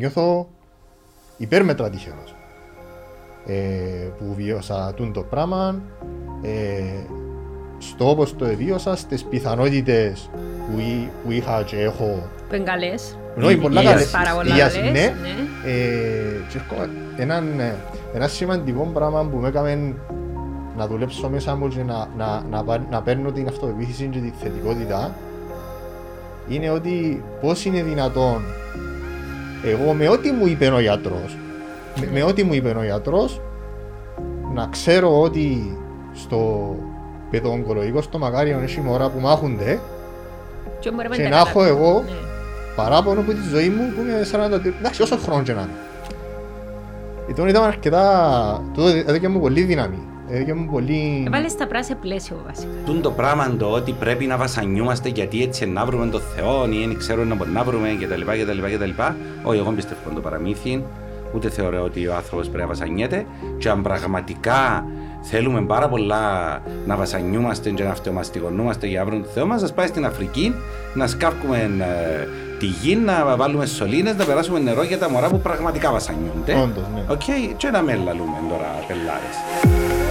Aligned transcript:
νιώθω 0.00 0.48
υπέρμετρα 1.36 1.90
τυχερός 1.90 2.34
ε, 3.46 3.54
που 4.18 4.34
βίωσα 4.34 4.94
το 5.12 5.22
πράγμα 5.22 5.80
ε, 6.42 7.04
στο 7.78 8.10
όπως 8.10 8.36
το 8.36 8.46
βίωσα, 8.56 8.96
στις 8.96 9.24
πιθανότητες 9.24 10.30
που, 10.70 10.82
που 11.24 11.30
είχα 11.30 11.62
και 11.62 11.80
έχω 11.80 12.28
που 12.48 12.54
είναι 12.54 12.64
καλές 12.64 13.16
είναι 13.36 13.56
πολλά 13.56 13.82
καλές, 13.82 14.10
πάρα 14.10 14.34
πολλά 14.34 14.50
υγείας, 14.50 14.74
καλές, 14.74 14.92
ναι. 14.92 15.00
ναι. 15.00 15.12
Ε, 15.64 16.44
και 16.48 16.58
έχω 16.58 16.88
έναν, 17.16 17.60
ε, 17.60 17.74
ένα 18.14 18.28
σημαντικό 18.28 18.90
πράγμα 18.94 19.24
που 19.24 19.36
με 19.36 19.48
έκαμε 19.48 19.94
να 20.76 20.86
δουλέψω 20.86 21.28
μέσα 21.28 21.56
μου 21.56 21.68
και 21.68 21.82
να, 21.82 22.08
να, 22.16 22.44
να, 22.50 22.64
πα- 22.64 22.86
να 22.90 23.02
παίρνω 23.02 23.30
την 23.32 23.48
αυτοπεποίθηση 23.48 24.06
και 24.06 24.18
τη 24.18 24.32
θετικότητα 24.40 25.14
είναι 26.48 26.70
ότι 26.70 27.24
πώς 27.40 27.64
είναι 27.64 27.82
δυνατόν 27.82 28.42
εγώ 29.64 29.92
με 29.92 30.08
ό,τι 30.08 30.30
μου 30.30 30.46
είπε 30.46 30.66
ο 30.66 30.80
γιατρός 30.80 31.36
με, 32.00 32.08
με 32.12 32.22
ό,τι 32.22 32.42
μου 32.44 32.54
είπε 32.54 32.74
ο 32.78 32.82
γιατρός 32.84 33.40
να 34.54 34.66
ξέρω 34.70 35.20
ότι 35.20 35.78
στο 36.14 36.74
παιδοογκολογικό 37.30 38.02
στο 38.02 38.18
Μακάριο 38.18 38.60
έχει 38.62 38.80
μωρά 38.80 39.08
που 39.08 39.20
μάχονται 39.20 39.80
Και 40.80 40.90
μπορούμε 40.90 41.16
και 41.16 41.22
τα 41.22 41.28
να 41.28 41.36
έχω 41.36 41.44
καταφέρουμε. 41.46 41.80
εγώ 41.80 42.02
Ναι. 42.06 42.10
παράπονο 42.76 43.20
από 43.20 43.30
τη 43.32 43.48
ζωή 43.50 43.68
μου 43.68 43.92
που 43.96 44.00
είμαι 44.00 44.26
40 44.60 44.64
εντάξει 44.78 45.02
όσο 45.02 45.16
χρόνο 45.16 45.42
και 45.42 45.52
να 45.52 45.60
είναι 45.60 45.70
Ήταν 47.28 47.48
ήταν 47.48 47.62
αρκετά, 47.62 48.62
τούτο 48.74 48.88
έδωκε 48.88 49.28
μου 49.28 49.40
πολύ 49.40 49.62
δύναμη 49.62 49.98
έδωκε 50.30 50.54
μου 50.54 50.66
πολύ 50.70 51.24
Έβαλες 51.26 51.54
τα 51.56 51.66
πράσινα 51.66 51.96
πλαίσιο 51.98 52.42
βασικά. 52.46 52.72
Τούντο 52.86 53.10
πράγμα 53.10 53.56
το 53.58 53.66
ότι 53.66 53.92
πρέπει 53.92 54.24
να 54.24 54.36
βασανιούμαστε 54.36 55.08
γιατί 55.08 55.42
έτσι 55.42 55.66
να 55.66 55.84
βρούμε 55.84 56.06
τον 56.06 56.20
Θεό 56.36 56.68
ή 56.70 56.86
δεν 56.86 56.98
ξέρουμε 56.98 57.24
να 57.26 57.34
μπορούμε 57.34 57.58
να 57.58 57.64
βρούμε 57.64 57.88
κτλ. 58.00 58.20
κτλ, 58.20 58.74
κτλ. 58.74 59.02
Όχι, 59.42 59.58
εγώ 59.58 59.64
δεν 59.64 59.74
πιστεύω 59.74 60.00
το 60.14 60.20
παραμύθι, 60.20 60.84
ούτε 61.34 61.48
θεωρώ 61.48 61.82
ότι 61.82 62.06
ο 62.06 62.14
άνθρωπος 62.14 62.46
πρέπει 62.46 62.62
να 62.62 62.68
βασανιέται. 62.68 63.26
Και 63.58 63.68
αν 63.68 63.82
πραγματικά 63.82 64.84
θέλουμε 65.22 65.60
πάρα 65.62 65.88
πολλά 65.88 66.58
να 66.86 66.96
βασανιούμαστε 66.96 67.70
και 67.70 67.82
να 67.82 67.90
αυτομαστιγωνούμαστε 67.90 68.86
για 68.86 68.98
να 68.98 69.04
βρούμε 69.04 69.22
τον 69.22 69.32
Θεό 69.32 69.46
μας, 69.46 69.62
ας 69.62 69.72
πάει 69.72 69.86
στην 69.86 70.04
Αφρική 70.06 70.54
να 70.94 71.06
σκάφουμε 71.06 71.70
ε, 71.80 72.26
τη 72.58 72.66
γη, 72.66 72.96
να 72.96 73.36
βάλουμε 73.36 73.66
σωλήνες, 73.66 74.16
να 74.16 74.24
περάσουμε 74.24 74.58
νερό 74.58 74.82
για 74.82 74.98
τα 74.98 75.10
μωρά 75.10 75.28
που 75.28 75.40
πραγματικά 75.40 75.92
βασανιούνται. 75.92 76.54
Όντως, 76.54 76.84
ναι. 76.94 77.04
Οκέι, 77.08 77.56
και 77.56 77.70
να 77.70 77.82
με 77.82 77.94
λαλούμε 77.94 78.38
τώρα 78.48 78.84
πελάρες. 78.86 80.09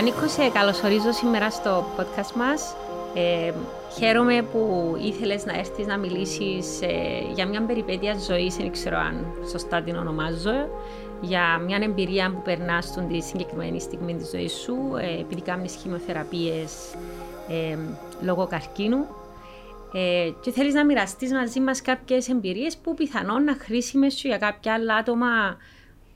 Πανίκο, 0.00 0.28
σε 0.28 0.48
καλωσορίζω 0.48 1.12
σήμερα 1.12 1.50
στο 1.50 1.84
podcast 1.96 2.32
μας. 2.34 2.76
Ε, 3.14 3.52
χαίρομαι 3.98 4.42
που 4.42 4.94
ήθελες 5.02 5.44
να 5.44 5.58
έρθεις 5.58 5.86
να 5.86 5.98
μιλήσεις 5.98 6.82
ε, 6.82 6.88
για 7.34 7.46
μια 7.46 7.62
περιπέτεια 7.62 8.18
ζωής, 8.18 8.56
δεν 8.56 8.72
ξέρω 8.72 8.96
αν 8.98 9.26
σωστά 9.50 9.82
την 9.82 9.96
ονομάζω, 9.96 10.68
για 11.20 11.58
μια 11.58 11.78
εμπειρία 11.82 12.30
που 12.30 12.42
περνάς 12.42 12.84
στον 12.84 13.08
τη 13.08 13.20
συγκεκριμένη 13.20 13.80
στιγμή 13.80 14.16
της 14.16 14.30
ζωής 14.30 14.52
σου, 14.52 14.76
ε, 15.00 15.20
επειδή 15.20 15.40
κάνεις 15.40 15.74
χημειοθεραπείες 15.74 16.94
ε, 17.48 17.76
λόγω 18.22 18.46
καρκίνου. 18.46 19.06
Ε, 19.92 20.30
και 20.40 20.50
θέλεις 20.50 20.74
να 20.74 20.84
μοιραστείς 20.84 21.32
μαζί 21.32 21.60
μας 21.60 21.82
κάποιες 21.82 22.28
εμπειρίες 22.28 22.76
που 22.76 22.94
πιθανόν 22.94 23.44
να 23.44 23.56
χρήσιμες 23.60 24.14
σου 24.14 24.28
για 24.28 24.38
κάποια 24.38 24.74
άλλα 24.74 24.94
άτομα 24.94 25.56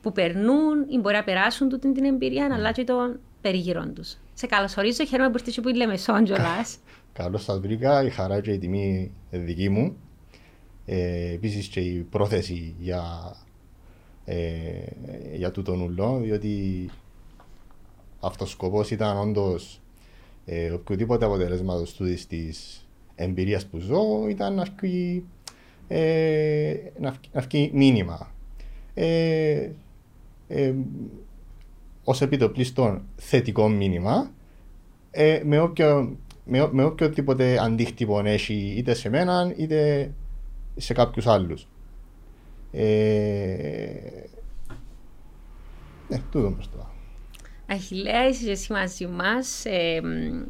που 0.03 0.13
περνούν 0.13 0.87
ή 0.89 0.99
μπορεί 0.99 1.15
να 1.15 1.25
περάσουν 1.25 1.69
τούτη 1.69 1.93
την 1.93 2.05
εμπειρία, 2.05 2.51
αλλά 2.53 2.73
και 2.73 2.85
των 2.85 3.21
περιγύρων 3.45 3.95
τους. 3.95 4.17
Σε 4.35 4.47
καλωσορίζω, 4.47 5.05
χαίρομαι 5.05 5.31
που 5.31 5.37
ήρθες 5.39 5.61
που 5.63 5.69
είναι 5.69 5.79
Λεμεσόν 5.79 6.25
κιόλας. 6.25 6.77
Καλώς 7.13 7.43
σας 7.43 7.61
βρήκα, 7.61 8.05
η 8.05 8.11
χαρά 8.11 8.41
και 8.41 8.53
η 8.53 8.59
τιμή 8.59 9.13
είναι 9.31 9.43
δική 9.45 9.69
μου. 9.69 9.97
Ε, 10.87 11.33
επίσης 11.33 11.67
και 11.67 11.81
η 11.81 12.07
πρόθεση 12.11 12.75
για, 12.79 13.37
ε, 14.25 14.39
για 15.35 15.51
τούτον 15.51 15.81
ουλό, 15.81 16.21
διότι 16.23 16.91
αυτός 18.21 18.49
ο 18.49 18.53
σκοπός 18.53 18.91
ήταν 18.91 19.17
όντως 19.19 19.81
ε, 20.45 20.71
οποιοδήποτε 20.71 21.25
αποτελέσματος 21.25 21.95
τούτης 21.95 22.27
της 22.27 22.87
εμπειρίας 23.15 23.67
που 23.67 23.79
ζω 23.79 24.29
ήταν 24.29 24.55
να 24.55 24.67
βγει, 24.81 25.25
ε, 25.89 26.75
να 26.99 27.11
βγει, 27.11 27.29
να 27.33 27.41
βγει 27.41 27.71
μήνυμα. 27.75 28.31
Ε, 28.95 29.71
ε, 32.05 32.11
ως 32.11 32.21
επιτοπλίστων 32.21 33.03
θετικό 33.17 33.69
μήνυμα 33.69 34.31
ε, 35.11 35.41
με, 35.45 35.61
όποιο, 35.61 36.17
με, 36.45 36.61
ό- 36.61 36.71
με 36.73 36.85
οποιοδήποτε 36.85 37.59
αντίκτυπο 37.63 38.21
έχει 38.25 38.75
είτε 38.77 38.95
σε 38.95 39.09
μένα 39.09 39.53
είτε 39.57 40.11
σε 40.77 40.93
κάποιους 40.93 41.27
άλλους. 41.27 41.69
Ε, 42.73 42.85
ναι, 46.09 46.21
τούτο 46.31 46.51
προς 46.51 46.71
το. 46.71 46.87
Αχιλέα, 47.67 48.29
είσαι 48.29 48.51
εσύ 48.51 48.73
μαζί 48.73 49.07
μας. 49.07 49.65
Ε, 49.65 50.01
μ, 50.03 50.43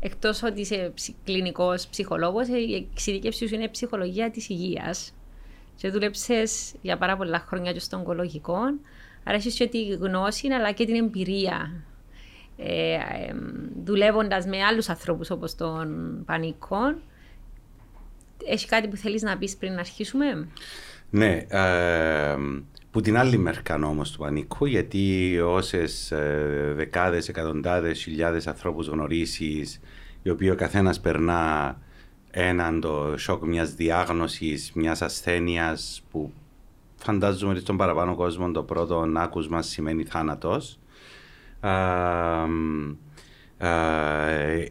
εκτός 0.00 0.42
ότι 0.42 0.60
είσαι 0.60 0.92
ψ, 0.94 1.10
κλινικός 1.24 1.86
ψυχολόγος, 1.86 2.48
ε, 2.48 2.58
η 2.58 2.74
εξειδικεύση 2.92 3.46
σου 3.48 3.54
είναι 3.54 3.68
ψυχολογία 3.68 4.30
της 4.30 4.48
υγείας. 4.48 5.14
Και 5.76 5.90
δούλεψες 5.90 6.74
για 6.82 6.98
πάρα 6.98 7.16
πολλά 7.16 7.38
χρόνια 7.38 7.72
και 7.72 7.80
στον 7.80 8.00
ογκολογικό. 8.00 8.56
Άρα 9.28 9.36
έχεις 9.36 9.54
και 9.54 9.66
τη 9.66 9.86
γνώση 9.86 10.48
αλλά 10.48 10.72
και 10.72 10.84
την 10.84 10.94
εμπειρία. 10.94 11.84
Ε, 12.56 12.92
ε, 12.92 12.98
δουλεύοντας 13.84 14.46
με 14.46 14.62
άλλους 14.62 14.88
ανθρώπους 14.88 15.30
όπως 15.30 15.54
τον 15.54 16.18
Πανικό. 16.24 16.94
Έχει 18.46 18.66
κάτι 18.66 18.88
που 18.88 18.96
θέλεις 18.96 19.22
να 19.22 19.38
πεις 19.38 19.56
πριν 19.56 19.72
να 19.72 19.80
αρχίσουμε; 19.80 20.48
Ναι, 21.10 21.46
ε, 21.48 22.36
που 22.90 23.00
την 23.00 23.16
άλλη 23.16 23.38
μερικά 23.38 23.74
όμως 23.74 24.10
του 24.10 24.18
πανικού, 24.18 24.66
γιατί 24.66 25.38
όσες 25.40 26.10
ε, 26.10 26.72
δεκάδες, 26.76 27.28
εκατοντάδες, 27.28 28.02
χιλιάδες 28.02 28.46
ανθρώπους 28.46 28.86
γνωρίσει, 28.86 29.64
οι 30.22 30.30
οποίοι 30.30 30.48
ο 30.52 30.56
καθένας 30.56 31.00
περνά 31.00 31.76
έναν 32.30 32.80
το 32.80 33.14
σοκ 33.16 33.44
μιας 33.44 33.74
διάγνωσης, 33.74 34.72
μιας 34.74 35.02
ασθένειας 35.02 36.02
που 36.10 36.32
φαντάζομαι 37.06 37.52
ότι 37.52 37.60
στον 37.60 37.76
παραπάνω 37.76 38.14
κόσμο 38.14 38.50
το 38.50 38.62
πρώτο 38.62 39.10
άκουσμα 39.16 39.62
σημαίνει 39.62 40.04
θάνατος. 40.04 40.78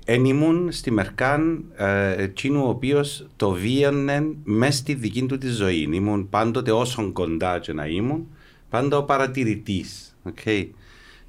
Εν 0.05 0.25
ήμουν 0.25 0.71
στη 0.71 0.91
Μερκάν 0.91 1.65
ε, 1.75 2.23
εκείνου 2.23 2.65
ο 2.65 2.69
οποίος 2.69 3.27
το 3.35 3.51
βίωνε 3.51 4.27
μέσα 4.43 4.77
στη 4.77 4.93
δική 4.93 5.25
του 5.25 5.37
τη 5.37 5.47
ζωή. 5.47 5.89
Ήμουν 5.91 6.29
πάντοτε 6.29 6.71
όσον 6.71 7.13
κοντά 7.13 7.59
και 7.59 7.73
να 7.73 7.85
ήμουν, 7.85 8.27
πάντα 8.69 8.97
ο 8.97 9.03
παρατηρητής. 9.03 10.17
Okay. 10.29 10.67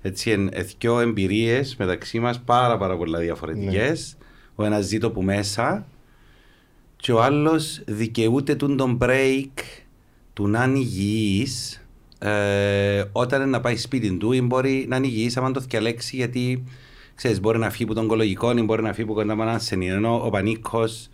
Έτσι, 0.03 0.31
εν, 0.31 0.51
δυο 0.79 1.01
εμπειρίες 1.01 1.77
μεταξύ 1.77 2.19
μας 2.19 2.41
πάρα, 2.41 2.77
πάρα 2.77 2.97
πολλά 2.97 3.19
διαφορετικές. 3.19 4.17
Ο 4.55 4.65
ένας 4.65 4.85
ζει 4.85 4.99
το 4.99 5.11
που 5.11 5.23
μέσα, 5.23 5.87
και 6.97 7.13
ο 7.13 7.23
άλλος 7.23 7.83
δικαιούται 7.87 8.55
τον 8.55 8.77
τον 8.77 8.99
break 9.01 9.53
του 10.37 10.49
να 10.49 10.65
είναι 10.65 10.79
υγιής 10.79 11.83
ε, 12.19 13.05
όταν 13.13 13.41
είναι 13.41 13.51
να 13.51 13.61
πάει 13.61 13.77
σπίτι 13.77 14.17
του 14.17 14.33
ή 14.33 14.43
μπορεί 14.43 14.87
να 14.89 14.97
είναι 14.97 15.07
υγιής 15.07 15.37
άμα 15.37 15.51
το 15.51 15.61
διαλέξει 15.61 16.17
γιατί 16.17 16.65
ξέρεις 17.15 17.41
μπορεί 17.41 17.59
να 17.59 17.71
φύγει 17.71 17.83
από 17.85 17.95
τον 17.95 18.05
ογκολογικό 18.05 18.57
ή 18.57 18.63
μπορεί 18.63 18.83
να 18.83 18.93
φύγει 18.93 19.03
από 19.03 19.15
κοντά 19.15 19.33
από 19.33 19.43
έναν 19.43 19.55
ασθενή 19.55 19.89
ενώ 19.89 20.27
ο 20.27 20.31
πανίκος 20.31 21.09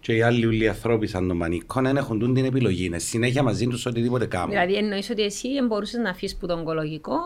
και 0.00 0.12
οι 0.14 0.22
άλλοι 0.22 0.46
ούλοι 0.46 0.68
ανθρώποι 0.68 1.06
σαν 1.06 1.28
τον 1.28 1.38
πανίκο 1.38 1.80
δεν 1.82 1.96
έχουν 1.96 2.18
τούν 2.18 2.34
την 2.34 2.44
επιλογή 2.44 2.84
είναι 2.84 2.98
συνέχεια 2.98 3.42
μαζί 3.42 3.66
τους 3.66 3.86
οτιδήποτε 3.86 4.26
κάνουν 4.26 4.48
Δηλαδή 4.50 4.74
εννοείς 4.74 5.10
ότι 5.10 5.22
εσύ 5.22 5.48
μπορούσες 5.68 6.00
να 6.00 6.10
αφήσεις 6.10 6.36
που 6.36 6.46
τον 6.46 6.58
ογκολογικό, 6.58 7.16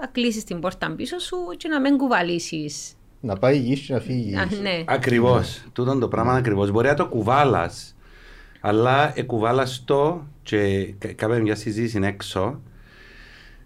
να 0.00 0.06
κλείσεις 0.06 0.44
την 0.44 0.60
πόρτα 0.60 0.94
πίσω 0.96 1.18
σου 1.18 1.36
και 1.56 1.68
να 1.68 1.80
μην 1.80 1.96
κουβαλήσεις. 1.96 2.92
Να 3.20 3.36
πάει 3.36 3.56
υγιής 3.56 3.80
και 3.80 3.92
να 3.92 4.00
φύγεις 4.00 4.36
Α, 4.38 4.42
υγιής. 4.42 4.60
ναι. 4.60 4.84
Ακριβώς. 4.86 5.64
Τούτο 5.72 5.98
το 5.98 6.08
πράγμα 6.08 6.32
ακριβώς. 6.32 6.70
Μπορεί 6.70 6.88
να 6.88 6.94
το 6.94 7.08
κουβάλας, 7.08 7.96
αλλά 8.60 9.12
εκουβάλα 9.18 9.66
το 9.84 10.26
και 10.42 10.84
κα- 10.98 11.12
κάναμε 11.12 11.40
μια 11.40 11.54
συζήτηση 11.54 12.00
έξω. 12.02 12.60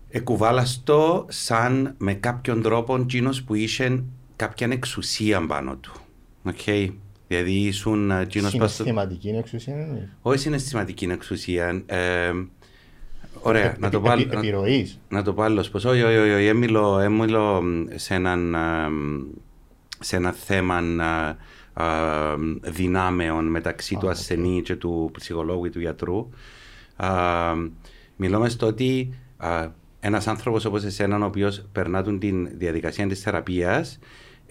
Εκουβάλα 0.08 0.66
το 0.84 1.26
σαν 1.28 1.94
με 1.98 2.14
κάποιον 2.14 2.62
τρόπο 2.62 2.96
εκείνος 2.96 3.42
που 3.42 3.54
είχε 3.54 4.02
κάποια 4.36 4.68
εξουσία 4.70 5.46
πάνω 5.46 5.76
του. 5.76 5.92
Okay. 6.52 6.88
Δηλαδή 7.28 7.52
ήσουν 7.52 8.10
ε, 8.10 8.20
εκείνος 8.20 8.50
που... 8.50 8.56
Συναισθηματική 8.56 9.28
είναι 9.28 9.38
εξουσία. 9.38 9.74
είναι. 9.74 10.10
Όχι 10.22 10.38
συναισθηματική 10.38 11.04
εξουσία. 11.04 11.82
Ε, 11.86 12.32
ωραία, 13.40 13.76
να 13.78 13.90
το 13.90 13.96
Επι- 13.96 14.08
βάλω. 14.08 14.20
επι- 14.22 14.32
Επιρροής. 14.34 14.98
Να 15.08 15.22
το 15.22 15.32
πω 15.32 15.42
άλλος 15.42 15.70
πως. 15.70 15.84
Όχι, 15.84 16.02
όχι, 16.02 16.16
όχι, 16.16 16.30
όχι. 16.30 16.46
Έμιλω, 16.46 16.98
έμιλω 16.98 17.62
σε 17.94 18.14
έναν, 18.14 18.54
α, 18.54 18.88
σε 20.00 20.16
ένα 20.16 20.32
θέμα 20.32 20.74
α, 20.76 21.04
α, 21.28 21.36
δυνάμεων 22.62 23.46
μεταξύ 23.46 23.96
του 24.00 24.08
ασθενή 24.08 24.62
και 24.62 24.76
του 24.76 25.10
ψυχολόγου 25.12 25.64
ή 25.64 25.70
του 25.70 25.80
γιατρού. 25.80 26.28
Α, 26.96 27.08
μιλούμε 28.16 28.48
στο 28.48 28.66
ότι 28.66 29.14
α, 29.36 29.68
ένας 30.00 30.26
άνθρωπος 30.26 30.64
όπως 30.64 30.84
εσένα, 30.84 31.18
ο 31.18 31.24
οποίος 31.24 31.64
περνά 31.72 32.02
τον 32.02 32.18
τη 32.18 32.30
διαδικασία 32.56 33.06
της 33.06 33.20
θεραπείας, 33.20 33.98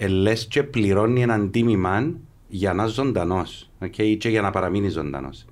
λες 0.09 0.47
και 0.47 0.63
πληρώνει 0.63 1.21
έναν 1.21 1.51
τίμημα 1.51 2.13
για 2.47 2.73
να 2.73 2.83
είσαι 2.83 2.93
ζωντανός. 2.93 3.69
Okay, 3.79 4.17
και 4.17 4.29
για 4.29 4.41
να 4.41 4.49
παραμείνει 4.49 4.89
ζωντανός. 4.89 5.45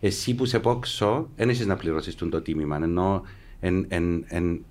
Εσύ 0.00 0.34
που 0.34 0.44
σε 0.44 0.58
πόξω, 0.58 1.28
δεν 1.36 1.48
έχεις 1.48 1.66
να 1.66 1.76
πληρώσεις 1.76 2.14
το 2.14 2.40
τίμημα. 2.40 2.76
Ενώ 2.76 3.22
εν, 3.60 3.86
εν, 3.88 4.24
εν, 4.28 4.64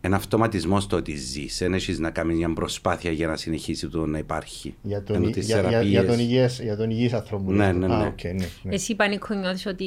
εν 0.00 0.14
αυτοματισμό 0.14 0.80
το 0.88 0.96
ότι 0.96 1.16
ζεις. 1.16 1.58
Δεν 1.58 1.74
έχεις 1.74 1.98
να 1.98 2.10
κάνεις 2.10 2.36
μια 2.36 2.52
προσπάθεια 2.52 3.10
για 3.10 3.26
να 3.26 3.36
συνεχίσει 3.36 3.88
το 3.88 4.06
να 4.06 4.18
υπάρχει. 4.18 4.74
Για 4.82 5.02
τον, 5.02 5.16
Ενώ 5.16 5.28
ι- 5.28 5.32
τις 5.32 5.46
για, 5.46 5.60
για, 5.60 5.68
θεραπείες- 5.68 5.90
για 5.92 6.06
τον 6.06 6.18
υγιές, 6.18 6.60
για 6.62 6.76
τον 6.76 6.90
υγιής 6.90 7.12
άνθρωπο. 7.12 7.52
Ναι, 7.52 7.66
λες. 7.66 7.76
ναι, 7.76 7.94
Α, 7.94 7.98
ναι. 7.98 8.06
οκ, 8.06 8.24
ναι, 8.24 8.32
ναι. 8.62 8.74
Εσύ 8.74 8.94
πανίκο 8.94 9.34
νιώθεις 9.34 9.66
ότι 9.66 9.86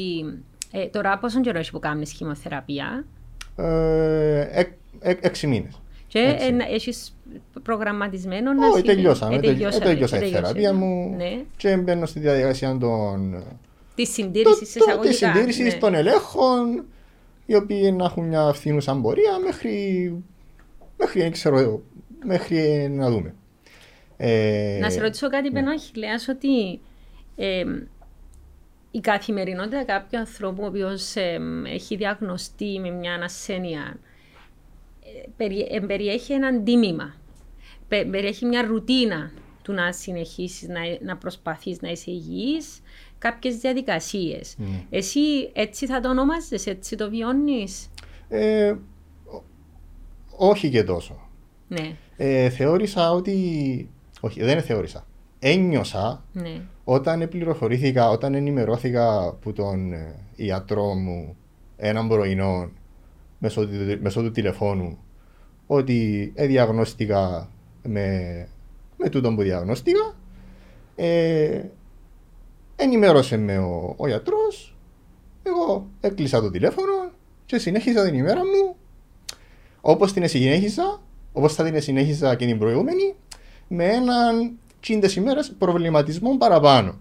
ε, 0.71 0.85
τώρα 0.85 1.17
πόσο 1.17 1.41
καιρό 1.41 1.57
έχεις 1.57 1.71
που 1.71 1.79
κάνεις 1.79 2.11
χημοθεραπεία; 2.11 3.05
Ε, 3.55 4.47
εκ- 4.59 4.73
εκ- 4.99 5.25
έξι 5.25 5.47
μήνες. 5.47 5.81
και 6.07 6.19
Έτσι. 6.19 6.45
ε, 6.47 6.73
έχεις 6.73 7.15
προγραμματισμένο 7.63 8.53
να 8.53 8.67
Όχι, 8.67 8.77
συνε- 8.79 8.95
τελειώσαμε. 8.95 9.35
Ε, 9.35 9.39
τελει- 9.39 9.51
ε, 9.51 9.53
τελειώσατε, 9.55 9.85
Τελειώσα 9.85 10.15
ε, 10.15 10.19
η 10.19 10.21
τελειώσατε. 10.21 10.47
θεραπεία 10.53 10.73
μου 10.73 11.13
Ναι. 11.17 11.41
και 11.57 11.77
μπαίνω 11.77 12.05
στη 12.05 12.19
διαδικασία 12.19 12.77
των 12.77 13.43
Της 13.95 14.09
συντήρησης 14.13 14.73
το- 14.73 14.79
το- 14.79 14.85
εισαγωγικά. 14.85 15.09
της 15.09 15.17
συντήρησης 15.17 15.73
ναι. 15.73 15.79
των 15.79 15.93
ελέγχων 15.93 16.85
οι 17.45 17.55
οποίοι 17.55 17.93
να 17.97 18.05
έχουν 18.05 18.27
μια 18.27 18.53
φθήνουσα 18.53 18.95
πορεία 19.01 19.39
μέχρι, 19.45 20.23
μέχρι, 20.97 21.21
δεν 21.21 21.31
ξέρω, 21.31 21.57
εγώ, 21.59 21.83
μέχρι 22.25 22.87
να 22.89 23.09
δούμε. 23.09 23.35
Ε, 24.17 24.77
Να 24.81 24.89
σε 24.89 24.99
ρωτήσω 25.01 25.29
κάτι, 25.29 25.47
ναι. 25.49 25.53
Πενό 25.59 25.71
Αχιλέας, 25.71 26.27
ότι 26.27 26.79
ε, 27.35 27.63
η 28.91 28.99
καθημερινότητα 28.99 29.83
κάποιου 29.83 30.19
ανθρώπου 30.19 30.63
ο 30.63 30.65
οποίος 30.65 31.15
ε, 31.15 31.39
έχει 31.65 31.95
διαγνωστεί 31.95 32.79
με 32.79 32.89
μια 32.89 33.13
ασθένεια 33.23 33.97
ε, 35.03 35.27
περι- 35.37 35.67
ε, 35.73 35.79
περιέχει 35.79 36.33
έναν 36.33 36.63
τίμημα. 36.63 37.15
Πε- 37.87 38.07
περιέχει 38.09 38.45
μια 38.45 38.61
ρουτίνα 38.61 39.31
του 39.61 39.73
να 39.73 39.91
συνεχίσεις 39.91 40.67
να, 40.67 40.79
να 41.01 41.17
προσπαθείς 41.17 41.81
να 41.81 41.89
είσαι 41.89 42.11
υγιής, 42.11 42.81
κάποιες 43.23 43.57
διαδικασίες. 43.57 44.55
Ναι. 44.57 44.83
Εσύ 44.89 45.19
έτσι 45.53 45.85
θα 45.85 45.99
το 45.99 46.09
ονομάζεις, 46.09 46.65
έτσι 46.65 46.95
το 46.95 47.09
βιώνεις; 47.09 47.89
ε, 48.29 48.71
ό- 49.25 49.43
όχι 50.37 50.69
και 50.69 50.83
τόσο. 50.83 51.29
Ναι, 51.67 51.95
Ε, 52.17 52.49
θεώρησα 52.49 53.11
ότι. 53.11 53.89
Όχι, 54.19 54.43
δεν 54.43 54.61
θεώρησα. 54.61 55.05
Ένιωσα 55.39 56.23
ναι. 56.33 56.61
όταν 56.83 57.27
πληροφορήθηκα, 57.29 58.09
όταν 58.09 58.33
ενημερώθηκα 58.33 59.23
από 59.27 59.53
τον 59.53 59.93
ε, 59.93 60.15
ιατρό 60.35 60.93
μου 60.93 61.35
έναν 61.77 62.07
πρωινό 62.07 62.71
μέσω, 63.37 63.67
του- 63.67 63.99
μέσω 64.01 64.21
του 64.21 64.31
τηλεφώνου 64.31 64.97
ότι 65.67 66.33
διαγνώστηκα 66.37 67.49
με, 67.83 68.47
με 68.97 69.09
τούτον 69.09 69.35
που 69.35 69.41
διαγνώστηκα 69.41 70.15
ε, 70.95 71.61
ενημέρωσε 72.83 73.37
με 73.37 73.57
ο, 73.57 73.93
ο 73.97 74.07
γιατρός 74.07 74.75
εγώ 75.43 75.87
έκλεισα 76.01 76.41
το 76.41 76.51
τηλέφωνο 76.51 77.11
και 77.45 77.57
συνέχισα 77.57 78.03
την 78.05 78.13
ημέρα 78.13 78.39
μου 78.39 78.75
όπως 79.81 80.13
την 80.13 80.27
συνέχισα 80.27 81.01
όπως 81.33 81.53
θα 81.53 81.63
την 81.63 81.81
συνέχισα 81.81 82.35
και 82.35 82.45
την 82.45 82.57
προηγούμενη 82.59 83.15
με 83.67 83.85
έναν 83.85 84.51
τσίντες 84.79 85.15
ημέρες 85.15 85.51
προβληματισμό 85.57 86.37
παραπάνω. 86.37 86.97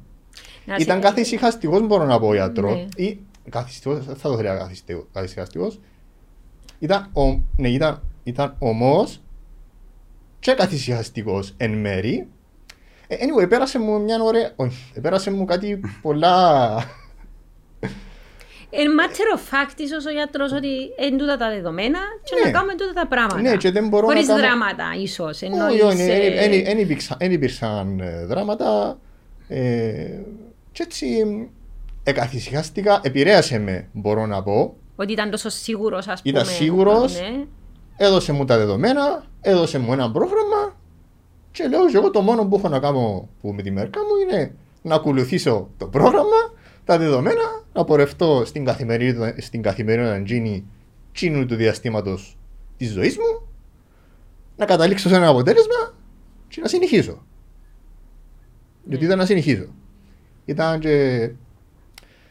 Να 0.64 0.74
σε- 0.74 0.82
Ήταν 0.82 1.00
καθησυχαστικός, 1.00 1.86
μπορώ 1.86 2.04
να 2.04 2.18
πω, 2.18 2.26
ο 2.28 2.34
γιατρός. 2.34 2.74
Ναι. 2.74 3.04
Ή 3.04 3.20
καθιστικό, 3.50 3.94
δεν 3.94 4.16
θα 4.16 4.28
το 4.28 4.38
έλεγα 4.38 4.70
καθησυχαστικός. 5.12 5.80
Ήταν, 6.78 7.10
ο, 7.12 7.40
ναι, 7.56 7.68
ήταν, 7.68 8.02
ήταν 8.24 8.56
όμω 8.58 9.06
και 10.40 10.52
καθησυχαστικός 10.52 11.54
εν 11.56 11.72
μέρη. 11.78 12.26
Ε, 13.06 13.16
Anyway, 13.16 13.48
πέρασε 13.48 13.78
μου 13.78 14.00
μια 14.00 14.22
ωραία. 14.22 14.50
Όχι, 14.56 14.92
πέρασε 15.02 15.30
μου 15.30 15.44
κάτι 15.44 15.80
πολλά. 16.02 16.74
Εν 18.74 18.86
matter 19.00 19.36
of 19.38 19.40
fact, 19.40 19.78
ίσως 19.80 20.06
ο 20.06 20.10
γιατρός 20.10 20.52
ότι 20.52 20.68
είναι 21.06 21.16
τούτα 21.16 21.36
τα 21.36 21.48
δεδομένα 21.50 21.98
και 22.24 22.34
Ναι. 22.34 22.44
να 22.44 22.50
κάνουμε 22.50 22.74
τούτα 22.74 22.92
τα 22.92 23.06
πράγματα. 23.06 23.40
Ναι, 23.40 23.56
και 23.56 23.70
δεν 23.70 23.88
μπορώ 23.88 24.06
να 24.06 24.12
Χωρίς 24.12 24.26
κάνω- 24.26 24.40
δράματα, 24.40 24.84
ίσως. 25.02 25.42
Όχι, 25.42 25.44
Εννοείς, 25.44 25.82
όχι, 25.82 26.02
ε, 26.02 26.62
δεν 26.62 26.78
υπήρξαν- 26.78 27.18
δεν 27.20 27.32
υπήρξαν 27.32 28.00
ε, 28.00 28.24
δράματα. 28.26 28.98
ε, 29.48 30.20
Και 30.72 30.82
έτσι 30.82 31.24
εκαθησυχάστηκα, 32.02 33.00
επηρέασε 33.02 33.58
με, 33.58 33.88
μπορώ 33.92 34.26
να 34.26 34.42
πω. 34.42 34.74
Ότι 34.96 35.12
ήταν 35.12 35.30
τόσο 35.30 35.48
σίγουρος, 35.48 36.08
ας 36.08 36.22
πούμε. 36.22 36.38
Ήταν 36.40 36.52
σίγουρος. 36.54 37.20
Ναι. 37.20 37.44
έδωσε 37.96 38.32
μου 38.32 38.44
τα 38.44 38.56
δεδομένα, 38.58 39.24
έδωσε 39.40 39.78
μου 39.78 39.92
ένα 39.92 40.10
πρόγραμμα 40.10 40.76
και 41.52 41.68
λέω 41.68 41.88
και 41.90 41.96
εγώ 41.96 42.10
το 42.10 42.20
μόνο 42.20 42.46
που 42.46 42.56
έχω 42.56 42.68
να 42.68 42.78
κάνω 42.78 43.28
που 43.40 43.52
με 43.52 43.62
τη 43.62 43.70
μερικά 43.70 44.00
μου 44.00 44.16
είναι 44.22 44.54
να 44.82 44.94
ακολουθήσω 44.94 45.70
το 45.76 45.86
πρόγραμμα, 45.86 46.52
τα 46.84 46.98
δεδομένα, 46.98 47.64
να 47.72 47.84
πορευτώ 47.84 48.42
στην 48.44 48.64
καθημερινότητα, 48.64 49.40
στην 49.40 49.62
καθημερινότητα 49.62 50.34
γίνει 50.34 50.64
τσίνου 51.12 51.46
του 51.46 51.54
διαστήματος 51.54 52.38
της 52.76 52.90
ζωής 52.90 53.16
μου, 53.16 53.48
να 54.56 54.64
καταλήξω 54.64 55.08
σε 55.08 55.14
ένα 55.14 55.28
αποτέλεσμα 55.28 55.94
και 56.48 56.60
να 56.60 56.68
συνεχίσω. 56.68 57.26
Γιατί 58.84 59.04
ήταν 59.04 59.18
να 59.18 59.26
συνεχίσω. 59.26 59.66
Ήταν 60.44 60.80
και 60.80 61.30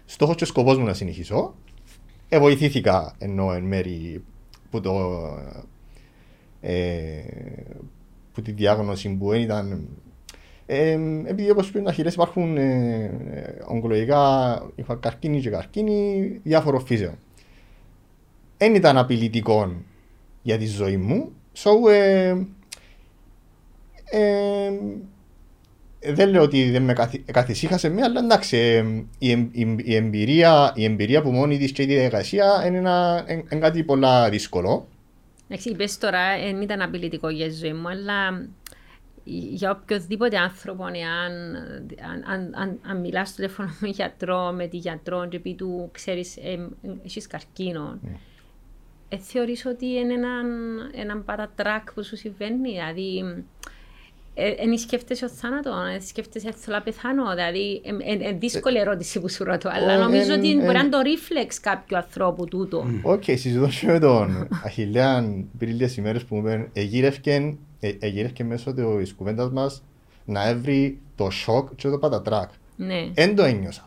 στόχος 0.05 0.35
και 0.35 0.45
σκοπός 0.45 0.77
μου 0.77 0.85
να 0.85 0.93
συνεχίσω. 0.93 1.55
Ε, 2.29 2.39
βοηθήθηκα 2.39 3.15
ενώ 3.17 3.53
εν 3.53 3.63
μέρη 3.63 4.23
που 4.69 4.81
το 4.81 5.19
ε, 6.61 7.21
που 8.41 8.47
τη 8.47 8.51
διάγνωση 8.51 9.09
που 9.09 9.29
δεν 9.29 9.41
ήταν 9.41 9.87
ε, 10.65 10.97
επειδή 11.25 11.49
όπως 11.49 11.71
πριν 11.71 11.83
να 11.83 11.91
χειρές 11.91 12.13
υπάρχουν 12.13 12.57
ε, 12.57 13.03
ε, 13.31 13.53
ογκολογικά 13.67 14.61
είχα 14.75 14.95
καρκίνη 14.95 15.41
και 15.41 15.49
καρκίνη 15.49 16.39
διάφορων 16.43 16.85
φύσεων. 16.85 17.13
Δεν 18.57 18.75
ήταν 18.75 18.97
απειλητικό 18.97 19.73
για 20.41 20.57
τη 20.57 20.65
ζωή 20.65 20.97
μου. 20.97 21.31
So, 21.57 21.91
ε, 21.91 22.35
ε, 24.05 24.71
δεν 26.13 26.29
λέω 26.29 26.41
ότι 26.41 26.71
δεν 26.71 26.83
με 26.83 26.93
καθι- 26.93 27.31
καθησύχασε 27.31 27.89
με, 27.89 28.01
αλλά 28.01 28.19
εντάξει, 28.19 28.57
ε, 28.57 28.85
η, 29.17 29.31
εμ- 29.31 29.55
η, 29.55 29.75
η 29.83 29.95
εμπειρία, 29.95 30.71
η 30.75 30.83
εμπειρία 30.83 31.21
που 31.21 31.31
μόνη 31.31 31.57
της 31.57 31.71
και 31.71 31.81
η 31.81 31.85
διαδικασία 31.85 32.63
είναι, 32.67 32.77
ένα, 32.77 33.25
είναι, 33.29 33.43
είναι 33.51 33.61
κάτι 33.61 33.83
πολλά 33.83 34.29
δύσκολο. 34.29 34.87
Εντάξει, 35.51 35.69
είπες 35.69 35.97
τώρα, 35.97 36.37
δεν 36.37 36.61
ήταν 36.61 36.81
απειλητικό 36.81 37.29
για 37.29 37.47
τη 37.47 37.53
ζωή 37.53 37.73
μου, 37.73 37.89
αλλά 37.89 38.47
για 39.23 39.71
οποιοδήποτε 39.71 40.37
άνθρωπο, 40.37 40.83
εάν 40.87 41.55
αν, 42.11 42.23
αν, 42.25 42.51
αν, 42.55 42.79
αν 42.87 42.99
μιλάς 42.99 43.27
στο 43.27 43.35
τηλέφωνο 43.35 43.69
με 43.79 43.87
γιατρό, 43.87 44.51
με 44.51 44.67
τη 44.67 44.77
γιατρό 44.77 45.27
και 45.27 45.39
πει 45.39 45.55
του, 45.55 45.89
ξέρεις, 45.91 46.37
ε, 46.37 46.51
ε, 46.81 46.89
έχεις 47.05 47.27
καρκίνο, 47.27 47.99
Ναι. 48.01 48.17
ε, 49.09 49.17
θεωρείς 49.17 49.65
ότι 49.65 49.85
είναι 49.85 50.13
έναν, 50.13 50.45
έναν 50.93 51.25
παρατράκ 51.25 51.93
που 51.93 52.03
σου 52.03 52.15
συμβαίνει, 52.17 52.69
δηλαδή 52.69 53.23
δεν 54.35 54.77
σκέφτεσαι 54.77 55.25
ο 55.25 55.29
θάνατο, 55.29 55.71
δεν 55.91 56.01
σκέφτεσαι 56.01 56.51
θέλω 56.57 56.75
να 56.77 56.81
πεθάνω, 56.83 57.29
δηλαδή 57.35 57.81
είναι 58.05 58.31
δύσκολη 58.39 58.77
ερώτηση 58.79 59.19
που 59.19 59.29
σου 59.29 59.43
ρωτώ, 59.43 59.69
αλλά 59.73 59.91
Ε, 59.93 59.97
νομίζω 59.97 60.33
εν- 60.33 60.39
ότι 60.39 60.53
μπορεί 60.55 60.65
να 60.65 60.71
εν- 60.79 60.85
είναι 60.85 60.89
το 60.89 60.99
reflex 60.99 61.55
κάποιου 61.61 61.97
ανθρώπου 61.97 62.45
τούτο. 62.45 62.85
Οκ, 63.03 63.23
συζητώ 63.23 63.67
και 63.79 63.87
με 63.87 63.99
τον 63.99 64.47
Αχιλέα 64.65 65.43
πριν 65.57 65.69
λίγες 65.71 65.97
ημέρες 65.97 66.23
που 66.23 66.35
μου 66.35 66.47
είπαν 66.47 66.69
εγείρευκεν, 66.73 67.57
ε, 67.79 67.91
εγείρευκεν 67.99 68.45
μέσω 68.45 68.73
της 68.73 69.13
κουβέντας 69.13 69.49
μας 69.51 69.83
να 70.25 70.47
έβρει 70.47 70.99
το 71.15 71.29
σοκ 71.29 71.69
και 71.75 71.87
το 71.89 71.97
πατατράκ. 71.97 72.49
Ναι. 72.75 73.09
Εν 73.13 73.35
το 73.35 73.43
ένιωσα. 73.43 73.85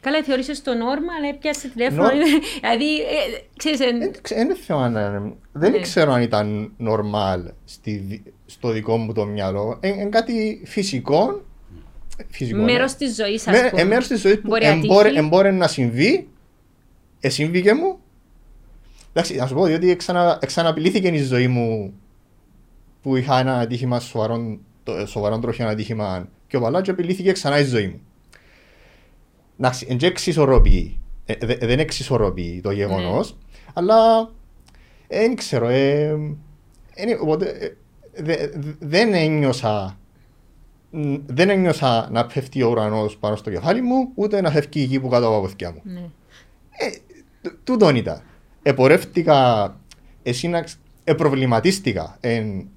Καλά, 0.00 0.22
θεωρείσαι 0.22 0.62
το 0.62 0.70
normal, 0.72 1.34
έπιασε 1.34 1.68
τηλέφωνο. 1.68 2.02
Νο- 2.02 2.08
δηλαδή, 2.60 2.96
ε, 3.00 3.40
ξέρεις, 3.56 3.80
εν- 3.80 3.98
Δεν 3.98 4.12
ξε- 4.22 4.38
δεν 4.46 4.56
ξέρω 4.60 4.78
αν, 4.78 4.96
ε, 4.96 5.32
δεν 5.52 5.70
Ναι. 5.70 5.78
ξέρω 5.80 6.12
αν 6.12 6.22
ήταν 6.22 6.72
normal 6.80 7.50
στη, 7.64 7.90
δι- 7.96 8.32
στο 8.52 8.70
δικό 8.70 8.96
μου 8.96 9.12
το 9.12 9.24
μυαλό. 9.26 9.78
Είναι 9.82 10.04
κάτι 10.04 10.62
φυσικό. 10.64 11.42
φυσικό 12.28 12.58
ναι. 12.58 12.64
μέρος 12.72 12.94
της 12.94 13.14
ζωής, 13.14 13.46
ας 13.48 13.60
Με- 13.60 13.68
πούμε. 13.70 13.82
ε, 13.82 13.84
μέρος 13.84 14.06
της 14.06 14.20
ζωής 14.20 14.34
που 14.40 14.48
Μπορεί 14.48 14.64
να 14.64 14.70
εμπόρε, 14.70 15.08
τύχει. 15.08 15.18
εμπόρε 15.20 15.50
να 15.50 15.68
συμβεί, 15.68 16.28
εσύμβηκε 17.20 17.74
μου. 17.74 17.98
Εντάξει, 19.12 19.34
να 19.34 19.46
σου 19.46 19.54
πω, 19.54 19.64
διότι 19.64 19.90
εξανα, 19.90 20.38
εξαναπηλήθηκε 20.42 21.08
η 21.08 21.22
ζωή 21.22 21.48
μου 21.48 21.92
που 23.02 23.16
είχα 23.16 23.38
ένα 23.38 23.58
ατύχημα 23.58 24.00
σοβαρό, 24.00 24.58
το- 24.82 25.06
σοβαρό 25.06 25.38
τροχιό 25.38 25.66
ατύχημα 25.68 26.28
και 26.46 26.56
ο 26.56 26.60
Παλάτζο 26.60 26.92
απειλήθηκε 26.92 27.32
ξανά 27.32 27.58
η 27.58 27.64
ζωή 27.64 27.86
μου. 27.86 28.00
Εντάξει, 29.58 29.86
δεν 29.86 29.98
εξισορροπεί, 30.02 30.98
ε, 31.24 31.34
δε- 31.40 31.66
δεν 31.66 31.78
εξισορροπεί 31.78 32.60
το 32.62 32.70
γεγονός, 32.70 33.30
Ναι. 33.32 33.62
αλλά 33.74 34.30
δεν 35.08 35.34
ξέρω. 35.36 35.68
Ε, 35.68 36.08
είναι- 36.96 37.18
οπότε, 37.20 37.46
ε, 37.48 37.76
δε- 38.14 38.48
δε- 38.54 38.72
δεν 38.78 39.14
ένιωσα 39.14 39.98
μ, 40.90 41.14
δεν 41.26 41.50
ένιωσα 41.50 42.08
να 42.10 42.26
πέφτει 42.26 42.62
ο 42.62 42.68
ουρανός 42.70 43.16
πάνω 43.16 43.36
στο 43.36 43.50
κεφάλι 43.50 43.80
μου, 43.82 44.10
ούτε 44.14 44.40
να 44.40 44.50
φεύγει 44.50 44.80
η 44.80 44.84
γη 44.84 45.00
που 45.00 45.08
κάτω 45.08 45.26
από 45.26 45.34
τα 45.34 45.40
πόδια 45.48 45.72
μου. 45.72 45.80
Ναι. 45.84 46.00
Ε, 46.70 46.90
τ- 47.42 47.54
τούτον 47.64 47.96
ήταν. 47.96 48.22
Επορεύτηκα 48.62 49.76
εσύ 50.22 50.48
να 50.48 50.62
ξ- 50.62 50.78
επροβληματίστηκα. 51.04 52.16
Εν, 52.20 52.68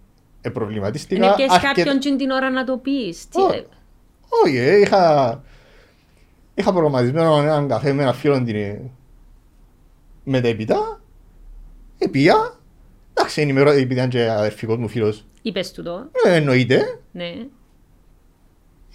επροβληματίστηκα. 0.41 1.25
Είναι 1.25 1.35
πιες 1.35 1.49
αρκετ- 1.51 1.73
κάποιον 1.75 1.99
την 1.99 2.17
την 2.17 2.29
ώρα 2.29 2.49
να 2.49 2.63
το 2.63 2.77
πεις. 2.77 3.27
Τι- 3.27 3.41
Ω. 3.41 3.65
Όχι, 4.45 4.57
ε, 4.57 4.77
είχα, 4.79 5.43
είχα 6.55 6.71
προγραμματισμένο 6.71 7.37
έναν 7.41 7.67
καφέ 7.67 7.93
με 7.93 8.01
ένα 8.01 8.13
φίλο 8.13 8.43
την 8.43 8.55
ε, 8.55 8.81
μετέπειτα. 10.23 11.01
Επία. 11.97 12.59
Εντάξει, 13.17 13.41
ενημερώ, 13.41 13.69
επειδή 13.71 13.93
ήταν 13.93 14.09
και 14.09 14.29
αδερφικός 14.29 14.77
μου 14.77 14.87
φίλος. 14.87 15.25
Είπες 15.41 15.71
του 15.71 15.83
το. 15.83 16.09
Ε, 16.25 16.35
εννοείται. 16.35 16.99
Ναι. 17.11 17.33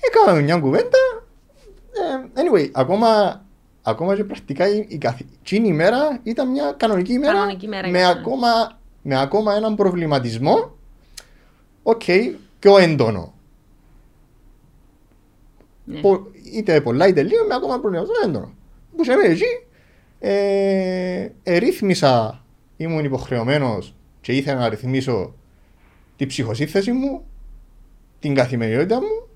Έκαναμε 0.00 0.42
μια 0.42 0.58
κουβέντα. 0.58 0.98
Ε, 1.92 2.40
anyway, 2.40 2.68
ακόμα, 2.72 3.42
ακόμα 3.82 4.16
και 4.16 4.24
πρακτικά 4.24 4.68
η, 4.68 4.84
η, 4.88 4.98
καθ- 4.98 5.20
εκείνη 5.40 5.68
η 5.68 5.72
μέρα 5.72 6.20
ήταν 6.22 6.50
μια 6.50 6.74
κανονική 6.76 7.12
ημέρα. 7.12 7.32
Κανονική 7.32 7.68
μέρα 7.68 7.88
με, 7.88 7.98
για 7.98 8.06
σένα. 8.08 8.20
ακόμα, 8.20 8.78
με 9.02 9.20
ακόμα 9.20 9.54
έναν 9.54 9.74
προβληματισμό. 9.76 10.76
Οκέι, 11.82 12.02
πιο 12.58 12.78
έντονο. 12.78 13.34
ναι. 15.84 16.00
Πο- 16.00 16.26
είτε 16.52 16.80
πολλά 16.80 17.06
είτε 17.08 17.22
λίγο, 17.22 17.46
με 17.46 17.54
ακόμα 17.54 17.80
προβληματισμό 17.80 18.16
έντονο. 18.24 18.52
Που 18.96 19.04
σε 19.04 19.12
εκεί, 19.12 19.44
ε, 20.18 21.28
ερρύθμισα, 21.42 22.44
ήμουν 22.76 23.04
υποχρεωμένος 23.04 23.94
και 24.20 24.32
ήθελα 24.32 24.58
να 24.58 24.68
ρυθμίσω 24.68 25.34
την 26.16 26.28
ψυχοσύνθεση 26.28 26.92
μου, 26.92 27.24
την 28.18 28.34
καθημερινότητα 28.34 28.96
μου, 29.00 29.28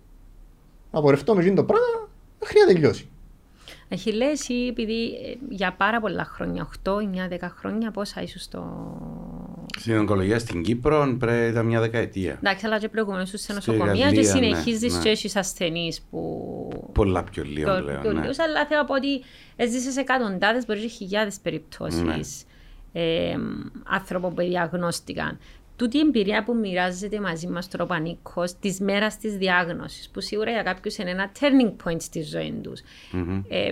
να 0.93 1.01
πορευτώ 1.01 1.35
με 1.35 1.41
εκείνο 1.41 1.55
το 1.55 1.65
πράγμα 1.65 2.09
μέχρι 2.41 2.59
να 2.61 2.67
τελειώσει. 2.67 3.09
Αχιλέ, 3.93 4.25
εσύ 4.25 4.55
επειδή 4.55 5.05
ε, 5.05 5.35
για 5.49 5.75
πάρα 5.79 6.01
πολλά 6.01 6.25
χρόνια, 6.25 6.69
8, 6.85 6.91
9, 6.91 6.97
10 7.45 7.49
χρόνια, 7.59 7.91
πόσα 7.91 8.23
ήσουν 8.23 8.41
στο. 8.41 8.63
Στην 9.79 9.97
ογκολογία 9.99 10.39
στην 10.39 10.63
Κύπρο 10.63 11.17
πρέπει 11.19 11.49
ήταν 11.49 11.67
μια 11.67 11.81
δεκαετία. 11.81 12.33
Εντάξει, 12.43 12.67
αλλά 12.67 12.79
και 12.79 12.89
προηγουμένως 12.89 13.29
σε 13.29 13.37
Στη 13.37 13.53
νοσοκομεία 13.53 13.93
και 13.95 14.01
Γαλλία, 14.01 14.21
ναι, 14.23 14.27
συνεχίζεις 14.29 14.95
ναι. 14.95 15.03
και 15.03 15.09
έχεις 15.09 15.37
ασθενείς 15.37 16.01
που. 16.11 16.91
Πολλά 16.93 17.25
πιο 17.25 17.43
λίγο 17.45 17.73
πιο- 17.73 17.83
πλέον. 17.83 18.01
πιο 18.01 18.13
ναι. 18.13 18.21
λίγους, 18.21 18.39
αλλά 18.39 18.67
θέλω 18.67 18.81
να 18.81 18.87
πω 18.87 18.95
ότι 18.95 19.23
έζησες 19.57 19.97
εκατοντάδες, 19.97 20.67
μπορεί 20.67 20.81
και 20.81 20.89
χιλιάδες 20.89 21.39
περιπτώσεις 21.43 22.01
Ναι. 22.01 22.15
Ε, 22.97 23.37
άνθρωπων 23.85 24.35
που 24.35 24.43
διαγνώστηκαν. 24.43 25.39
Τούτη 25.77 25.97
η 25.97 26.01
εμπειρία 26.01 26.45
που 26.45 26.55
μοιράζεται 26.55 27.21
μαζί 27.21 27.47
μας 27.47 27.69
τώρα 27.69 27.85
ο 27.85 27.87
Πανίκο 27.87 28.45
της 28.61 28.81
μέρας 28.81 29.19
της 29.19 29.37
διάγνωσης, 29.37 30.09
που 30.09 30.21
σίγουρα 30.21 30.51
για 30.51 30.63
κάποιους 30.63 30.97
είναι 30.97 31.11
ένα 31.11 31.31
turning 31.41 31.89
point 31.89 32.01
στη 32.01 32.23
ζωή 32.23 32.55
τους. 32.63 32.81
Ε, 33.49 33.71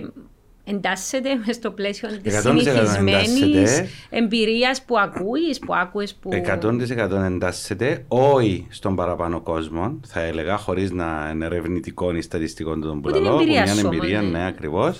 εντάσσεται 0.63 1.29
μες 1.45 1.55
στο 1.55 1.71
πλαίσιο 1.71 2.09
της 2.21 2.35
100% 2.35 2.41
συνηθισμένης 2.41 3.41
εντάσσεται. 3.41 3.89
εμπειρίας 4.09 4.83
που 4.83 4.99
ακούεις, 4.99 5.59
που 5.59 5.75
άκουες, 5.75 6.13
που. 6.15 6.29
100% 6.33 7.11
εντάσσεται, 7.25 8.05
όχι 8.07 8.67
στον 8.69 8.95
παραπάνω 8.95 9.41
κόσμο, 9.41 9.99
θα 10.07 10.21
έλεγα, 10.21 10.57
χωρίς 10.57 10.91
να 10.91 11.29
είναι 11.33 11.45
ερευνητικό 11.45 12.15
ή 12.15 12.21
στατιστικό 12.21 12.73
του 12.73 12.79
τον 12.79 13.01
Που 13.01 13.11
την 13.11 13.19
πουλαλό, 13.19 13.39
εμπειρία 13.39 13.61
μια 13.61 13.73
σου 13.73 13.85
εμπειρία, 13.85 14.19
όμως, 14.19 14.31
ναι. 14.31 14.37
ναι, 14.39 14.47
ακριβώ. 14.47 14.93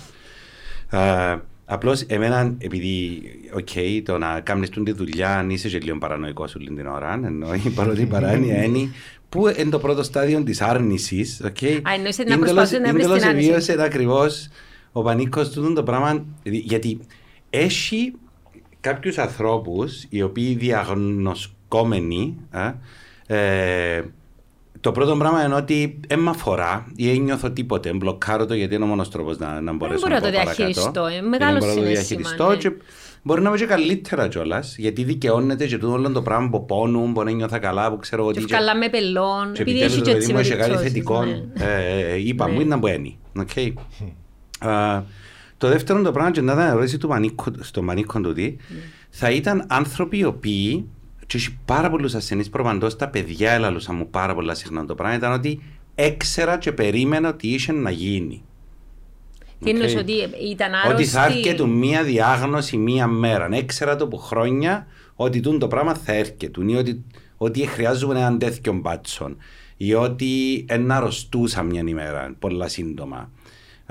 Απλώς 1.65 2.01
εμένα, 2.01 2.55
επειδή, 2.58 3.22
οκ, 3.53 3.70
το 4.05 4.17
να 4.17 4.39
κάνεις 4.39 4.70
τη 4.70 4.91
δουλειά, 4.91 5.38
αν 5.38 5.50
είσαι 5.50 5.70
και 5.70 5.77
λίγο 5.77 5.98
παρανοϊκός 5.98 6.51
σου 6.51 6.60
την 6.60 6.88
ώρα, 6.88 7.20
ενώ 7.25 7.53
η 7.65 7.70
παρότι 7.70 8.05
παράνοια 8.05 8.63
είναι 8.63 8.89
που 9.29 9.48
είναι 9.48 9.70
το 9.70 9.79
πρώτο 9.79 10.03
στάδιο 10.03 10.43
της 10.43 10.62
άρνησης. 10.62 11.41
Okay, 11.43 11.79
Α, 11.84 11.93
εννοείς 11.93 12.17
να 12.17 12.38
προσπαθείς 12.38 12.79
να 12.79 12.93
βρεις 12.93 13.05
την 13.05 13.24
άρνηση. 13.24 13.50
βίωσε 13.50 13.75
ακριβώς 13.79 14.48
ο 14.91 15.01
πανίκος 15.01 15.50
του 15.50 15.74
το 15.74 15.84
πράγμα. 15.84 16.25
Γιατί 16.43 17.00
έχει 17.50 18.13
κάποιους 18.79 19.17
ανθρώπους 19.17 20.05
οι 20.10 20.22
οποίοι 20.22 20.55
διαγνωσκόμενοι. 20.55 22.38
ε, 22.51 22.74
ε, 23.98 24.03
το 24.82 24.92
πρώτο 24.92 25.15
πράγμα 25.18 25.46
είναι 25.46 25.56
ότι 25.56 26.00
δεν 26.08 26.20
με 26.20 26.30
αφορά 26.30 26.86
ή 26.96 27.12
δεν 27.12 27.22
νιώθω 27.22 27.50
τίποτε. 27.51 27.94
Μπλοκάρω 27.94 28.46
το 28.46 28.53
γιατί 28.53 28.75
είναι 28.75 28.84
ο 28.84 28.88
μόνος 28.88 29.10
τρόπος 29.10 29.38
να, 29.38 29.62
να 29.62 29.74
μπορέσω 29.74 30.00
μπορώ 30.08 30.13
να 30.13 30.20
να 30.20 30.25
το 30.25 30.32
πω 30.32 30.44
παρακάτω. 30.44 30.56
διαχειριστώ, 30.65 31.06
ε, 31.06 31.13
Και 31.15 31.22
μεγάλο 31.22 31.51
δεν 31.51 31.60
μπορώ 31.60 31.74
να 31.74 31.80
το 31.80 31.86
συναίσθημα, 31.86 32.20
διαχειριστώ 32.20 32.50
ναι. 32.50 32.56
και 32.56 32.72
μπορεί 33.24 33.42
να 33.42 33.50
είμαι 33.50 33.58
και 33.58 33.65
καλύτερα 33.65 34.27
κιόλας. 34.27 34.75
Γιατί 34.77 35.03
δικαιώνεται 35.03 35.65
και 35.65 35.77
τούτο 35.77 35.92
όλο 35.94 36.12
το 36.12 36.22
πράγμα 36.22 36.50
που 36.50 36.65
πόνουν, 36.65 37.13
που 37.13 37.24
δεν 37.24 37.36
νιώθω 37.36 37.60
καλά, 37.60 37.89
που 37.92 37.98
ξέρω 37.98 38.24
Και 38.24 38.30
ότι. 38.30 38.39
ευκαλά 38.39 38.75
με 38.77 38.89
πελών, 38.89 39.51
Και 39.53 39.62
επειδή 39.62 39.82
επιτέλους 39.82 39.94
έχει 39.94 40.01
το 40.01 40.06
και 40.06 40.12
παιδί 40.12 40.24
έτσι 40.24 40.34
μου 40.34 40.39
έχει 40.39 40.50
κάτι 40.50 40.62
περιπτώσεις, 40.62 40.92
θετικό. 40.92 41.24
ναι. 41.24 41.42
Ε, 41.65 42.12
ε, 42.13 42.27
Είπα 42.27 42.48
Ναι. 42.48 42.53
μου 42.53 42.60
ήταν 42.62 42.80
που 42.80 42.88
είναι. 42.88 43.13
Οκ. 43.39 43.50
Α, 44.70 45.03
Το 45.58 45.68
δεύτερο 45.70 46.01
το 46.01 46.12
πράγμα, 46.12 46.32
και 46.32 46.42
να 46.42 46.53
ήταν 46.53 46.68
ερώτηση 46.68 46.98
του 46.98 47.08
Μανίκο, 47.08 47.46
στο 47.60 47.82
Μανίκο 47.82 48.22
του 48.22 48.34
τι, 48.34 48.42
Ναι. 48.44 48.58
θα 49.10 49.30
ήταν 49.32 49.65
άνθρωποι 49.68 50.18
οι 50.18 50.24
οποίοι, 50.25 50.89
και 51.27 51.38
έχει 51.38 51.58
πάρα 51.65 51.89
πολλούς 51.89 52.15
ασθενείς 52.15 52.50
προπαντός, 52.50 52.96
τα 52.96 53.08
παιδιά 53.10 53.51
έλαλουσαν 53.51 53.96
μου 53.96 54.10
πάρα 54.10 54.34
πολλά 54.36 54.53
συχνά 54.53 54.86
το 54.86 54.96
πράγμα, 54.96 55.15
ήταν 55.15 55.32
ότι 55.32 55.62
έξερα 55.96 56.58
και 56.58 56.72
περίμενα 56.72 57.30
ότι 57.30 57.48
είχε 57.48 57.72
να 57.72 57.89
γίνει. 57.89 58.44
Τι 59.63 59.70
εννοείς 59.70 59.94
Οκ. 59.94 60.00
ότι 60.00 60.13
ήταν 60.51 60.74
άρρωστη. 60.74 60.94
Ότι 60.94 61.06
θα 61.06 61.25
έρχεται 61.25 61.65
μία 61.68 62.03
διάγνωση 62.03 62.77
μία 62.77 63.08
μέρα. 63.08 63.48
Έξερα 63.51 63.96
το 63.96 64.08
που 64.08 64.18
χρόνια 64.18 64.88
ότι 65.15 65.39
τούν 65.39 65.60
το 65.60 65.68
πράγμα 65.68 65.94
θα 65.94 66.13
έρχεται. 66.13 66.51
Ή 66.68 66.75
ότι, 66.75 67.03
ότι 67.38 67.65
χρειάζομαι 67.68 68.20
έναν 68.20 68.39
τέτοιο 68.39 68.74
μπάτσον. 68.74 69.38
Ή 69.77 69.94
ότι 69.94 70.65
ένα 70.68 70.96
αρρωστούσα 70.96 71.63
μια 71.63 71.84
ημέρα, 71.88 72.36
πολλά 72.39 72.68
σύντομα. 72.68 73.32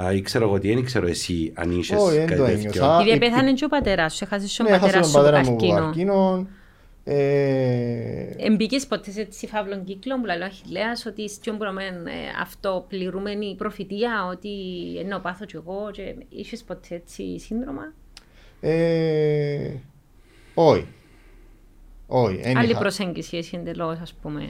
Α, 0.03 0.13
ή 0.13 0.21
ξέρω 0.21 0.45
εγώ 0.45 0.59
τι, 0.59 0.75
δεν 0.75 0.85
ξέρω 0.85 1.07
εσύ 1.07 1.53
αν 1.55 1.71
είσαι 1.79 1.95
Όχι, 1.95 2.17
δεν 2.17 2.27
κάτι 2.27 2.39
το 2.41 2.45
τέτοιο. 2.47 2.59
ένιωσα. 2.59 2.99
Επειδή 3.01 3.17
η- 3.17 3.19
πέθανε 3.19 3.53
και 3.53 3.65
ο 3.65 3.69
πατέρας 3.69 4.15
σου, 4.15 4.25
έχασες 4.25 4.57
και 4.57 4.63
Ναι, 4.63 4.69
ο 4.71 4.75
έχασα 4.75 4.87
πατέρας 4.87 5.11
τον 5.13 5.21
σου 5.23 5.29
από 5.29 5.37
πατέρα 5.37 5.51
μου 5.51 5.57
από 5.57 5.75
καρκίνο. 5.85 6.47
Καρκίνο. 7.05 7.21
Ε, 7.21 8.35
Εμπήκες 8.37 8.87
ποτέ 8.87 9.11
σε 9.11 9.21
έτσι 9.21 9.47
φαύλων 9.47 9.85
κύκλων 9.85 10.21
που 10.21 10.27
λέει 10.27 10.39
ο 10.41 10.45
Αχιλέας 10.45 11.07
ότι 11.07 11.29
στην 11.29 11.57
μπορούμε 11.57 11.83
αυτό 12.41 12.85
πληρούμενη 12.89 13.55
προφητεία 13.59 14.27
ότι 14.31 14.51
ενώ 14.99 15.19
πάθω 15.19 15.45
κι 15.45 15.57
εγώ 15.57 15.91
και 15.93 16.15
είχες 16.29 16.63
ποτέ 16.63 16.95
έτσι 16.95 17.39
σύνδρομα; 17.39 17.93
ε, 18.61 19.71
Όχι. 20.55 20.87
Όχι. 22.07 22.41
εν 22.43 22.57
Άλλη 22.57 22.71
είχα. 22.71 22.79
προσέγγιση 22.79 23.37
εσύ 23.37 23.57
εντελώς 23.57 23.99
ας 23.99 24.13
πούμε. 24.13 24.49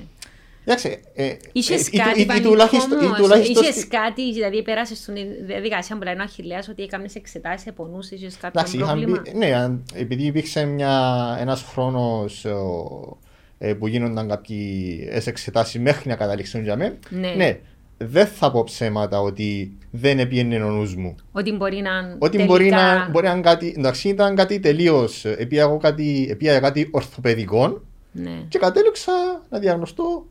Εντάξει, 0.65 1.01
ε, 1.15 1.33
Είχες 1.53 1.87
ε, 1.87 1.91
ή- 1.93 1.97
κάτι 1.99 2.19
ή- 2.19 2.23
ή 2.23 2.27
πανικό 2.27 2.49
τουλάχιστον- 2.51 3.01
ή 3.03 3.05
όμως, 3.05 3.19
τουλάχιστον 3.19 3.63
είχες 3.63 3.75
στη- 3.75 3.87
κάτι, 3.89 4.33
δηλαδή 4.33 4.63
πέρασες 4.63 4.99
στην 4.99 5.15
διαδικασία 5.47 5.97
που 5.97 6.03
λέει 6.03 6.15
ο 6.15 6.23
Αχιλέας 6.23 6.69
ότι 6.69 6.83
έκανες 6.83 7.15
εξετάσεις, 7.15 7.67
επονούσες, 7.67 8.21
είχες 8.21 8.37
κάποιο 8.37 8.61
Εντάξει, 8.61 8.77
είχαν 8.77 8.89
πρόβλημα; 8.89 9.21
μπει- 9.25 9.35
ναι, 9.35 9.55
αν- 9.55 9.83
επειδή 9.95 10.23
υπήρξε 10.27 10.65
μια, 10.65 11.37
ένας 11.41 11.63
χρόνος 11.63 12.45
ο, 12.45 13.19
ε, 13.59 13.75
που 13.75 13.87
γίνονταν 13.87 14.29
κάποιες 14.29 15.27
εξετάσεις 15.27 15.81
μέχρι 15.81 16.09
να 16.09 16.15
καταλήξουν 16.17 16.63
για 16.63 16.77
μένα, 16.77 16.95
Ναι. 17.09 17.29
ναι, 17.37 17.59
δεν 17.99 18.27
θα 18.27 18.51
πω 18.51 18.65
ψέματα 18.65 19.21
ότι 19.21 19.77
δεν 19.91 20.19
επίενε 20.19 20.63
ο 20.65 20.69
νους 20.71 20.97
μου. 20.97 21.15
Ότι 21.33 21.53
μπορεί 21.53 21.77
να 21.81 21.91
Ότι 22.19 22.31
τελικά... 22.37 22.45
μπορεί 22.47 22.69
να, 22.69 23.09
μπορεί 23.11 23.27
να 23.27 23.33
είναι 23.33 23.41
κάτι, 23.41 23.75
εντάξει, 23.79 24.09
ήταν 24.09 24.35
κάτι 24.35 24.61
τελείως, 24.61 25.25
επία 25.25 25.63
εγώ 25.63 25.77
κάτι, 25.77 26.27
επία 26.31 26.61
κάτι 26.61 26.89
ορθοπαιδικό 26.91 27.83
Ναι. 28.13 28.31
και 28.49 28.59
κατέληξα 28.59 29.13
να 29.49 29.59
διαγνωστώ 29.59 30.27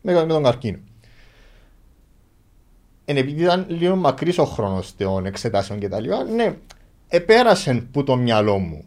με, 0.00 0.12
με 0.12 0.26
τον 0.26 0.42
καρκίνο. 0.42 0.78
Εν 3.04 3.16
επειδή 3.16 3.42
ήταν 3.42 3.66
λίγο 3.68 3.96
μακρύς 3.96 4.38
ο 4.38 4.44
χρόνος 4.44 4.96
των 4.96 5.26
εξετάσεων 5.26 5.78
και 5.78 5.88
τα 5.88 6.00
λοιπά, 6.00 6.24
ναι, 6.24 6.56
επέρασε 7.08 7.88
που 7.92 8.04
το 8.04 8.16
μυαλό 8.16 8.58
μου. 8.58 8.84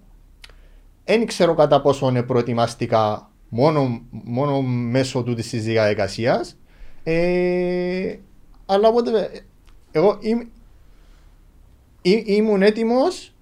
Δεν 1.06 1.26
ξέρω 1.26 1.54
κατά 1.54 1.82
πόσο 1.82 2.10
είναι 2.10 2.24
προετοιμαστικά 2.24 3.32
μόνο, 3.50 4.02
μόνο 4.12 4.62
μέσω 4.62 5.24
του 5.24 5.34
της 5.34 5.64
διαδικασίας, 5.64 6.58
ε, 7.04 8.16
αλλά 8.66 8.88
οπότε 8.88 9.30
εγώ 9.92 10.18
είμαι, 10.22 10.48
Ή- 12.06 12.24
ήμουν 12.26 12.62
έτοιμος 12.62 13.34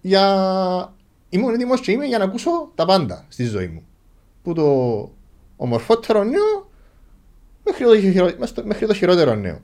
για... 0.00 0.94
Ήμουν 1.28 1.54
έτοιμος 1.54 1.80
και 1.80 1.92
είμαι 1.92 2.06
για 2.06 2.18
να 2.18 2.24
ακούσω 2.24 2.70
τα 2.74 2.84
πάντα 2.84 3.24
στη 3.28 3.44
ζωή 3.44 3.66
μου. 3.68 3.82
Που 4.42 4.52
το 4.52 4.64
ομορφότερο 5.56 6.24
νέο 6.24 6.63
μέχρι 7.64 7.84
το, 7.84 8.00
χειρο... 8.00 8.30
μέχρι 8.64 8.86
το 8.86 8.94
χειρότερο 8.94 9.34
νέο. 9.34 9.60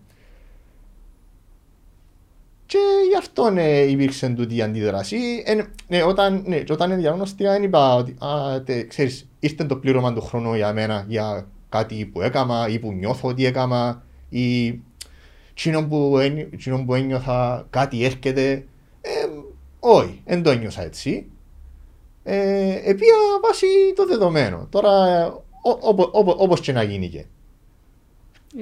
Και 2.67 2.79
γι' 3.11 3.17
αυτό 3.17 3.51
ναι, 3.51 3.69
υπήρξε 3.81 4.29
τούτη 4.29 4.57
η 4.57 4.63
αντίδραση. 4.63 5.43
Ε, 5.45 5.55
ναι, 5.89 6.03
όταν, 6.03 6.43
ναι, 6.47 6.59
και 6.61 6.73
όταν 6.73 6.97
διαγνωστικά 6.97 7.53
δεν 7.53 7.63
είπα 7.63 7.95
ότι 7.95 8.17
α, 8.25 8.63
τε, 8.63 8.83
ξέρεις, 8.83 9.29
ήρθε 9.41 9.65
το 9.65 9.77
πλήρωμα 9.77 10.13
του 10.13 10.21
χρόνου 10.21 10.55
για 10.55 10.73
μένα 10.73 11.05
για 11.09 11.49
κάτι 11.69 12.11
που 12.13 12.21
έκαμα 12.21 12.69
ή 12.69 12.79
που 12.79 12.93
νιώθω 12.93 13.29
ότι 13.29 13.45
έκαμα 13.45 14.03
ή 14.29 14.79
Τσίνο 15.55 15.87
που, 15.87 16.19
ένι- 16.19 16.57
τσίνο 16.57 16.85
που 16.85 16.95
ένιωθα 16.95 17.67
κάτι 17.71 18.05
έρχεται. 18.05 18.67
Ε, 19.01 19.27
όχι, 19.81 20.23
δεν 20.25 20.43
το 20.43 20.51
ένιωσα 20.51 20.83
έτσι. 20.83 21.27
Ε, 22.23 22.81
επία 22.85 23.15
βάσει 23.43 23.67
το 23.97 24.07
δεδομένο. 24.07 24.67
Τώρα, 24.71 25.27
ό- 25.63 25.79
όπο- 25.81 26.11
όπο- 26.13 26.35
όπως 26.39 26.61
και 26.61 26.73
να 26.73 26.83
γίνει 26.83 27.09
και. 27.09 27.25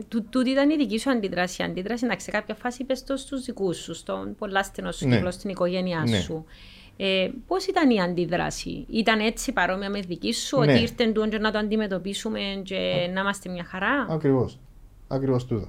Του, 0.08 0.24
τούτη 0.30 0.50
ήταν 0.50 0.70
η 0.70 0.76
δική 0.76 0.98
σου 0.98 1.10
αντίδραση. 1.10 1.62
Η 1.62 1.64
αντίδραση 1.64 2.06
να 2.06 2.18
σε 2.18 2.30
κάποια 2.30 2.54
φάση 2.54 2.82
είπες 2.82 3.04
το 3.04 3.16
στους 3.16 3.44
δικούς 3.44 3.76
σου, 3.76 3.94
στον 3.94 4.34
πολλά 4.38 4.62
στενό 4.62 4.92
σου 4.92 5.06
Ναι. 5.08 5.14
κύκλος, 5.14 5.34
στην 5.34 5.50
οικογένειά 5.50 6.04
Ναι. 6.08 6.18
σου. 6.18 6.44
Ε, 6.96 7.28
Πώς 7.46 7.66
ήταν 7.66 7.90
η 7.90 8.00
αντίδραση, 8.00 8.86
Ήταν 8.90 9.20
έτσι 9.20 9.52
παρόμοια 9.52 9.90
με 9.90 10.00
δική 10.00 10.32
σου, 10.32 10.60
Ναι. 10.60 10.72
ότι 10.72 10.80
ήρθε 10.82 11.04
τούτο 11.06 11.28
και 11.28 11.38
να 11.38 11.50
το 11.50 11.58
αντιμετωπίσουμε 11.58 12.40
και 12.62 13.10
να 13.14 13.20
είμαστε 13.20 13.50
μια 13.50 13.64
χαρά; 13.64 14.06
Ακριβώς. 14.10 14.58
Ακριβώς 15.08 15.46
τούτο. 15.46 15.68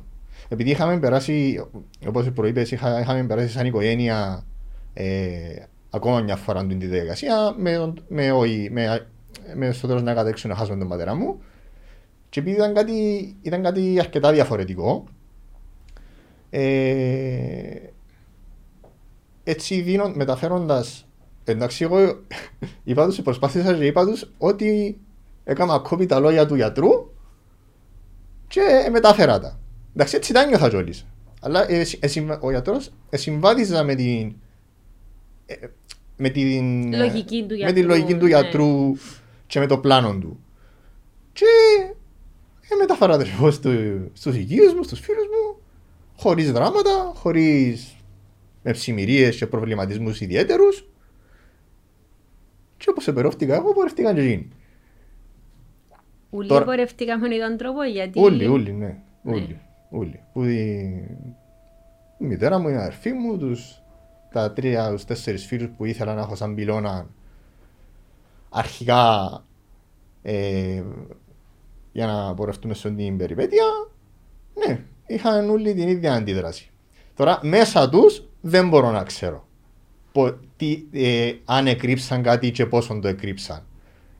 Επειδή 0.49 0.69
είχαμε 0.69 0.99
περάσει, 0.99 1.65
όπως 2.07 2.31
προείπες, 2.31 2.71
είχα, 2.71 2.99
είχαμε 2.99 3.23
περάσει 3.23 3.49
σαν 3.49 3.65
οικογένεια 3.65 4.45
ε, 4.93 5.63
ακόμα 5.89 6.19
μια 6.21 6.35
φορά 6.35 6.65
την 6.65 6.79
τη 6.79 6.85
διαδικασία 6.85 7.53
με, 7.57 7.93
με, 8.07 8.31
όχι, 8.31 8.69
με, 8.71 9.07
με 9.55 9.71
στο 9.71 9.87
τέλος 9.87 10.03
να 10.03 10.13
κατέξω 10.13 10.47
να 10.47 10.55
χάσουμε 10.55 10.77
τον 10.77 10.87
πατέρα 10.87 11.15
μου. 11.15 11.41
Και 12.29 12.39
επειδή 12.39 12.55
ήταν 12.55 12.73
κάτι, 12.73 13.35
ήταν 13.41 13.63
κάτι 13.63 13.99
αρκετά 13.99 14.31
διαφορετικό, 14.31 15.03
ε, 16.49 17.75
έτσι 19.43 19.81
δίνω, 19.81 20.11
μεταφέροντας 20.15 21.07
εντάξει 21.43 21.83
εγώ 21.83 21.97
είπα 22.83 23.05
τους, 23.05 23.21
προσπάθησα 23.21 23.73
και 23.73 23.85
είπα 23.85 24.05
τους 24.05 24.31
ότι 24.37 24.99
έκανα 25.43 25.79
κόπη 25.79 26.05
τα 26.05 26.19
λόγια 26.19 26.45
του 26.45 26.55
γιατρού 26.55 26.89
και 28.47 28.89
μετάφερα 28.91 29.39
τα. 29.39 29.59
Εντάξει, 29.93 30.15
έτσι 30.15 30.33
τα 30.33 30.45
νιώθα 30.45 30.69
κιόλας. 30.69 31.05
Αλλά 31.41 31.71
ε, 31.71 31.85
ε, 31.99 32.07
συμβα- 32.07 32.39
ο 32.41 32.51
γιατρός 32.51 32.91
ε, 33.09 33.17
συμβάδιζα 33.17 33.83
με 33.83 33.95
την 33.95 34.35
ε, 35.45 35.55
με 36.17 36.29
την, 36.29 36.95
Λογική 36.95 37.41
του 37.41 37.47
με 37.47 37.55
γιατρού, 37.55 37.73
την 37.73 37.85
λογική 37.87 38.13
του 38.13 38.23
ναι. 38.25 38.27
γιατρού 38.27 38.95
και 39.47 39.59
με 39.59 39.67
το 39.67 39.77
πλάνο 39.77 40.17
του. 40.17 40.39
Και 41.33 41.45
ε, 42.69 42.75
μεταφέρα 42.75 43.17
το 43.17 43.25
εγώ 43.37 43.51
στου, 43.51 43.69
στους 44.13 44.35
οικείους 44.35 44.73
μου, 44.73 44.83
στους 44.83 44.99
φίλους 44.99 45.25
μου, 45.25 45.61
χωρίς 46.17 46.51
δράματα, 46.51 47.11
χωρίς 47.15 47.95
με 48.63 48.71
ψημυρίες 48.71 49.37
και 49.37 49.47
προβληματισμούς 49.47 50.21
ιδιαίτερους. 50.21 50.87
Και 52.77 52.89
όπως 52.89 53.07
επερόφτηκα 53.07 53.55
εγώ, 53.55 53.73
πορευτήκαν 53.73 54.15
και 54.15 54.21
εκείνοι. 54.21 54.49
Ούλοι 56.29 56.47
Τώρα- 56.47 56.65
πορευτήκαμε 56.65 57.27
με 57.27 57.37
τον 57.37 57.57
τρόπο 57.57 57.83
γιατί. 57.83 58.19
Όλοι, 58.19 58.47
όλοι, 58.47 58.71
ναι. 58.73 58.97
Ναι. 59.21 59.33
Όλοι. 59.33 59.59
όλοι. 59.91 60.19
Που 60.33 60.43
η... 60.43 60.79
η 62.17 62.25
μητέρα 62.25 62.59
μου, 62.59 62.69
η 62.69 62.75
αδερφή 62.75 63.11
μου, 63.13 63.37
τους, 63.37 63.81
τα 64.31 64.53
τρία, 64.53 64.91
τους 64.91 65.05
τέσσερις 65.05 65.45
φίλους 65.45 65.69
που 65.77 65.85
ήθελα 65.85 66.13
να 66.13 66.21
έχω 66.21 66.35
σαν 66.35 66.55
πυλώνα 66.55 67.07
αρχικά 68.49 69.29
ε, 70.21 70.83
για 71.91 72.05
να 72.05 72.33
πορευτούμε 72.33 72.73
σε 72.73 72.89
την 72.89 73.17
περιπέτεια, 73.17 73.63
ναι, 74.53 74.83
είχαν 75.07 75.49
όλοι 75.49 75.73
την 75.73 75.87
ίδια 75.87 76.13
αντίδραση. 76.13 76.69
Τώρα, 77.15 77.39
μέσα 77.43 77.89
τους 77.89 78.23
δεν 78.41 78.67
μπορώ 78.69 78.91
να 78.91 79.03
ξέρω 79.03 79.47
πο- 80.11 80.37
τι, 80.57 80.83
ε, 80.91 81.33
αν 81.45 81.67
εκρύψαν 81.67 82.21
κάτι 82.23 82.51
και 82.51 82.65
πόσο 82.65 82.99
το 83.01 83.07
εκρύψαν. 83.07 83.63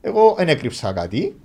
Εγώ 0.00 0.34
δεν 0.38 0.48
έκρυψα 0.48 0.92
κάτι, 0.92 1.36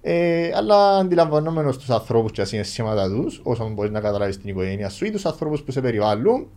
ε, 0.00 0.50
αλλά 0.54 0.96
αντιλαμβανόμενος 0.96 1.78
τους 1.78 1.90
ανθρώπους 1.90 2.32
και 2.32 2.40
τα 2.40 2.46
συναισθήματα 2.46 3.08
τους, 3.08 3.40
όσο 3.42 3.68
μπορείς 3.68 3.90
να 3.90 4.00
καταλάβεις 4.00 4.38
την 4.38 4.48
οικογένεια 4.48 4.88
σου 4.88 5.04
ή 5.04 5.10
τους 5.10 5.26
ανθρώπους 5.26 5.62
που 5.62 5.72
σε 5.72 5.80
περιβάλλουν, 5.80 6.48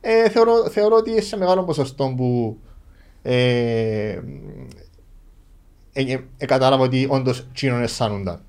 ε, 0.00 0.28
θεωρώ, 0.28 0.68
θεωρώ 0.70 0.96
ότι 0.96 1.22
σε 1.22 1.36
μεγάλο 1.36 1.64
ποσοστό 1.64 2.14
που 2.16 2.58
ε, 3.22 4.20
ε, 5.92 6.12
ε, 6.12 6.18
ε, 6.38 6.46
κατάλαβα 6.46 6.84
ότι 6.84 7.06
όντως 7.10 7.46
τσίνον 7.52 7.82
αισθάνονταν. 7.82 8.40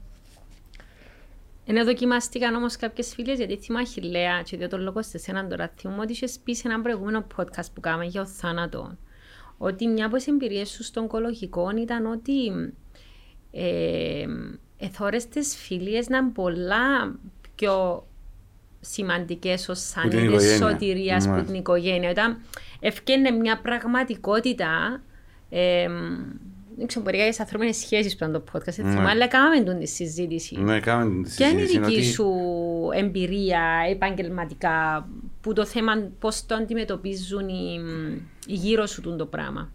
Ενώ 1.66 1.84
δοκιμάστηκαν 1.84 2.56
όμως 2.56 2.76
κάποιες 2.76 3.14
φίλες, 3.14 3.38
γιατί 3.38 3.58
θυμάμαι 3.58 3.84
Αχιλέα, 3.88 4.42
και 4.42 4.58
διότι 4.58 4.76
το 4.76 4.82
λόγος 4.82 5.06
σε 5.06 5.18
εσένα 5.18 5.48
τώρα, 5.48 5.74
θυμούμαι 5.78 6.02
ότι 6.02 6.12
είχες 6.12 6.40
πει 6.44 6.54
σε 6.56 6.68
ένα 6.68 6.82
προηγούμενο 6.82 7.28
podcast 7.38 7.66
που 7.74 7.82
κάναμε 7.82 8.06
για 8.06 8.22
ο 8.22 8.26
θάνατο, 8.26 8.98
ότι 9.58 9.88
μια 9.88 10.06
από 10.06 10.16
τις 10.16 10.28
εμπειρίες 10.28 10.70
σου 10.70 10.84
στον 10.84 11.04
οικολογικό 11.04 11.70
ήταν 11.82 12.06
ότι 12.06 12.52
ε, 13.52 14.26
εθώρες 14.78 15.28
τις 15.28 15.56
φιλίες 15.56 16.08
να 16.10 16.18
είναι 16.18 16.30
πολλά 16.32 17.16
πιο 17.56 18.06
σημαντικές 18.80 19.70
ως 19.70 19.92
Που 19.96 20.10
την 20.10 20.20
σανίδες 20.20 20.44
οικογένεια. 20.44 20.68
σωτηρίας 20.70 21.26
Ναι. 21.26 21.38
που 21.40 21.46
την 21.46 21.54
οικογένεια. 21.56 22.10
Όταν 22.10 22.42
ευκαινε 22.80 23.32
μια 23.32 23.62
πραγματικότητα 23.62 25.02
ε, 25.50 25.88
δεν 26.82 26.90
ξέρω, 26.90 27.04
μπορεί 27.06 27.18
για 27.18 27.28
τις 27.28 27.40
ανθρώπινες 27.40 27.76
σχέσεις 27.78 28.16
που 28.18 28.24
ήταν 28.26 28.32
το 28.32 28.44
podcast, 28.54 28.64
δεν 28.76 28.86
Ναι. 28.86 28.92
θυμάμαι, 28.92 29.10
αλλά 29.10 29.28
κάναμε 29.28 29.64
τον 29.64 29.80
τη 29.80 29.88
συζήτηση. 29.88 30.60
Ναι, 30.60 30.80
κάνουμε 30.80 31.24
τη 31.24 31.34
Ποια 31.36 31.48
είναι 31.50 31.62
η 31.62 31.66
συζήτηση 31.66 31.90
δική 31.90 32.00
ότι- 32.00 32.12
σου 32.14 32.30
εμπειρία 32.94 33.62
επαγγελματικά 33.90 35.08
που 35.42 35.54
το 35.54 35.66
θέμα 35.66 35.94
πώς 36.20 36.46
το 36.46 36.56
αντιμετωπίζουν 36.56 37.50
οι, 37.50 37.80
οι 38.48 38.54
γύρω 38.54 38.86
σου 38.86 39.02
τούν 39.02 39.18
το 39.18 39.26
πράγμα; 39.26 39.72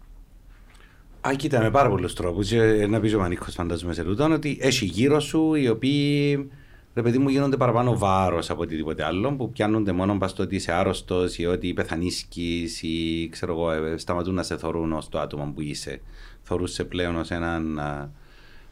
Α, 1.27 1.33
κοίτα, 1.35 1.61
με 1.61 1.71
πάρα 1.71 1.89
πολλούς 1.89 2.13
τρόπους. 2.13 2.51
Να 2.89 2.99
πει 2.99 3.13
ο 3.15 3.19
Μανίκο, 3.19 3.45
φαντάζομαι 3.45 3.93
σε 3.93 4.03
τούτον, 4.03 4.31
ότι 4.31 4.57
έχει 4.61 4.85
γύρω 4.85 5.19
σου 5.19 5.53
οι 5.55 5.69
οποίοι 5.69 6.49
ρε 6.93 7.01
παιδί 7.01 7.17
μου 7.17 7.29
γίνονται 7.29 7.57
παραπάνω 7.57 7.97
βάρος 7.97 8.49
από 8.49 8.61
οτιδήποτε 8.61 9.03
άλλο, 9.05 9.31
που 9.35 9.51
πιάνονται 9.51 9.91
μόνο 9.91 10.17
πα 10.17 10.33
το 10.33 10.41
ότι 10.43 10.55
είσαι 10.55 10.71
άρρωστος 10.71 11.37
ή 11.37 11.45
ότι 11.45 11.73
πεθανίσκεις 11.73 12.81
ή 12.83 13.27
ξέρω 13.31 13.51
εγώ, 13.53 13.71
ε, 13.71 13.97
σταματούν 13.97 14.33
να 14.33 14.43
σε 14.43 14.57
θωρούν 14.57 14.93
ως 14.93 15.09
το 15.09 15.19
άτομο 15.19 15.51
που 15.55 15.61
είσαι. 15.61 16.01
Θωρούν 16.47 16.67
σε 16.67 16.83
πλέον 16.83 17.15
ως 17.15 17.31
έναν, 17.31 17.79
α, 17.79 18.11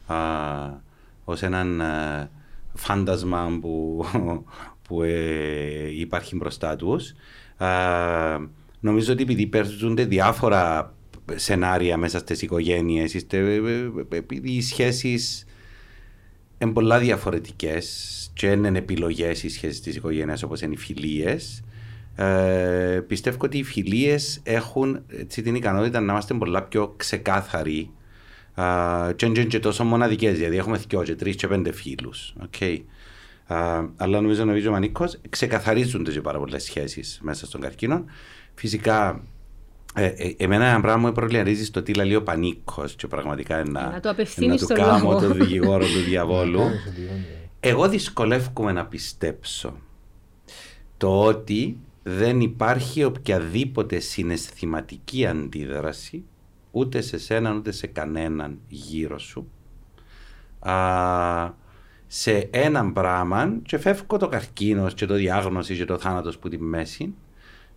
α, 0.06 0.82
ως 1.24 1.42
έναν 1.42 1.80
α, 1.80 2.30
φάντασμα 2.74 3.58
που, 3.60 4.04
που 4.88 5.02
ε, 5.02 5.98
υπάρχει 5.98 6.36
μπροστά 6.36 6.76
τους. 6.76 7.12
νομίζω 8.80 9.12
ότι 9.12 9.22
επειδή 9.22 9.46
παίζονται 9.46 10.04
διάφορα 10.04 10.94
σενάρια 11.34 11.96
μέσα 11.96 12.18
στις 12.18 12.42
οικογένειες, 12.42 13.14
είστε, 13.14 13.38
ε, 13.38 13.54
ε, 13.54 14.16
επειδή 14.16 14.50
οι 14.50 14.62
σχέσεις 14.62 15.44
είναι 16.58 16.72
πολλά 16.72 16.98
διαφορετικές 16.98 18.30
και 18.34 18.46
είναι 18.46 18.78
επιλογές 18.78 19.42
οι 19.42 19.48
σχέσεις 19.48 19.80
της 19.80 19.96
οικογένειας 19.96 20.42
όπως 20.42 20.60
είναι 20.60 20.74
οι 20.74 20.76
φιλίες. 20.76 21.62
Ε, 22.16 23.00
πιστεύω 23.06 23.36
ότι 23.40 23.58
οι 23.58 23.62
φιλίες 23.62 24.40
έχουν 24.42 25.02
έτσι, 25.08 25.42
την 25.42 25.54
ικανότητα 25.54 26.00
να 26.00 26.12
είμαστε 26.12 26.34
πολλά 26.34 26.62
πιο 26.62 26.94
ξεκάθαροι 26.96 27.90
Α, 28.54 29.12
και 29.16 29.26
είναι 29.26 29.44
και 29.44 29.58
τόσο 29.58 29.84
μοναδικές, 29.84 30.36
δηλαδή 30.36 30.56
έχουμε 30.56 30.76
δυο 30.88 31.02
και 31.02 31.14
τρεις 31.14 31.36
και 31.36 31.46
πέντε 31.46 31.72
φίλους. 31.72 32.34
Okay. 32.50 32.78
αλλά 33.96 34.20
νομίζω, 34.20 34.44
νομίζω 34.44 34.68
ο 34.68 34.72
Μανίκος 34.72 35.20
ξεκαθαρίζονται 35.28 36.12
και 36.12 36.20
πάρα 36.20 36.38
πολλές 36.38 36.62
σχέσεις 36.64 37.18
μέσα 37.22 37.46
στον 37.46 37.60
καρκίνο. 37.60 38.04
Φυσικά, 38.54 39.22
ε, 39.94 40.04
ε, 40.04 40.34
εμένα 40.36 40.66
ένα 40.66 40.80
πράγμα 40.80 41.06
μου 41.08 41.14
προβληματίζει 41.14 41.64
στο 41.64 41.82
τι 41.82 41.94
λέει 41.94 42.14
ο 42.14 42.22
Πανίκος 42.22 42.94
και 42.94 43.06
πραγματικά 43.06 43.64
να, 43.64 43.90
Να 43.90 44.00
το 44.00 44.10
απευθύνεις 44.10 44.48
να 44.48 44.56
του 44.56 44.64
στο 44.64 44.74
κάνω 44.74 45.10
λόγο. 45.10 45.20
το 45.20 45.34
δικηγόρο 45.34 45.84
του 45.84 46.00
διαβόλου. 46.08 46.58
Κάνεις 46.58 46.86
οτιδήποτε. 46.86 47.48
Εγώ 47.60 47.88
δυσκολεύομαι 47.88 48.72
να 48.72 48.86
πιστέψω 48.86 49.76
το 50.96 51.20
ότι 51.20 51.76
δεν 52.08 52.40
υπάρχει 52.40 53.04
οποιαδήποτε 53.04 53.98
συναισθηματική 53.98 55.26
αντίδραση 55.26 56.24
ούτε 56.70 57.00
σε 57.00 57.18
σέναν 57.18 57.56
ούτε 57.56 57.72
σε 57.72 57.86
κανέναν 57.86 58.58
γύρω 58.68 59.18
σου. 59.18 59.48
Α, 60.58 61.50
σε 62.06 62.48
έναν 62.50 62.92
πράγμα 62.92 63.58
και 63.62 63.78
φεύγω 63.78 64.16
το 64.16 64.28
καρκίνος 64.28 64.94
και 64.94 65.06
το 65.06 65.14
διάγνωση 65.14 65.76
και 65.76 65.84
το 65.84 65.98
θάνατος 65.98 66.38
που 66.38 66.48
τη 66.48 66.58
μέση 66.58 67.14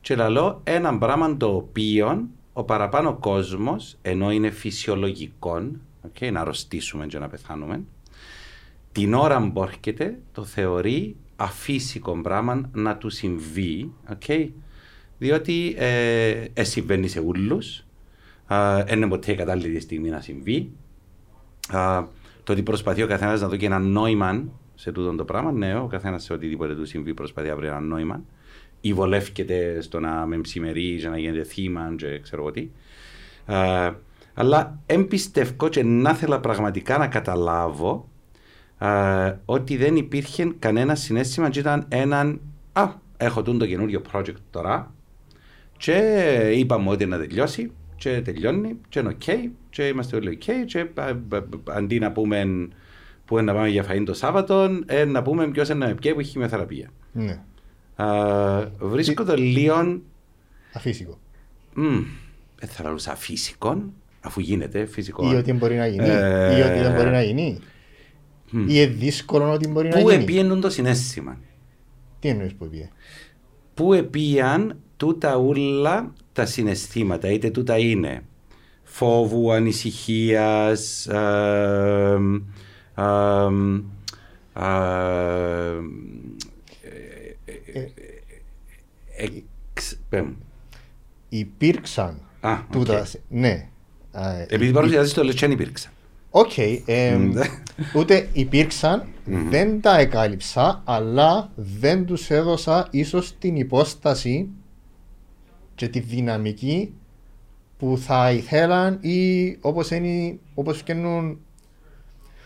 και 0.01 0.15
λαλώ 0.15 0.61
έναν 0.63 0.99
πράγμα 0.99 1.37
το 1.37 1.55
οποίο 1.55 2.27
ο 2.53 2.63
παραπάνω 2.63 3.13
κόσμος 3.13 3.97
ενώ 4.01 4.31
είναι 4.31 4.49
φυσιολογικό 4.49 5.61
okay, 6.07 6.31
να 6.31 6.39
αρρωστήσουμε 6.39 7.05
και 7.05 7.19
να 7.19 7.27
πεθάνουμε 7.27 7.83
την 8.91 9.13
ώρα 9.13 9.51
που 9.53 9.63
έρχεται 9.63 10.19
το 10.31 10.43
θεωρεί 10.43 11.15
αφύσικο 11.39 12.21
πράγμα 12.21 12.69
να 12.73 12.97
του 12.97 13.09
συμβεί, 13.09 13.93
okay? 14.13 14.49
διότι 15.17 15.75
ε, 15.77 16.45
ε, 16.53 16.63
συμβαίνει 16.63 17.07
σε 17.07 17.19
ούλους, 17.19 17.85
δεν 18.85 18.97
είναι 18.97 19.07
ποτέ 19.07 19.31
η 19.31 19.35
κατάλληλη 19.35 19.79
στιγμή 19.79 20.09
να 20.09 20.19
συμβεί. 20.19 20.71
Α, 21.67 22.03
το 22.43 22.51
ότι 22.51 22.63
προσπαθεί 22.63 23.03
ο 23.03 23.07
καθένας 23.07 23.41
να 23.41 23.47
δει 23.47 23.57
και 23.57 23.65
ένα 23.65 23.79
νόημα 23.79 24.43
σε 24.75 24.91
τούτο 24.91 25.15
το 25.15 25.25
πράγμα, 25.25 25.51
ναι, 25.51 25.79
ο 25.79 25.87
καθένας 25.87 26.23
σε 26.23 26.33
οτιδήποτε 26.33 26.75
του 26.75 26.85
συμβεί 26.85 27.13
προσπαθεί 27.13 27.47
να 27.47 27.55
βρει 27.55 27.67
ένα 27.67 27.79
νόημα. 27.79 28.23
Ή 28.81 28.93
βολεύκεται 28.93 29.81
στο 29.81 29.99
να 29.99 30.25
με 30.25 30.37
ψημερίζει, 30.37 31.07
να 31.07 31.17
γίνεται 31.17 31.43
θύμα, 31.43 31.93
και 31.97 32.19
ξέρω 32.19 32.41
εγώ 32.41 32.51
τι. 32.51 32.69
Α, 33.53 33.93
αλλά 34.33 34.79
εμπιστεύω 34.85 35.69
και 35.69 35.83
να 35.83 36.09
ήθελα 36.09 36.39
πραγματικά 36.39 36.97
να 36.97 37.07
καταλάβω 37.07 38.09
α, 38.85 39.33
ότι 39.45 39.77
δεν 39.77 39.95
υπήρχε 39.95 40.51
κανένα 40.59 40.95
συνέστημα 40.95 41.49
και 41.49 41.59
ήταν 41.59 41.85
έναν 41.89 42.39
«Α, 42.73 42.87
έχω 43.17 43.41
τούτο 43.41 43.65
καινούριο 43.67 44.01
project 44.13 44.33
τώρα 44.51 44.93
και 45.77 45.95
είπαμε 46.55 46.89
ότι 46.89 47.05
να 47.05 47.17
τελειώσει 47.17 47.71
και 47.95 48.21
τελειώνει 48.21 48.75
και 48.89 48.99
είναι 48.99 49.15
ok 49.25 49.33
και 49.69 49.87
είμαστε 49.87 50.15
όλοι 50.15 50.37
ok 50.41 50.51
και 50.65 50.79
α, 50.95 51.03
α, 51.03 51.07
α, 51.09 51.43
αντί 51.69 51.99
να 51.99 52.11
πούμε 52.11 52.67
που 53.25 53.37
είναι 53.37 53.51
να 53.51 53.57
πάμε 53.57 53.69
για 53.69 53.85
φαΐν 53.89 54.03
το 54.05 54.13
Σάββατο 54.13 54.69
ε, 54.85 55.05
να 55.05 55.21
πούμε 55.21 55.47
ποιος 55.47 55.69
είναι 55.69 55.77
να 55.77 55.87
με 55.87 55.93
πιέει 55.95 56.13
που 56.13 56.19
έχει 56.19 56.29
χημειοθεραπεία. 56.29 56.89
Ναι, 57.11 57.39
Α, 57.95 58.05
βρίσκω 58.79 59.23
το 59.23 59.35
λίγο 59.35 59.99
αφύσικο. 60.73 61.19
μ, 61.73 61.83
δεν 62.59 62.69
θα 62.69 62.83
λαλούσα 62.83 63.15
φυσικών, 63.15 63.93
αφού 64.21 64.39
γίνεται 64.39 64.85
φυσικό. 64.85 65.31
Ή 65.31 65.35
ότι 65.35 65.53
μπορεί 65.53 65.75
να 65.75 65.87
γίνει. 65.87 66.07
Ε, 66.07 66.57
Ή 66.57 66.61
ότι 66.61 66.79
δεν 66.79 66.93
μπορεί 66.93 67.09
να 67.09 67.21
γίνει. 67.21 67.59
Ή 68.51 68.63
είναι 68.67 68.85
δύσκολο 68.85 69.51
ότι 69.51 69.67
μπορεί 69.67 69.87
να 69.89 69.99
Πού 70.01 70.09
γίνει. 70.09 70.23
επίενουν 70.23 70.61
το 70.61 70.69
συνέστημα; 70.69 71.37
Τι 72.19 72.27
εννοείς 72.29 72.53
που 72.53 72.63
επίε; 72.65 72.89
Πού 73.73 73.93
επίαν 73.93 74.77
τούτα 74.97 75.35
ούλα 75.37 76.13
τα 76.33 76.45
συναισθήματα, 76.45 77.31
είτε 77.31 77.49
τούτα 77.49 77.77
είναι 77.77 78.23
φόβου, 78.83 79.51
ανησυχίας, 79.51 81.07
εμ, 81.07 82.35
εμ, 82.95 83.81
εμ, 84.55 85.85
ε, 86.83 87.85
εξ- 89.73 89.99
πέμ. 90.09 90.33
Υπήρξαν 91.29 92.19
Α, 92.39 92.51
οκ. 92.51 92.71
τούτα. 92.71 93.07
Ναι. 93.29 93.67
Α, 94.11 94.31
Επειδή 94.47 94.71
παρουσιάζεις 94.71 95.13
το 95.13 95.23
λες 95.23 95.33
και 95.33 95.39
δεν 95.39 95.51
υπήρξαν. 95.51 95.91
Οκ. 96.31 96.57
εμ, 96.85 97.29
Ναι. 97.33 97.41
Ούτε 97.95 98.29
υπήρξαν, 98.33 99.03
δεν 99.49 99.81
τα 99.81 99.97
εκάλυψα, 99.97 100.81
αλλά 100.85 101.51
δεν 101.55 102.05
τους 102.05 102.29
έδωσα 102.29 102.87
ίσως 102.91 103.37
την 103.37 103.55
υπόσταση 103.55 104.49
και 105.75 105.87
τη 105.87 105.99
δυναμική 105.99 106.93
που 107.77 107.97
θα 107.97 108.31
ήθελαν 108.31 108.97
ή 109.01 109.57
όπως, 109.61 109.91
είναι, 109.91 110.37
όπως 110.53 110.77
φτιάχνουν 110.77 111.37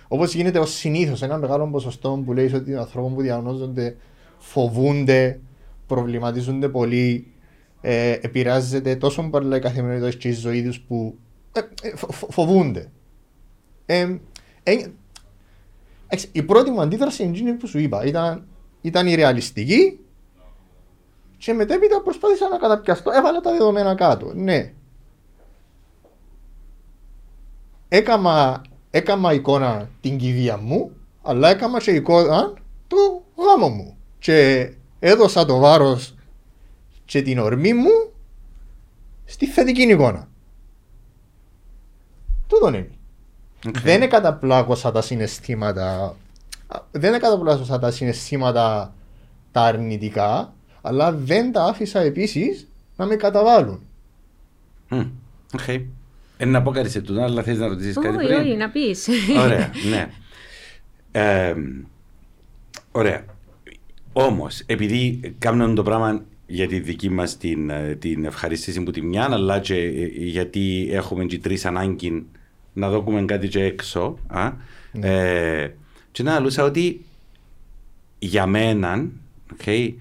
όπως 0.07 0.33
γίνεται 0.33 0.59
ως 0.59 0.71
συνήθως 0.73 1.21
ένα 1.21 1.37
μεγάλο 1.37 1.67
ποσοστό 1.67 2.21
που 2.25 2.33
λέει 2.33 2.53
ότι 2.53 2.71
οι 2.71 2.75
ανθρώποι 2.75 3.13
που 3.13 3.21
διαγνώζονται 3.21 3.95
φοβούνται, 4.37 5.39
προβληματίζονται 5.87 6.69
πολύ 6.69 7.27
ε, 7.81 8.11
επηρεάζεται 8.21 8.95
τόσο 8.95 9.23
πολλά 9.29 9.55
η 9.55 9.59
καθημερινότητα 9.59 10.17
και 10.17 10.27
η 10.27 10.31
ζωή 10.31 10.63
τους 10.63 10.79
που 10.79 11.15
ε, 11.51 11.59
ε, 11.87 11.95
φο- 11.95 12.11
φο- 12.11 12.27
φοβούνται. 12.31 12.89
Ε, 13.93 14.19
ε, 14.63 14.73
εντάξει, 16.07 16.29
η 16.31 16.43
πρώτη 16.43 16.71
μου 16.71 16.81
αντίδραση 16.81 17.23
είναι 17.23 17.31
εκείνη 17.31 17.53
που 17.53 17.67
σου 17.67 17.79
είπα. 17.79 18.05
Ήταν, 18.05 18.47
ήταν 18.81 19.07
η 19.07 19.15
ρεαλιστική 19.15 19.99
και 21.37 21.53
μετέπειτα 21.53 22.01
προσπάθησα 22.01 22.47
να 22.49 22.57
καταπιαστώ. 22.57 23.11
Έβαλα 23.11 23.39
τα 23.39 23.51
δεδομένα 23.51 23.95
κάτω. 23.95 24.33
Ναι. 24.33 24.73
Έκαμα, 27.87 28.61
έκαμα 28.89 29.33
εικόνα 29.33 29.89
την 30.01 30.17
κηδεία 30.17 30.57
μου, 30.57 30.91
αλλά 31.21 31.49
έκαμα 31.49 31.79
και 31.79 31.91
εικόνα 31.91 32.53
του 32.87 33.23
γάμου 33.35 33.69
μου. 33.69 33.97
Και 34.19 34.69
έδωσα 34.99 35.45
το 35.45 35.57
βάρος 35.57 36.15
και 37.05 37.21
την 37.21 37.39
ορμή 37.39 37.73
μου 37.73 38.11
στη 39.25 39.45
θετική 39.45 39.81
εικόνα. 39.81 40.27
Τούτον 42.47 42.73
είναι. 42.73 42.91
Οκ. 43.67 43.79
Δεν 43.79 44.01
εκαταπλάκωσα 44.01 44.91
τα 44.91 45.01
συναισθήματα. 45.01 46.15
α, 46.67 46.79
Δεν 46.91 47.13
εκαταπλάκωσα 47.13 47.79
τα 47.79 47.91
συναισθήματα 47.91 48.93
τα 49.51 49.61
αρνητικά, 49.61 50.53
αλλά 50.81 51.11
δεν 51.11 51.51
τα 51.51 51.63
άφησα 51.63 51.99
επίσης 51.99 52.67
να 52.95 53.05
με 53.05 53.15
καταβάλουν. 53.15 53.81
Μμ, 54.89 54.99
Οκ. 55.53 55.67
Ε, 56.37 56.45
να 56.45 56.61
πω 56.61 56.71
κάτι 56.71 56.89
σε 56.89 57.01
τούτο, 57.01 57.21
αλλά 57.21 57.43
θες 57.43 57.57
να 57.57 57.67
ρωτήσεις 57.67 57.95
κάτι 57.95 58.07
Όχι, 58.17 58.25
πριν; 58.25 58.39
όχι, 58.39 58.55
να 58.55 58.69
πεις. 58.69 59.07
Ωραία, 59.43 59.71
ναι. 59.89 60.07
Ε, 61.11 61.53
ωραία. 62.91 63.25
Όμως, 64.13 64.59
επειδή 64.65 65.19
κάνουν 65.37 65.75
το 65.75 65.83
πράγμα 65.83 66.23
για 66.47 66.67
τη 66.67 66.79
δική 66.79 67.09
μας 67.09 67.37
την, 67.37 67.69
ε, 67.69 67.95
την 67.95 68.25
ευχαρίστηση 68.25 68.83
που 68.83 68.91
τη 68.91 69.01
μια, 69.01 69.27
αλλά 69.31 69.59
και 69.59 69.75
ε, 69.75 70.05
γιατί 70.13 70.89
έχουμε 70.91 71.25
και 71.25 71.39
τρεις 71.39 71.65
ανάγκη 71.65 72.25
να 72.73 72.89
δούμε 72.89 73.21
κάτι 73.21 73.47
και 73.47 73.63
έξω. 73.63 74.17
Α, 74.27 74.51
ε, 75.07 75.75
και 76.11 76.23
να 76.23 76.39
λούσα 76.39 76.63
ότι 76.63 77.05
για 78.19 78.45
μένα, 78.45 79.05
okay, 79.57 79.93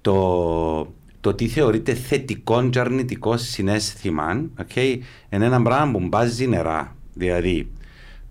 το, 0.00 0.92
το 1.20 1.34
τι 1.34 1.48
θεωρείται 1.48 1.94
θετικό 1.94 2.68
και 2.68 2.78
αρνητικό 2.78 3.36
συνέστημα, 3.36 4.44
okay, 4.58 4.98
είναι 5.30 5.44
ένα 5.44 5.62
πράγμα 5.62 5.98
που 5.98 6.06
μπάζει 6.06 6.46
νερά. 6.46 6.96
Δηλαδή, 7.14 7.70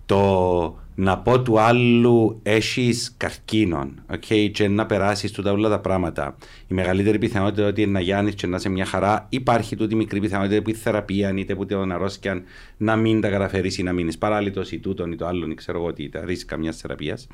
το 0.06 0.80
να 1.02 1.18
πω 1.18 1.42
του 1.42 1.60
άλλου 1.60 2.40
έχεις 2.44 3.14
καρκίνον 3.18 4.04
okay, 4.14 4.50
και 4.54 4.68
να 4.68 4.86
περάσεις 4.86 5.32
του 5.32 5.42
τα 5.42 5.52
όλα 5.52 5.70
τα 5.70 5.80
πράγματα. 5.80 6.36
Η 6.68 6.74
μεγαλύτερη 6.74 7.18
πιθανότητα 7.18 7.68
ότι 7.68 7.86
να 7.86 8.00
γιάνεις 8.00 8.36
και 8.36 8.48
να 8.48 8.56
είσαι 8.56 8.70
μια 8.70 8.86
χαρά, 8.86 9.26
υπάρχει 9.30 9.76
τούτη 9.76 9.96
μικρή 9.96 10.20
πιθανότητα 10.20 10.62
που 10.62 10.70
η 10.70 10.74
θεραπεία 10.74 11.34
είτε 11.36 11.56
που 11.56 11.66
την 11.66 11.92
αρρώσκια 11.92 12.44
να 12.78 12.96
μην 12.96 13.22
τα 13.22 13.30
καταφέρεις 13.30 13.78
ή 13.78 13.84
να 13.84 13.94
μείνεις 13.94 14.18
παράλυτος 14.18 14.72
ή 14.72 14.80
τούτον 14.80 15.12
ή 15.12 15.16
το 15.16 15.28
άλλον, 15.28 15.52
ή 15.52 15.54
ξέρω 15.56 15.78
εγώ 15.80 15.94
τι, 15.94 16.10
τα 16.10 16.26
ρίσκα 16.26 16.58
μια 16.58 16.72
θεραπείας. 16.72 17.28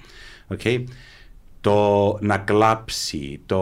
Okay. 0.58 0.84
Το 1.62 2.17
να 2.21 2.38
κλάψει, 2.38 3.41
το 3.45 3.62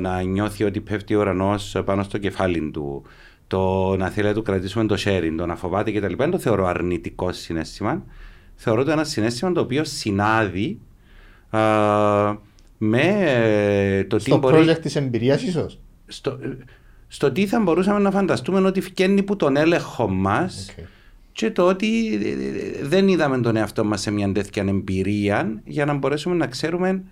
να 0.00 0.20
νιώθει 0.20 0.64
ότι 0.64 0.80
πέφτει 0.80 1.14
ο 1.14 1.20
ουρανός 1.20 1.76
πάνω 1.84 2.02
στο 2.02 2.18
κεφάλι 2.18 2.70
του, 2.70 3.04
το 3.46 3.94
να 3.96 4.08
θέλει 4.08 4.26
να 4.26 4.34
του 4.34 4.42
κρατήσουμε 4.42 4.86
το 4.86 4.96
sharing, 5.04 5.34
το 5.36 5.46
να 5.46 5.56
φοβάται 5.56 5.92
κτλ. 5.92 6.14
Δεν 6.16 6.30
το 6.30 6.38
θεωρώ 6.38 6.66
αρνητικό 6.66 7.32
συνέστημα. 7.32 8.04
Θεωρώ 8.56 8.84
το 8.84 8.90
ένα 8.90 9.04
συνέστημα 9.04 9.52
το 9.52 9.60
οποίο 9.60 9.84
συνάδει 9.84 10.78
α, 11.50 11.60
με 12.78 13.22
ε, 13.24 14.04
το 14.04 14.16
τι 14.16 14.22
Στο 14.22 14.38
μπορεί. 14.38 14.64
project 14.68 14.78
της 14.80 14.96
εμπειρίας, 14.96 15.42
ίσως; 15.42 15.78
Στο, 16.06 16.38
στο 17.08 17.32
τι 17.32 17.46
θα 17.46 17.60
μπορούσαμε 17.60 17.98
να 17.98 18.10
φανταστούμε 18.10 18.60
ότι 18.60 18.80
φκένει 18.80 19.22
που 19.22 19.36
τον 19.36 19.56
έλεγχο 19.56 20.08
μας 20.08 20.74
και 21.32 21.50
το 21.50 21.66
ότι 21.66 22.14
ε, 22.14 22.86
δεν 22.86 23.08
είδαμε 23.08 23.40
τον 23.40 23.56
εαυτό 23.56 23.84
μας 23.84 24.00
σε 24.00 24.10
μια 24.10 24.32
τέτοια 24.32 24.64
εμπειρία 24.68 25.60
για 25.64 25.84
να 25.84 25.94
μπορέσουμε 25.94 26.34
να 26.34 26.46
ξέρουμε 26.46 27.02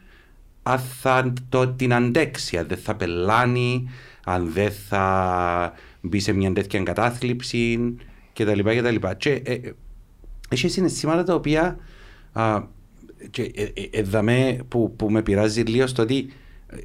αν 0.63 0.79
θα 0.79 1.33
το, 1.49 1.69
την 1.69 1.95
αντέξει, 1.95 2.59
αν 2.59 2.67
δεν 2.67 2.79
θα 2.79 2.95
πελάνει, 2.97 3.89
αν 4.25 4.51
δεν 4.53 4.71
θα 4.89 5.73
μπει 6.01 6.21
σε 6.21 6.33
μια 6.33 6.53
τέτοια 6.53 6.83
κατάθλιψη 6.83 7.95
κτλ. 8.33 8.61
κτλ. 8.61 9.07
Και 9.17 9.31
ε, 9.31 9.53
ε, 9.53 9.75
έχει 10.49 10.69
συναισθήματα 10.69 11.23
τα 11.25 11.35
οποία 11.35 11.77
α, 12.33 12.63
και, 13.31 13.43
ε, 13.43 13.63
ε, 13.63 13.89
ε, 13.91 14.03
δαμέ 14.03 14.59
που, 14.69 14.95
που 14.97 15.11
με 15.11 15.23
πειράζει 15.23 15.61
λίγο 15.61 15.87
στο 15.87 16.03
ότι 16.03 16.33
ε, 16.69 16.77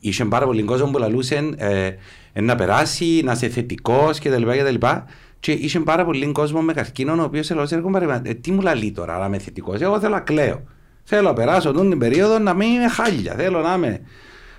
είχε 0.00 0.24
πάρα 0.24 0.46
πολύ 0.46 0.62
κόσμο 0.62 0.90
που 0.90 0.98
λαλούσε 0.98 1.50
ε, 1.56 1.90
ε, 2.32 2.40
να 2.40 2.54
περάσει, 2.54 3.20
να 3.24 3.32
είσαι 3.32 3.48
θετικός 3.48 4.18
κτλ. 4.18 4.42
κτλ. 4.42 4.86
Και 5.40 5.52
είχε 5.52 5.80
πάρα 5.80 6.04
πολύ 6.04 6.32
κόσμο 6.32 6.60
με 6.60 6.72
καρκίνο 6.72 7.12
ο 7.12 7.24
οποίος 7.24 7.50
έλεγε: 7.50 7.80
ε, 8.22 8.34
Τι 8.34 8.52
μου 8.52 8.60
λαλεί 8.60 8.92
τώρα, 8.92 9.18
να 9.18 9.26
είμαι 9.26 9.38
θετικός. 9.38 9.80
Εγώ 9.80 10.00
θέλω 10.00 10.14
να 10.14 10.20
κλαίω. 10.20 10.62
Θέλω 11.02 11.22
να 11.22 11.32
περάσω 11.32 11.72
τον 11.72 11.88
την 11.90 11.98
περίοδο 11.98 12.38
να 12.38 12.54
μην 12.54 12.68
είμαι 12.68 12.88
χάλια. 12.88 13.34
Θέλω 13.34 13.60
να 13.60 13.74
είμαι 13.74 14.00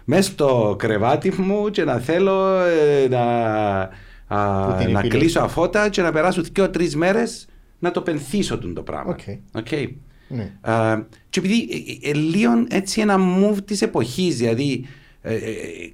μέσα 0.06 0.32
στο 0.32 0.76
κρεβάτι 0.80 1.34
μου 1.38 1.70
και 1.70 1.84
να 1.84 1.98
θέλω 1.98 2.60
ε, 2.60 3.08
να, 3.10 3.20
α, 4.28 4.66
Που 4.66 4.76
την 4.78 4.92
να 4.92 5.00
επιλογή. 5.00 5.08
κλείσω 5.08 5.40
τα 5.40 5.54
φώτα 5.54 5.90
και 5.90 6.02
να 6.02 6.12
περάσω 6.12 6.42
δύο-τρεις 6.54 6.96
μέρες 6.96 7.48
να 7.80 7.92
το 7.92 8.02
πενθήσω 8.02 8.58
τον 8.58 8.74
το 8.74 8.84
πράγμα. 8.84 9.12
Οκ. 9.12 9.68
Okay. 9.70 9.90
Ναι. 10.28 10.52
και 11.30 11.40
επειδή 11.40 11.68
ε, 11.72 12.08
ε, 12.08 12.12
ε, 12.12 12.14
λίγο 12.14 12.66
έτσι 12.70 13.02
ένα 13.02 13.18
move 13.20 13.58
της 13.66 13.82
εποχής, 13.82 14.38
δηλαδή 14.38 14.86
ε, 15.22 15.34
ε, 15.36 15.50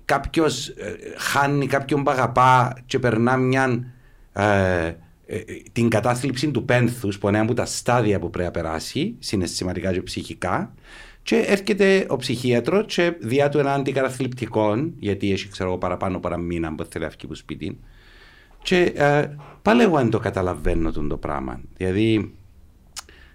κάποιος 0.06 0.74
χάνει 1.18 1.68
κάποιον 1.68 2.04
που 2.04 2.12
αγαπά 2.12 2.78
και 2.86 3.00
περνά 3.00 3.38
μια. 3.38 3.94
ε, 4.34 4.94
ε, 5.28 5.40
την 5.72 5.90
κατάθλιψη 5.90 6.52
του 6.52 6.66
πένθους 6.66 7.18
που 7.18 7.28
είναι 7.28 7.38
ένα 7.38 7.46
από 7.46 7.56
τα 7.56 7.66
στάδια 7.66 8.20
που 8.20 8.30
πρέπει 8.30 8.46
να 8.46 8.62
περάσει 8.62 9.16
συναισθηματικά 9.20 9.94
και 9.94 10.02
ψυχικά 10.02 10.74
και 11.24 11.36
έρχεται 11.36 12.06
ο 12.10 12.16
ψυχίατρος 12.16 12.86
και 12.96 13.14
διά 13.20 13.50
του 13.50 13.58
ένα 13.58 13.74
αντικαταθλιπτικό 13.74 14.92
γιατί 15.00 15.32
έχει 15.32 15.50
ξέρω 15.50 15.70
εγώ 15.70 15.78
παραπάνω 15.78 16.20
παρά 16.20 16.38
μήνα 16.38 16.76
που 16.76 16.84
θέλει 16.84 17.04
να 17.04 17.10
βγει 17.10 17.20
από 17.24 17.36
σπίτι 17.36 17.80
και 18.66 18.82
ε, 18.96 19.36
πάλι 19.62 19.82
εγώ 19.82 19.96
δεν 19.98 20.10
το 20.10 20.20
καταλαβαίνω 20.20 20.92
τον 20.92 21.08
το 21.08 21.18
πράγμα 21.18 21.62
δηλαδή 21.78 22.34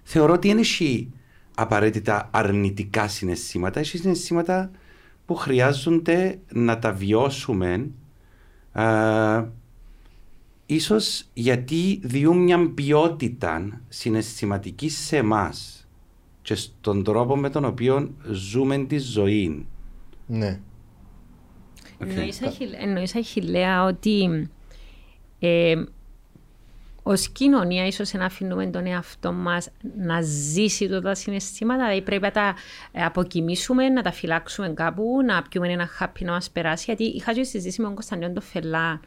θεωρώ 0.03 0.33
ότι 0.33 0.47
δεν 0.47 0.57
έχει 0.57 1.09
απαραίτητα 1.55 2.29
αρνητικά 2.31 3.07
συναισθήματα 3.07 3.79
έχει 3.79 3.97
συναισθήματα 3.97 4.71
που 5.25 5.35
χρειάζονται 5.35 6.39
να 6.53 6.79
τα 6.79 6.93
βιώσουμε 6.93 7.89
ε, 8.73 9.43
ίσως 10.65 11.25
γιατί 11.33 11.99
διούν 12.03 12.37
μια 12.37 12.69
ποιότητα 12.73 13.81
συναισθηματική 13.87 14.89
σε 14.89 15.17
εμάς 15.17 15.87
και 16.41 16.55
στον 16.55 17.03
τρόπο 17.03 17.35
με 17.37 17.49
τον 17.49 17.65
οποίο 17.65 18.13
ζούμε 18.31 18.77
τη 18.77 18.97
ζωή. 18.97 19.65
ναι. 20.27 20.59
Εννοείς, 21.97 22.41
Αχιλ- 22.41 22.75
εννοείς, 22.79 23.15
Αχιλέα, 23.15 23.83
ότι 23.83 24.49
ε, 25.41 25.83
ως 27.03 27.29
κοινωνία 27.29 27.85
ίσως 27.87 28.13
να 28.13 28.25
αφήνουμε 28.25 28.65
τον 28.65 28.85
εαυτό 28.85 29.31
μας 29.31 29.69
να 29.97 30.21
ζήσει 30.21 30.87
τότε 30.87 31.01
τα 31.01 31.15
συναισθήματα, 31.15 31.83
δηλαδή 31.83 32.01
πρέπει 32.01 32.21
να 32.21 32.31
τα 32.31 32.55
ε, 32.91 33.03
αποκοιμήσουμε, 33.03 33.89
να 33.89 34.01
τα 34.01 34.11
φυλάξουμε 34.11 34.69
κάπου, 34.69 35.19
να 35.25 35.41
πιούμε 35.41 35.71
ένα 35.71 35.87
χάπι 35.87 36.23
να 36.23 36.31
μας 36.31 36.49
περάσει, 36.49 36.83
γιατί 36.87 37.03
είχα 37.03 37.33
και 37.33 37.43
συζήτηση 37.43 37.79
με 37.81 37.85
τον 37.85 37.95
Κωνσταντιόν 37.95 38.33
το 38.33 38.41
Φελά 38.41 38.99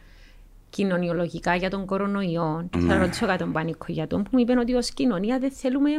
κοινωνιολογικά 0.70 1.55
για 1.55 1.70
τον 1.70 1.87
κορονοϊό. 1.87 2.68
Και 2.70 2.79
Ναι. 2.79 2.92
θα 2.92 2.99
ρωτήσω 2.99 3.27
κάτι 3.27 3.38
τον 3.38 3.53
Πανίκο 3.53 3.85
για 3.88 4.07
τον 4.07 4.23
που 4.23 4.29
μου 4.33 4.38
είπε 4.38 4.59
ότι 4.59 4.75
ως 4.75 4.90
κοινωνία 4.90 5.38
δεν 5.38 5.51
θέλουμε. 5.51 5.90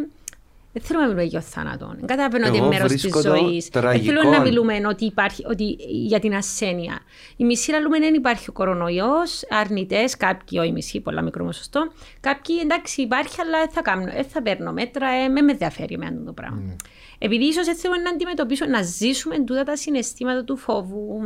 Δεν 0.77 0.83
θέλουμε 0.83 1.05
να 1.05 1.11
μιλούμε 1.11 1.29
για 1.29 1.41
θάνατον. 1.41 1.95
Δεν 1.97 2.05
καταλαβαίνω 2.05 2.47
ότι 2.47 2.57
είναι 2.57 2.65
Εγώ 2.65 2.75
μέρος 2.75 2.91
της 2.91 3.01
βρίσκω 3.01 3.21
το 3.21 3.37
ζωής. 3.37 3.67
Δεν 3.67 3.81
τραγικό. 3.81 4.05
θέλω 4.05 4.29
να 4.29 4.41
μιλούμε 4.41 4.81
ότι 4.87 5.05
υπάρχει, 5.05 5.45
ότι 5.47 5.77
για 5.89 6.19
την 6.19 6.35
ασθένεια. 6.35 6.99
Η 7.35 7.43
μισή 7.43 7.71
να 7.71 7.79
λέμε 7.79 7.99
δεν 7.99 8.13
υπάρχει 8.13 8.49
ο 8.49 8.53
κορονοϊός, 8.53 9.43
αρνητές, 9.49 10.17
κάποιοι, 10.17 10.57
όχι 10.61 10.69
η 10.69 10.71
μισή, 10.71 10.99
πολλά 10.99 11.21
μικρό 11.21 11.45
ποσοστό. 11.45 11.91
Κάποιοι 12.19 12.55
εντάξει 12.63 13.01
υπάρχει, 13.01 13.41
αλλά 13.41 13.59
δεν 13.59 13.69
θα, 13.69 13.81
κάνω, 13.81 14.03
δεν 14.03 14.25
θα 14.25 14.41
παίρνω 14.41 14.71
μέτρα, 14.71 15.09
ε, 15.09 15.27
με 15.27 15.41
με 15.41 15.51
ενδιαφέρει 15.51 15.93
εμένα 15.93 16.23
το 16.25 16.33
πράγμα. 16.33 16.75
Επειδή 17.17 17.45
ίσως 17.45 17.67
έτσι 17.67 17.81
θέλουμε 17.81 18.01
να 18.01 18.09
αντιμετωπίσουμε, 18.09 18.69
να 18.69 18.81
ζήσουμε 18.81 19.39
τούτα 19.39 19.63
τα 19.63 19.75
συναισθήματα 19.75 20.43
του 20.43 20.57
φόβου, 20.57 21.21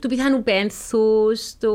του 0.00 0.08
πιθανού 0.08 0.42
πένθους, 0.42 1.56
του... 1.60 1.74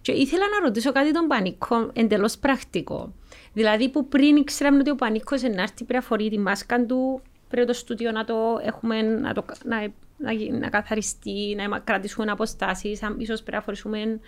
Και 0.00 0.12
ήθελα 0.12 0.44
να 0.48 0.66
ρωτήσω 0.66 0.92
κάτι 0.92 1.12
τον 1.12 1.26
Πανίκο, 1.26 1.90
εντελώς 1.92 2.38
πρακτικό. 2.38 3.12
Δηλαδή 3.58 3.88
που 3.88 4.08
πριν 4.08 4.36
ήξεραμε 4.36 4.78
ότι 4.78 4.90
ο 4.90 4.94
Πανίκος 4.94 5.42
να 5.42 5.62
έρθει 5.62 5.74
πρέπει 5.74 5.94
να 5.94 6.00
φορεί 6.00 6.28
τη 6.30 6.38
μάσκα 6.38 6.84
του, 6.86 7.22
πρέπει 7.48 7.66
το 7.66 7.72
στούντιο 7.72 8.10
να 8.12 8.24
το 8.24 8.34
έχουμε, 8.64 9.02
να, 9.02 9.34
το, 9.34 9.44
να, 9.64 9.86
να, 10.16 10.32
γι- 10.32 10.50
να 10.50 10.68
καθαριστεί, 10.68 11.54
να 11.56 11.62
είμα- 11.62 11.78
κρατήσουμε 11.78 12.30
αποστάσεις, 12.30 13.02
αν- 13.02 13.20
ίσως 13.20 13.40
πρέπει 13.42 13.56
να 13.56 13.62
φορήσουμε, 13.62 14.20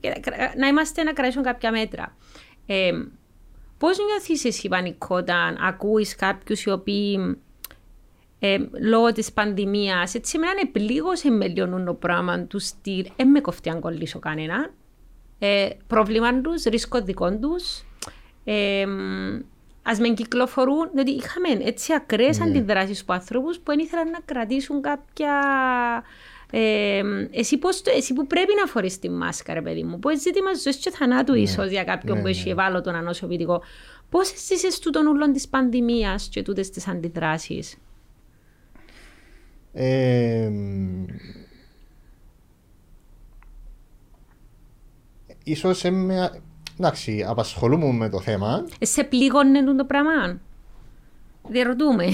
και 0.00 0.08
να- 0.08 0.54
να 0.56 0.66
είμαστε 0.66 1.02
να 1.02 1.12
κρατήσουμε 1.12 1.44
κάποια 1.44 1.70
μέτρα. 1.70 2.16
Ε, 2.66 2.90
πώς 3.78 3.96
νιώθεις 3.98 4.44
εσύ 4.44 4.68
Πανίκο 4.68 5.16
όταν 5.16 5.56
ακούεις 5.60 6.14
κάποιους 6.16 6.62
οι 6.64 6.70
οποίοι 6.70 7.38
ε, 8.38 8.58
λόγω 8.80 9.12
της 9.12 9.32
πανδημίας, 9.32 10.14
έτσι 10.14 10.38
με 10.38 10.46
έναν 10.46 10.58
επλήγωσε 10.68 11.30
με 11.30 11.46
λιώνουν 11.48 11.84
το 11.84 11.94
πράγμα 11.94 12.40
τους 12.40 12.66
στυλ, 12.66 13.06
δεν 13.16 13.28
με 13.28 13.40
κοφτεί 13.40 13.68
αν 13.70 13.80
κολλήσω 13.80 14.18
κανένα. 14.18 14.70
Ε, 15.38 15.68
πρόβλημα 15.86 16.40
τους, 16.40 16.62
ρίσκο 16.62 17.02
δικών 17.02 17.40
τους. 17.40 17.84
Ε, 18.44 18.86
ας 19.82 19.98
με 19.98 20.08
κυκλοφορούν, 20.08 20.90
διότι 20.94 21.10
είχαμε 21.10 21.48
έτσι 21.64 21.92
ακραίες 21.92 22.40
αντιδράσεις 22.40 23.00
από 23.00 23.12
ανθρώπους 23.12 23.56
που 23.56 23.62
δεν 23.66 23.78
ήθελαν 23.78 24.10
να 24.10 24.18
κρατήσουν 24.24 24.82
κάποια... 24.82 25.32
Ε, 26.50 27.02
εσύ, 27.30 27.58
πώς, 27.58 27.82
το- 27.82 27.90
εσύ 27.96 28.12
που 28.12 28.26
πρέπει 28.26 28.52
να 28.60 28.66
φορείς 28.66 28.98
τη 28.98 29.10
μάσκα, 29.10 29.54
ρε 29.54 29.62
παιδί 29.62 29.82
μου, 29.82 29.98
που 29.98 30.08
είναι 30.08 30.18
ζήτημα 30.20 30.54
ζωής 30.62 30.76
και 30.76 30.90
θανάτου 30.90 31.34
ίσως 31.34 31.68
για 31.70 31.84
κάποιον 31.84 32.16
Ναι, 32.16 32.22
που 32.22 32.28
έχει 32.28 32.44
ναι. 32.44 32.50
ευάλωτο 32.50 32.90
ανοσοποιητικό. 32.90 33.62
Πώς 34.10 34.28
ζήσεις 34.46 34.78
τούτον 34.78 35.06
ούλον 35.06 35.32
της 35.32 35.48
πανδημίας 35.48 36.28
και 36.28 36.42
τούτες 36.42 36.70
τις 36.70 36.88
αντιδράσεις; 36.88 37.76
Ε, 39.72 40.50
ίσως 45.44 45.84
εμέ, 45.84 46.40
εντάξει, 46.78 47.24
απασχολούμαι 47.28 47.92
με 47.92 48.08
το 48.08 48.20
θέμα. 48.20 48.64
Ε, 48.78 48.84
Σε 48.84 49.04
πλήγωνε 49.04 49.60
τούτο 49.60 49.76
το 49.76 49.84
πράγμα; 49.84 50.40
Διερωτούμε. 51.48 52.04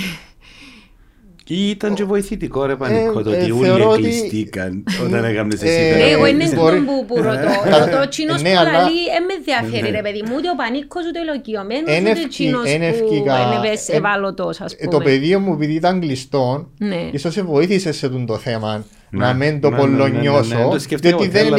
Ή 1.53 1.69
ήταν 1.71 1.95
και 1.95 2.05
βοηθητικό 2.05 2.65
ρε 2.67 2.77
πανικό 2.77 3.23
το 3.23 3.31
ε, 3.31 3.37
ότι 3.43 3.51
όλοι 3.51 3.65
θεωρώ 3.65 3.89
ότι- 3.91 3.99
εκλειστήκαν 4.07 4.85
όταν 5.07 5.25
έκαμε 5.25 5.55
εσύ 5.55 5.67
Ε, 5.67 5.93
Ναι, 5.93 5.99
πέρα. 5.99 6.11
εγώ 6.11 6.27
είναι 6.27 6.53
μπορεί- 6.55 6.79
τούτο 6.79 6.93
που, 6.93 7.05
που 7.07 7.17
ρωτώ. 7.23 7.31
Ε, 7.31 7.79
Ρωτώ 7.79 8.09
τσίνος 8.09 8.43
ναι, 8.43 8.53
που 8.53 8.59
αλλά- 8.59 8.73
λαλεί, 8.73 9.05
δεν 9.15 9.25
με 9.25 9.33
ενδιαφέρει 9.39 9.91
Ναι. 9.91 9.97
ρε 9.97 10.03
παιδί 10.03 10.23
μου, 10.27 10.33
ούτε 10.37 10.51
ο 10.51 10.55
πανίκος, 10.57 11.03
ούτε 11.09 11.19
ο 11.19 11.33
ηλικιωμένος, 11.33 11.95
Εν 11.97 12.01
ούτε 12.03 12.11
ευκη- 12.11 12.29
τσίνος 12.29 12.65
εν 12.67 12.79
που 12.79 12.85
ευκηκα- 12.85 13.39
είναι 13.41 13.69
εν- 13.69 13.97
ευάλωτος, 13.97 14.61
ας 14.61 14.73
Ε, 14.79 14.85
Το 14.85 14.91
πούμε. 14.91 15.05
πεδίο 15.05 15.41
μου, 15.41 15.53
επειδή 15.53 15.73
ήταν 15.75 16.01
κλειστό, 16.01 16.71
Ναι. 16.79 17.09
ίσως 17.13 17.33
σε 17.33 17.43
βοήθησε 17.43 17.93
σε 17.93 18.09
τούτο 18.09 18.25
το 18.25 18.37
θέμα 18.39 18.85
Ναι. 19.11 19.25
να 19.25 19.33
μην 19.33 19.61
το 19.61 19.71
Ναι, 19.71 19.77
ναι, 19.77 19.83
ναι, 19.83 19.89
ναι, 19.89 19.97
ναι, 19.97 20.11
πολλονιώσω. 20.11 20.69
το 20.71 20.79
σκεφτήκα 20.79 21.17
διότι 21.17 21.23
εγώ, 21.25 21.33
δεν, 21.33 21.47
αλλά 21.47 21.57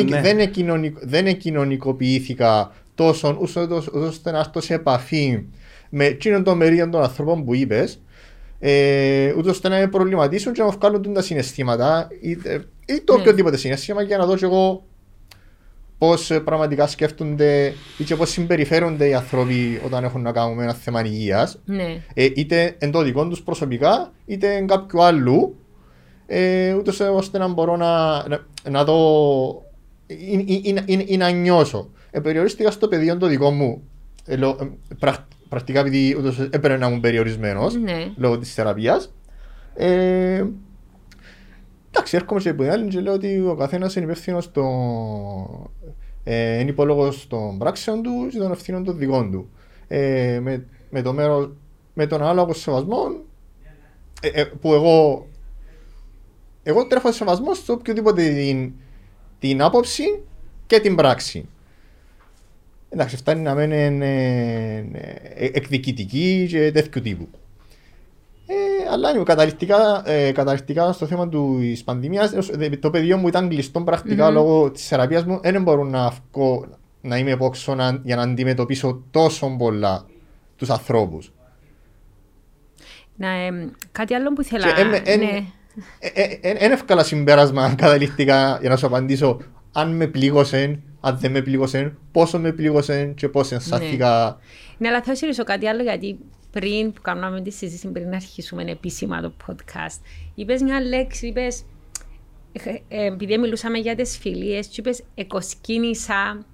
είναι- 2.95 3.07
ναι. 3.07 3.35
δεν, 3.35 3.35
εκοινωνικ- 3.35 3.35
δεν 3.35 3.35
εκοινωνικοποιήθηκα 3.35 3.35
τόσο 3.35 3.37
όσο- 3.41 3.67
όσο- 3.75 3.91
ώστε 4.07 4.31
να 4.31 4.39
έρθω 4.39 4.61
σε 4.61 4.73
επαφή 4.73 5.43
με 5.89 6.05
εκείνον 6.05 6.43
το 6.43 6.55
μερίδιο 6.55 6.89
των 6.89 7.01
ανθρώπων 7.03 7.45
που 7.45 7.55
είπες. 7.55 8.01
Ε, 8.59 9.33
ούτως 9.37 9.51
ώστε 9.51 9.69
να 9.69 9.77
με 9.79 9.87
προβληματίσουν 9.87 10.53
και 10.53 10.61
να 10.61 10.67
μου 10.67 10.77
βγάλουν 10.79 11.13
τα 11.13 11.21
συναισθήματα 11.21 12.07
ή, 12.21 12.31
ε, 12.43 12.57
ή 12.85 13.01
το 13.01 13.13
Ναι. 13.15 13.19
οποιοδήποτε 13.21 13.57
συναίσθημα 13.57 14.01
για 14.01 14.17
να 14.17 14.25
δω 14.25 14.35
και 14.35 14.45
εγώ 14.45 14.83
πώς 15.97 16.31
πραγματικά 16.45 16.87
σκέφτονται 16.87 17.73
ή 17.97 18.03
και 18.03 18.15
πώς 18.15 18.29
συμπεριφέρονται 18.29 19.07
οι 19.07 19.13
άνθρωποι 19.13 19.81
όταν 19.85 20.03
έχουν 20.03 20.21
να 20.21 20.31
κάνουν 20.31 20.55
με 20.55 20.63
ένα 20.63 20.73
θέμα 20.73 21.05
υγείας 21.05 21.59
Ναι. 21.65 22.03
ε, 22.13 22.23
είτε 22.35 22.75
εν 22.77 22.91
το 22.91 23.01
δικό 23.01 23.27
τους 23.27 23.41
προσωπικά, 23.41 24.11
είτε 24.25 24.53
εν 24.55 24.67
κάποιου 24.67 25.03
άλλου, 25.03 25.55
ε, 26.27 26.73
ούτως 26.73 26.99
ώστε 26.99 27.37
να 27.37 27.47
μπορώ 27.47 27.75
να, 27.77 28.27
να, 28.27 28.45
να 28.69 28.83
δω 28.83 29.63
ή, 30.07 30.13
ή- 30.45 30.61
ή- 30.63 30.83
ή- 30.85 31.05
ή 31.07 31.17
να 31.17 31.29
νιώσω. 31.29 31.89
Ε, 32.11 32.19
περιορίστηκα 32.19 32.71
στο 32.71 32.87
πεδίο 32.87 33.17
το 33.17 33.27
δικό 33.27 33.51
μου. 33.51 33.83
Ε, 34.25 34.35
λο- 34.35 34.57
ε, 34.61 34.95
πρακ- 34.99 35.27
πρακτικά 35.49 35.79
επειδή 35.79 36.15
ούτως 36.19 36.39
έπρεπε 36.39 36.77
να 36.77 36.87
ήμουν 36.87 36.99
περιορισμένος 36.99 37.75
Ναι. 37.75 38.11
λόγω 38.15 38.37
της 38.37 38.53
θεραπείας. 38.53 39.13
Ε, 39.75 40.45
εντάξει, 41.89 42.15
έρχομαι 42.15 42.39
σε 42.39 42.53
την 42.53 42.69
άλλη 42.71 42.87
και 42.87 42.99
λέω 42.99 43.13
ότι 43.13 43.39
ο 43.39 43.55
καθένας 43.55 43.95
είναι 43.95 44.05
υπεύθυνος 44.05 44.43
στο. 44.43 44.65
Ε, 46.23 46.59
είναι 46.59 46.69
υπόλογος 46.69 47.27
των 47.27 47.57
πράξεων 47.57 48.01
του 48.01 48.27
και 48.31 48.37
των 48.37 48.51
ευθύνων 48.51 48.83
των 48.83 48.97
δικών 48.97 49.31
του. 49.31 49.49
Ε, 49.87 50.39
με, 50.41 50.65
με, 50.89 51.01
το 51.01 51.13
μέρος, 51.13 51.51
με 51.93 52.07
τον 52.07 52.23
άλλο 52.23 52.53
σεβασμό 52.53 53.03
ε, 54.21 54.27
ε, 54.41 54.43
που 54.43 54.73
εγώ 54.73 55.27
εγώ 56.63 56.87
τρέφω 56.87 57.11
σεβασμό 57.11 57.53
σε 57.53 57.71
οποιοδήποτε 57.71 58.29
την, 58.29 58.71
την 59.39 59.61
άποψη 59.61 60.03
και 60.67 60.79
την 60.79 60.95
πράξη. 60.95 61.47
Εντάξει, 62.93 63.15
φτάνει 63.15 63.41
να 63.41 63.53
μένει 63.55 64.05
ε, 64.05 64.77
ε, 65.35 65.45
εκδικητική 65.53 66.47
και 66.49 66.71
τέτοιου 66.71 67.01
τύπου. 67.01 67.27
Ε, 68.47 68.89
αλλά 68.91 69.09
είναι 69.09 69.23
καταληκτικά, 69.23 70.03
ε, 70.05 70.31
καταληκτικά 70.31 70.91
στο 70.91 71.05
θέμα 71.05 71.29
της 71.29 71.83
πανδημίας, 71.83 72.33
το 72.79 72.89
πεδίο 72.89 73.17
μου 73.17 73.27
ήταν 73.27 73.49
κλειστό 73.49 73.81
πρακτικά 73.81 74.25
Μμμ. 74.27 74.33
λόγω 74.33 74.71
της 74.71 74.87
θεραπείας 74.87 75.25
μου. 75.25 75.39
Δεν 75.43 75.61
μπορώ 75.61 75.83
να, 75.83 76.13
βγω, 76.31 76.65
να 77.01 77.17
είμαι 77.17 77.31
υπόξω 77.31 77.75
να, 77.75 77.99
για 78.03 78.15
να 78.15 78.21
αντιμετωπίσω 78.21 79.03
τόσο 79.11 79.55
πολλά 79.57 80.05
τους 80.55 80.69
ανθρώπους. 80.69 81.31
Να, 83.15 83.29
ε, 83.29 83.69
κάτι 83.91 84.13
άλλο 84.13 84.33
που 84.33 84.41
ήθελα. 84.41 84.73
Και, 84.73 84.81
ε, 84.81 84.83
με- 84.83 85.01
εν- 85.05 85.19
ναι. 85.19 85.45
Δεν 86.59 86.71
εύκολα 86.71 87.03
συμπέρασμα 87.03 87.73
καταληκτικά 87.77 88.57
για 88.61 88.69
να 88.69 88.75
σου 88.75 88.85
απαντήσω 88.85 89.39
αν 89.71 89.95
με 89.95 90.07
πλήγωσε, 90.07 90.79
αν 91.01 91.17
δεν 91.17 91.31
με 91.31 91.41
πλήγωσε, 91.41 91.95
πόσο 92.11 92.39
με 92.39 92.51
πλήγωσε 92.51 93.05
και 93.15 93.27
πώς 93.29 93.51
ενστάθηκα. 93.51 94.39
Ναι, 94.77 94.87
αλλά 94.87 95.01
θα 95.03 95.13
ρωτήσω 95.21 95.43
κάτι 95.43 95.67
άλλο 95.67 95.81
γιατί 95.83 96.19
πριν 96.51 96.93
που 96.93 97.01
κάναμε 97.01 97.41
τη 97.41 97.51
συζήτηση, 97.51 97.87
πριν 97.87 98.09
να 98.09 98.15
αρχίσουμε 98.15 98.63
επίσημα 98.63 99.21
το 99.21 99.33
podcast, 99.47 99.99
είπες 100.35 100.61
μια 100.61 100.81
λέξη, 100.81 101.27
είπες. 101.27 101.63
επειδή 102.87 103.37
μιλούσαμε 103.37 103.77
για 103.77 103.95
τις 103.95 104.17
φιλίες, 104.17 104.67
του 104.67 104.75
είπες 104.77 105.03
Εκοσκίνησα 105.15 106.45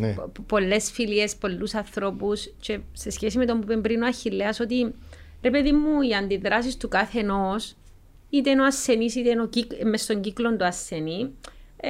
Ναι. 0.00 0.14
πολλές 0.46 0.90
φιλίες, 0.90 1.36
πολλούς 1.36 1.74
ανθρώπους. 1.74 2.52
Και 2.60 2.78
σε 2.92 3.10
σχέση 3.10 3.38
με 3.38 3.44
τον 3.46 3.60
που 3.60 3.72
είπε 3.72 3.80
πριν 3.80 4.02
ο 4.02 4.06
Αχηλέα, 4.06 4.54
ότι 4.60 4.94
ρε 5.42 5.50
παιδί 5.50 5.72
μου, 5.72 6.02
οι 6.02 6.14
αντιδράσεις 6.14 6.76
του 6.76 6.88
κάθε 6.88 7.18
ενό, 7.18 7.54
είτε 8.30 8.50
είναι 8.50 8.62
ο 8.62 8.64
ασθενής, 8.64 9.14
είτε 9.14 9.30
είναι 9.30 9.42
ο 9.42 9.46
κύκ- 9.48 9.84
μες 9.84 10.02
στον 10.02 10.20
κύκλο 10.20 10.56
του 10.56 10.64
ασθενή, 10.64 11.30
ε, 11.76 11.88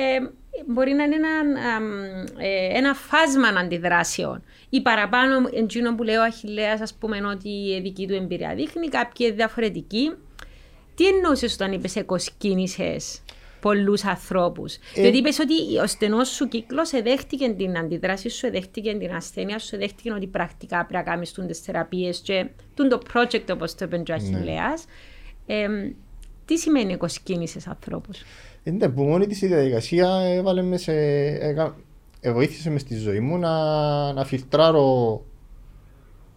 μπορεί 0.67 0.93
να 0.93 1.05
είναι 1.05 1.15
ένα, 1.15 1.29
αμ, 1.75 2.01
ε, 2.39 2.79
ένα 2.79 2.95
φάσμα 2.95 3.49
αντιδράσεων. 3.49 4.43
Ή 4.69 4.83
παραπάνω, 4.83 5.49
εντζήνο 5.53 5.95
που 5.95 6.03
λέει 6.03 6.17
ο 6.17 6.23
Αχηλέας, 6.23 6.81
ας 6.81 6.95
πούμε, 6.95 7.21
ότι 7.27 7.49
η 7.49 7.81
δική 7.81 8.07
του 8.07 8.15
εμπειρία 8.15 8.55
δείχνει, 8.55 8.89
κάποιοι 8.89 9.27
είναι 9.29 9.37
διαφορετικοί. 9.37 10.13
Τι 10.95 11.07
εννοούσες 11.07 11.55
όταν 11.55 11.73
είπες 11.73 11.97
εκοσκίνησες 11.97 13.23
πολλούς 13.61 14.05
ανθρώπους. 14.05 14.75
Ε, 14.75 14.81
Διότι 14.95 15.17
είπες 15.17 15.39
ότι 15.39 15.79
ο 15.83 15.87
στενός 15.87 16.29
σου 16.29 16.49
κύκλος 16.49 16.93
εδέχτηκε 16.93 17.49
την 17.49 17.79
αντιδράση 17.79 18.29
σου, 18.29 18.47
εδέχτηκε 18.47 18.95
την 18.95 19.15
ασθένεια 19.15 19.59
σου, 19.59 19.75
εδέχτηκε 19.75 20.13
ότι 20.13 20.27
πρακτικά 20.27 20.77
πρέπει 20.87 21.07
να 21.07 21.13
κάνεις 21.13 21.33
τις 21.33 21.59
θεραπείες 21.59 22.19
και 22.19 22.47
τούν 22.75 22.89
το 22.89 23.01
project 23.15 23.45
όπως 23.53 23.75
το 23.75 23.85
είπε 23.85 23.99
και 23.99 24.13
ο 24.13 24.15
Αχιλέας. 24.15 24.85
Ε, 25.47 25.69
τι 26.45 26.59
σημαίνει 26.59 26.93
εκοσκίνησες 26.93 27.67
ανθρώπους. 27.67 28.23
Ναι, 28.73 28.89
που 28.89 29.03
μόνη 29.03 29.27
της 29.27 29.43
η 29.43 29.47
διαδικασία 29.47 30.09
έβαλε 30.09 30.63
με 30.63 30.77
σε, 30.77 30.93
έκα, 31.27 31.77
ε, 32.21 32.33
βοήθησε 32.33 32.71
μες 32.71 32.81
στη 32.81 32.95
ζωή 32.97 33.21
μου 33.21 33.39
να, 33.39 34.13
να 34.13 34.25
φιλτράρω 34.25 35.25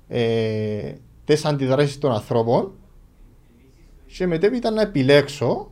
ε, 0.08 0.94
τις 1.26 1.46
αντιδράσεις 1.46 1.98
των 1.98 2.12
ανθρώπων 2.12 2.72
και 4.06 4.28
μετέπειτα 4.28 4.72
να 4.72 4.82
επιλέξω 4.82 5.72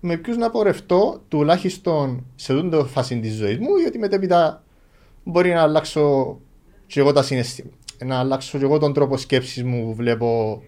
με 0.00 0.16
ποιους 0.16 0.36
να 0.36 0.50
πορευτώ 0.50 1.22
τουλάχιστον 1.28 2.26
σε 2.34 2.52
αυτή 2.52 2.68
τη 2.68 2.82
φάση 2.84 3.20
της 3.20 3.34
ζωής 3.34 3.58
μου 3.58 3.76
γιατί 3.76 3.98
μετέπειτα 3.98 4.64
μπορεί 5.24 5.50
να 5.50 5.62
αλλάξω 5.62 6.38
και 6.86 7.00
εγώ 7.00 7.12
τα 7.12 7.22
συναισθη... 7.22 7.64
να 8.04 8.18
αλλάξω 8.18 8.58
και 8.58 8.64
εγώ 8.64 8.78
τον 8.78 8.92
τρόπο 8.92 9.16
σκέψης 9.16 9.64
μου 9.64 9.84
που 9.84 9.94
βλέπω 9.94 10.62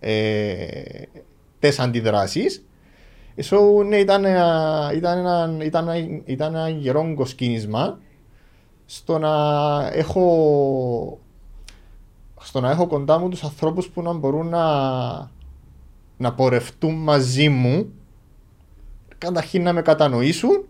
ε, 0.00 0.82
τις 1.58 1.78
αντιδράσεις 1.78 2.64
So, 3.36 3.84
ναι, 3.86 3.96
ήταν, 3.96 4.24
ε, 4.24 4.30
ήταν, 4.94 5.18
ένα, 5.18 5.58
ήταν, 5.62 5.88
ένα- 5.88 6.22
ήταν 6.24 6.54
ένα 6.54 6.68
γερόγκο 6.68 7.24
κίνησμα 7.24 7.98
στο 8.86 9.18
να 9.18 9.30
έχω 9.92 11.18
στο 12.40 12.60
να 12.60 12.70
έχω 12.70 12.86
κοντά 12.86 13.18
μου 13.18 13.28
τους 13.28 13.44
ανθρώπους 13.44 13.88
που 13.88 14.02
να 14.02 14.12
μπορούν 14.12 14.48
να, 14.48 15.30
να 16.16 16.32
πορευτούν 16.34 16.94
μαζί 16.94 17.48
μου 17.48 17.92
καταρχήν 19.18 19.62
να 19.62 19.72
με 19.72 19.82
κατανοήσουν 19.82 20.64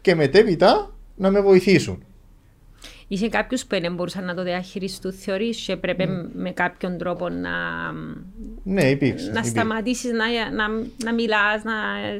και 0.00 0.14
μετέπειτα 0.14 0.90
να 1.16 1.30
με 1.30 1.40
βοηθήσουν. 1.40 2.04
Είχε 3.12 3.28
κάποιους 3.28 3.66
που 3.66 3.80
δεν 3.80 3.94
μπορούσαν 3.94 4.24
να 4.24 4.34
το 4.34 4.42
διαχειριστούν, 4.42 5.12
θεωρείς, 5.12 5.64
και 5.66 5.72
έπρεπε 5.72 6.06
με 6.34 6.50
κάποιον 6.50 6.98
τρόπο 6.98 7.28
να, 7.28 7.50
Ναι, 8.62 8.84
υπήρξε. 8.90 9.24
να 9.24 9.30
υπήρξε. 9.30 9.50
σταματήσεις 9.50 10.10
να, 10.12 10.26
να, 10.50 10.68
να 11.04 11.14
μιλάς. 11.14 11.62
Να, 11.64 11.72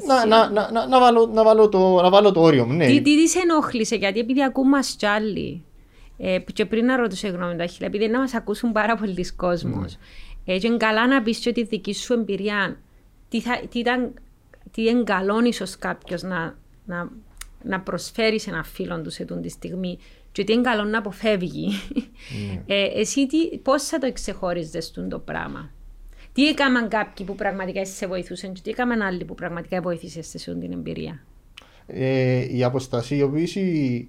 Να, 0.06 0.26
να, 0.26 0.50
να, 0.50 0.70
να, 0.70 0.86
να, 0.86 1.00
βάλω, 1.00 1.26
να, 1.26 1.42
βάλω 1.44 1.68
το, 1.68 2.00
να 2.02 2.10
βάλω 2.10 2.32
το 2.32 2.40
όριο 2.40 2.66
μου. 2.66 2.72
Ναι. 2.72 2.86
Τι, 2.86 3.02
τι 3.02 3.22
της 3.22 3.34
ενόχλησε, 3.36 3.96
γιατί 3.96 4.18
επειδή 4.18 4.44
ακούν 4.44 4.68
μας 4.68 4.94
κι 4.98 5.06
άλλοι, 5.06 5.64
ε, 6.18 6.38
και 6.52 6.66
πριν 6.66 6.84
να 6.84 6.96
ρωτήσω 6.96 7.28
γνώμη 7.28 7.56
τα 7.56 7.66
χείλα, 7.66 7.86
επειδή 7.86 8.08
να 8.08 8.18
μας 8.18 8.34
ακούσουν 8.34 8.72
πάρα 8.72 8.96
πολλοί 8.96 9.32
κόσμος, 9.36 9.96
ε, 10.44 10.58
και 10.58 10.66
είναι 10.66 10.76
καλά 10.76 11.06
να 11.06 11.22
πεις 11.22 11.38
και 11.38 11.52
τη 11.52 11.62
δική 11.64 11.94
σου 11.94 12.12
εμπειρία, 12.12 12.78
τι, 13.28 13.40
θα, 13.40 13.60
τι, 13.70 13.78
ήταν, 13.78 14.12
τι 14.70 14.82
είναι 14.82 15.02
καλό 15.02 15.40
ίσως 15.44 15.78
κάποιος 15.78 16.22
να, 16.22 16.56
να, 16.84 17.10
να 17.62 17.80
προσφέρεις 17.80 18.42
σε 18.42 18.50
ένα 18.50 18.64
φίλο 18.64 19.00
του 19.00 19.10
σε 19.10 19.24
τούτη 19.24 19.40
τη 19.40 19.48
στιγμή 19.48 19.98
και 20.32 20.44
τι 20.44 20.52
είναι 20.52 20.62
καλό 20.62 20.84
να 20.84 20.98
αποφεύγει. 20.98 21.68
Ε, 22.66 23.00
εσύ 23.00 23.26
τι, 23.26 23.58
πώς 23.58 23.82
θα 23.84 23.98
το 23.98 24.06
εξεχώριζες 24.06 24.90
τούτο 24.90 25.08
το 25.08 25.18
πράγμα; 25.18 25.70
Τι 26.32 26.48
έκαναν 26.48 26.88
κάποιοι 26.88 27.26
που 27.26 27.34
πραγματικά 27.34 27.86
σε 27.86 28.06
βοηθούσαν 28.06 28.52
και 28.52 28.60
τι 28.64 28.70
έκαναν 28.70 29.02
άλλοι 29.02 29.24
που 29.24 29.34
πραγματικά 29.34 29.80
βοήθησες 29.80 30.26
σε 30.26 30.36
αυτήν 30.36 30.60
την 30.60 30.72
εμπειρία; 30.72 31.24
Ε, 31.86 32.56
η 32.56 32.64
αποστασιοποίηση 32.64 34.08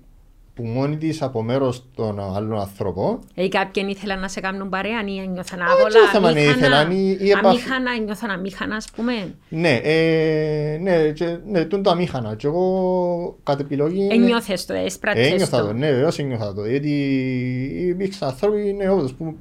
που 0.55 0.63
μόνη 0.63 0.97
της 0.97 1.21
από 1.21 1.43
μέρος 1.43 1.83
των 1.95 2.19
άλλων 2.35 2.59
ανθρώπων 2.59 3.19
Ε, 3.35 3.47
κάποιοι 3.47 3.83
ήθελαν 3.89 4.19
να 4.19 4.27
σε 4.27 4.39
κάνουν 4.39 4.69
παρέα 4.69 4.99
ή 4.99 5.27
νιώθαν 5.27 5.59
δεν 5.59 5.67
άβολα, 5.67 5.87
ξέρω 5.89 6.05
θέμα 6.11 6.27
αν 6.27 6.35
αμήχανα, 6.37 6.57
ήθελαν, 6.57 6.91
η- 6.91 7.17
η 7.19 7.29
επαφή- 7.29 7.45
αμήχανα, 7.45 7.97
νιώθαν 8.03 8.29
αμήχανα, 8.29 8.75
ας 8.75 8.87
πούμε. 8.95 9.33
Ναι, 9.49 9.75
ε, 9.83 10.77
ναι, 10.81 11.09
και, 11.11 11.37
ναι, 11.47 11.65
τούν 11.65 11.83
το 11.83 11.89
αμήχανα. 11.89 12.35
Και 12.35 12.47
εγώ 12.47 13.37
κατ' 13.43 13.59
επιλογή. 13.59 14.07
Ένιωθες 14.11 14.65
το, 14.65 14.73
έσπρατες 14.73 15.31
Ένιωθα 15.31 15.59
το. 15.59 15.65
το, 15.65 15.73
ναι, 15.73 15.91
βεβαίως 15.91 16.19
ένιωθα 16.19 16.53
το. 16.53 16.65
Γιατί 16.65 16.91
υπήρξαν 17.87 18.27
άνθρωποι, 18.29 18.73
ναι, 18.73 18.89
όντως, 18.89 19.13
που 19.13 19.37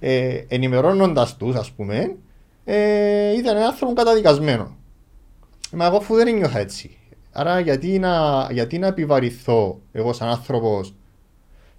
ε, 0.00 0.40
ενημερώνοντας 0.48 1.36
τους, 1.36 1.54
ας 1.54 1.70
πούμε, 1.70 2.16
ε, 2.64 3.36
ήταν 3.36 3.56
ένα 3.56 3.66
άνθρωπο 3.66 3.92
καταδικασμένο. 3.92 4.76
Μα 5.72 5.86
εγώ 5.86 5.96
αφού 5.96 6.14
δεν 6.14 6.26
ένιωθα 6.26 6.58
έτσι. 6.58 6.96
Άρα 7.38 7.60
γιατί 7.60 7.98
να, 7.98 8.46
γιατί 8.52 8.78
να 8.78 8.86
επιβαρηθώ 8.86 9.80
εγώ 9.92 10.12
σαν 10.12 10.28
άνθρωπος 10.28 10.94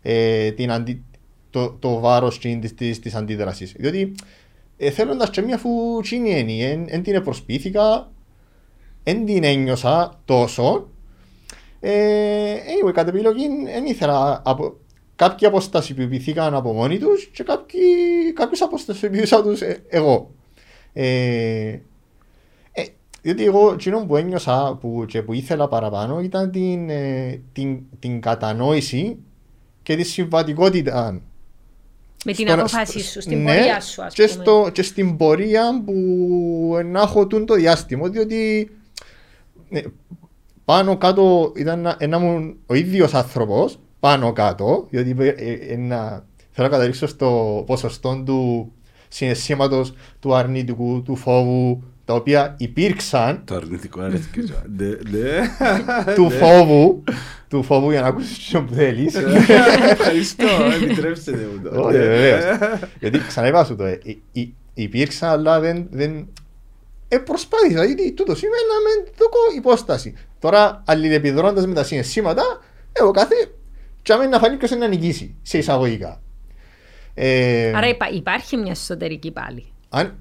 ε, 0.01 0.51
την 0.51 0.71
αντι, 0.71 1.03
το, 1.49 1.71
το 1.71 1.99
βάρος 1.99 2.39
της, 2.39 2.73
της, 2.73 2.99
της 2.99 3.15
αντίδρασης. 3.15 3.73
Διότι 3.77 4.15
ε, 4.77 4.89
θέλοντας 4.89 5.29
και 5.29 5.41
μία 5.41 5.55
αφού 5.55 5.69
τσίνη 6.01 6.39
είναι, 6.39 6.85
εν 6.87 7.03
την 7.03 7.23
προσπίθηκα, 7.23 8.11
εν 9.03 9.25
την 9.25 9.43
ένιωσα 9.43 10.21
τόσο, 10.25 10.87
ε, 11.79 12.53
anyway, 12.53 12.93
κατ' 12.93 13.07
επιλογή 13.07 13.47
δεν 13.65 13.85
ήθελα 13.85 14.41
από, 14.45 14.77
κάποιοι 15.15 15.47
αποστασιοποιηθήκαν 15.47 16.53
από 16.53 16.73
μόνοι 16.73 16.97
τους 16.97 17.25
και 17.25 17.43
κάποιοι, 17.43 17.81
κάποιους 18.33 18.61
αποστασιοποιούσα 18.61 19.43
τους 19.43 19.61
ε, 19.61 19.83
εγώ. 19.87 20.31
Ε, 20.93 21.69
ε, 21.69 21.81
διότι 23.27 23.45
εγώ 23.45 23.71
εκείνο 23.71 24.05
που 24.05 24.15
ένιωσα 24.15 24.77
που, 24.81 25.05
και 25.07 25.21
που 25.21 25.33
ήθελα 25.33 25.67
παραπάνω 25.67 26.19
ήταν 26.19 26.51
την, 26.51 26.89
ε, 26.89 27.41
την, 27.53 27.79
την 27.99 28.21
κατανόηση 28.21 29.17
και 29.83 29.95
τη 29.95 30.03
συμβατικότητα 30.03 31.21
Με 32.25 32.33
την 32.33 32.47
στον- 32.47 32.59
αποφάση 32.59 32.99
σου, 32.99 33.21
στην 33.21 33.43
ναι, 33.43 33.55
πορεία 33.55 33.81
σου, 33.81 34.03
ας 34.03 34.13
και, 34.13 34.27
πούμε. 34.27 34.43
στο, 34.43 34.69
και 34.73 34.81
στην 34.81 35.17
πορεία 35.17 35.83
που 35.85 35.93
να 36.85 37.01
έχω 37.01 37.27
τούν 37.27 37.45
το 37.45 37.53
διάστημα, 37.53 38.09
διότι 38.09 38.71
ναι, 39.69 39.81
πάνω 40.65 40.97
κάτω 40.97 41.51
ήταν 41.55 41.79
να, 41.79 41.97
να 42.07 42.17
ήμουν 42.17 42.57
ο 42.65 42.73
ίδιος 42.73 43.13
άνθρωπος, 43.13 43.79
πάνω 43.99 44.33
κάτω, 44.33 44.87
διότι 44.89 45.15
ε, 45.19 45.27
ε, 45.27 45.51
ε, 45.73 45.75
να- 45.77 46.25
θέλω 46.51 46.67
να 46.67 46.73
καταλήξω 46.73 47.07
στο 47.07 47.63
ποσοστό 47.65 48.23
του 48.25 48.71
συναισθήματος, 49.07 49.93
του 50.19 50.35
αρνητικού, 50.35 51.01
του 51.01 51.15
φόβου, 51.15 51.83
τα 52.07 52.13
οποία 52.13 52.55
υπήρξαν, 52.57 53.41
Το 53.45 53.55
αρνητικό 53.55 54.01
αρέσει 54.01 54.29
και 54.31 54.41
σου. 54.47 54.55
Ναι, 54.77 54.87
ναι. 55.19 56.13
του 56.15 56.29
φόβου, 56.29 57.03
του 57.47 57.63
φόβου 57.63 57.91
για 57.91 58.01
να 58.01 58.07
ακούσεις 58.07 58.49
τι 58.49 58.59
που 58.61 58.73
θέλεις. 58.73 59.15
Ευχαριστώ, 59.89 60.45
επιτρέψτε 60.83 61.31
μου 61.31 61.61
το. 61.69 61.81
Όχι, 61.81 61.97
βεβαίως. 61.97 62.43
Γιατί 62.99 63.19
ξαναείπα 63.27 63.65
σου 63.65 63.75
το, 63.75 63.83
ε, 63.83 63.99
ε, 64.05 64.15
ε, 64.41 64.47
υπήρξαν, 64.73 65.29
αλλά 65.29 65.59
δεν, 65.59 65.87
δεν 65.91 66.27
ε, 67.07 67.17
προσπάθησα, 67.17 67.85
γιατί 67.85 68.11
τούτος 68.11 68.37
σημαίνει 68.37 68.61
να 68.67 69.05
με 69.05 69.11
δω 69.17 69.57
υπόσταση. 69.57 70.13
Τώρα, 70.39 70.83
αλληλεπιδρώντας 70.85 71.67
με 71.67 71.73
τα 71.73 71.83
συναισθήματα, 71.83 72.43
εγώ 72.91 73.11
κάθε 73.11 73.35
τσάμε 74.03 74.25
να 74.25 74.39
φανεί 74.39 74.55
ποιος 74.57 74.71
είναι 74.71 74.79
να 74.79 74.87
νικήσει, 74.87 75.35
σε 75.41 75.57
εισαγωγικά. 75.57 76.21
Ε, 77.13 77.71
Άρα 77.75 77.87
υπά- 77.87 78.11
υπάρχει 78.13 78.57
μια 78.57 78.71
εσωτερική 78.71 79.31
πάλι. 79.31 79.65
αν, 79.89 80.05
ε, 80.05 80.11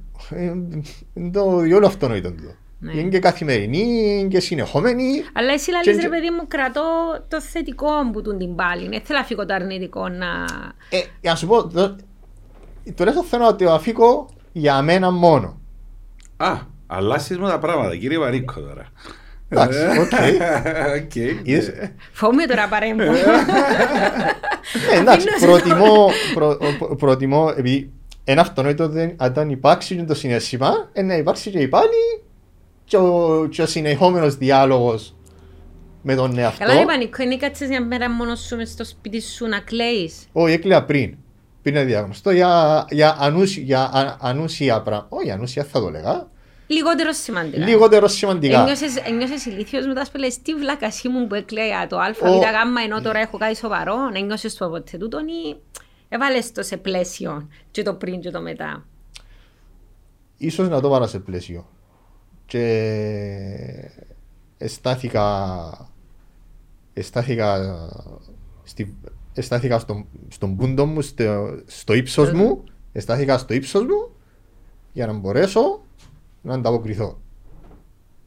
είναι 1.15 1.31
το 1.31 1.57
διόλου 1.57 1.87
αυτονόητο 1.87 2.33
τούτο. 2.33 2.51
Ναι. 2.79 2.93
Είναι 2.93 3.09
και 3.09 3.19
καθημερινή, 3.19 3.79
είναι 4.19 4.29
και 4.29 4.41
συνεχόμενη. 4.41 5.05
Αλλά 5.33 5.53
εσύ 5.53 5.65
Και- 5.65 5.73
λαλείς 5.73 6.03
ρε 6.03 6.09
παιδί 6.09 6.31
μου, 6.31 6.47
κρατώ 6.49 6.83
το 7.29 7.41
θετικό 7.41 7.89
που 8.13 8.23
τούν 8.23 8.39
την 8.39 8.55
πάλι. 8.55 8.89
Δεν 8.89 9.01
θέλω 9.05 9.19
να 9.19 9.25
φύγω 9.25 9.47
το 9.47 9.55
αρνητικό 9.55 10.09
να... 10.09 10.27
Ε, 10.91 10.99
για 11.21 11.31
να 11.31 11.37
σου 11.37 11.47
πω, 11.47 11.67
το, 11.69 11.97
τουλάχιστον 12.95 13.27
θέλω 13.29 13.45
να 13.45 13.57
το 13.57 13.73
αφήκω 13.73 14.29
για 14.53 14.83
μένα 14.83 15.11
μόνο. 15.11 15.61
Α, 16.37 16.53
αλλάσεις 16.87 17.39
μου 17.39 17.47
τα 17.49 17.59
πράγματα, 17.59 17.97
κύριε 17.97 18.19
Βαρίκο 18.19 18.61
τώρα. 18.61 18.87
Εντάξει, 19.49 19.79
οκ. 20.01 20.13
Οκ. 21.03 21.15
Είδες, 21.43 21.73
Φοβούμαι 22.13 22.47
τώρα 22.47 22.69
παρέμβω. 22.69 23.03
Ε, 24.93 24.99
εντάξει, 24.99 25.29
Αφήνω 25.29 25.39
σε 25.39 25.47
προτιμώ, 25.47 26.09
προ, 26.35 26.57
προ- 26.79 26.97
προτιμώ, 26.97 27.53
επειδή 27.57 27.93
ένα 28.29 28.41
αυτονόητο 28.41 28.89
δεν, 28.89 29.13
αν 29.17 29.33
δεν 29.33 29.51
υπάρξει 29.51 29.97
και 29.97 30.03
το 30.03 30.15
συναίσθημα, 30.15 30.91
ε, 30.93 31.03
να 31.03 31.17
υπάρξει 31.17 31.51
και 31.51 31.59
η 31.59 31.69
πάλι 31.69 32.23
και 32.85 32.97
ο, 32.97 33.49
και 33.51 33.63
ο 33.63 33.67
συνεχόμενος 33.67 34.37
διάλογος 34.37 35.15
με 36.03 36.15
τον 36.15 36.39
εαυτό. 36.39 36.65
Καλά 36.65 36.79
ρε 36.79 36.85
Πανικό, 36.85 37.23
είναι 37.23 37.37
κάτσεις 37.37 37.69
μια 37.69 37.85
μέρα 37.85 38.11
μόνος 38.11 38.41
σου 38.41 38.57
μες 38.57 38.71
στο 38.71 38.85
σπίτι 38.85 39.21
σου 39.21 39.47
να 39.47 39.61
κλαίεις. 39.61 40.29
Όχι, 40.33 40.53
έκλαια 40.53 40.85
πριν. 40.85 41.17
Πριν 41.63 41.75
είναι 41.75 41.85
διάγνωστο 41.85 42.31
για, 42.31 42.85
για, 42.91 43.17
ανούσια, 43.21 43.63
για 43.63 43.81
α, 43.83 44.17
ανούσια 44.21 44.83
πράγματα. 44.83 45.07
Όχι, 45.09 45.31
ανούσια 45.31 45.65
θα 45.65 45.81
το 45.81 45.91
λέγα. 45.91 46.29
Λιγότερο 46.67 47.13
σημαντικά. 47.13 47.67
Λιγότερο 47.67 48.09
σημαντικά. 48.09 48.61
Ένιωσες, 48.61 48.97
ένιωσες 48.97 49.47
ηλίθιος 49.47 49.87
μετά 49.87 50.07
που 50.13 50.19
λες 50.19 50.43
τι 50.43 50.55
βλάκασή 50.55 51.09
μου 51.09 51.27
που 51.27 51.35
έκλαια 51.35 51.87
το 51.87 51.99
α, 51.99 52.13
β, 52.13 52.23
Ο- 52.23 52.39
γ, 52.39 52.43
ενώ 52.85 53.01
τώρα 53.03 53.19
έχω 53.19 53.39
κάτι 53.39 53.57
σοβαρό. 53.57 53.97
Ένιωσες 54.15 54.55
το 54.55 54.69
ποτέ 54.69 54.97
τούτον 54.97 55.27
ή 55.29 55.57
έβαλες 56.09 56.53
το 56.53 56.63
σε 56.63 56.77
πλαίσιο 56.77 57.49
και 57.71 57.83
το 57.83 57.95
πριν 57.95 58.21
και 58.21 58.31
το 58.31 58.41
μετά. 58.41 58.87
Ίσως 60.37 60.69
να 60.69 60.81
το 60.81 60.89
βάλα 60.89 61.07
σε 61.07 61.19
πλαίσιο. 61.19 61.69
Και 62.47 62.65
εστάθηκα, 64.59 65.91
εστάθηκα, 66.93 67.77
στη, 68.63 68.97
εστάθηκα 69.35 69.79
στον, 69.79 70.07
στον 70.29 70.57
πούντο 70.57 70.87
μου, 70.87 71.01
στο, 71.01 71.61
στο 71.67 71.95
ύψος 71.95 72.33
μου, 72.33 72.65
εστάθηκα 72.93 73.39
στο 73.39 73.55
ύψος 73.55 73.83
μου 73.83 74.11
για 74.93 75.07
να 75.07 75.13
μπορέσω 75.13 75.81
να 76.43 76.55
ανταποκριθώ. 76.55 77.21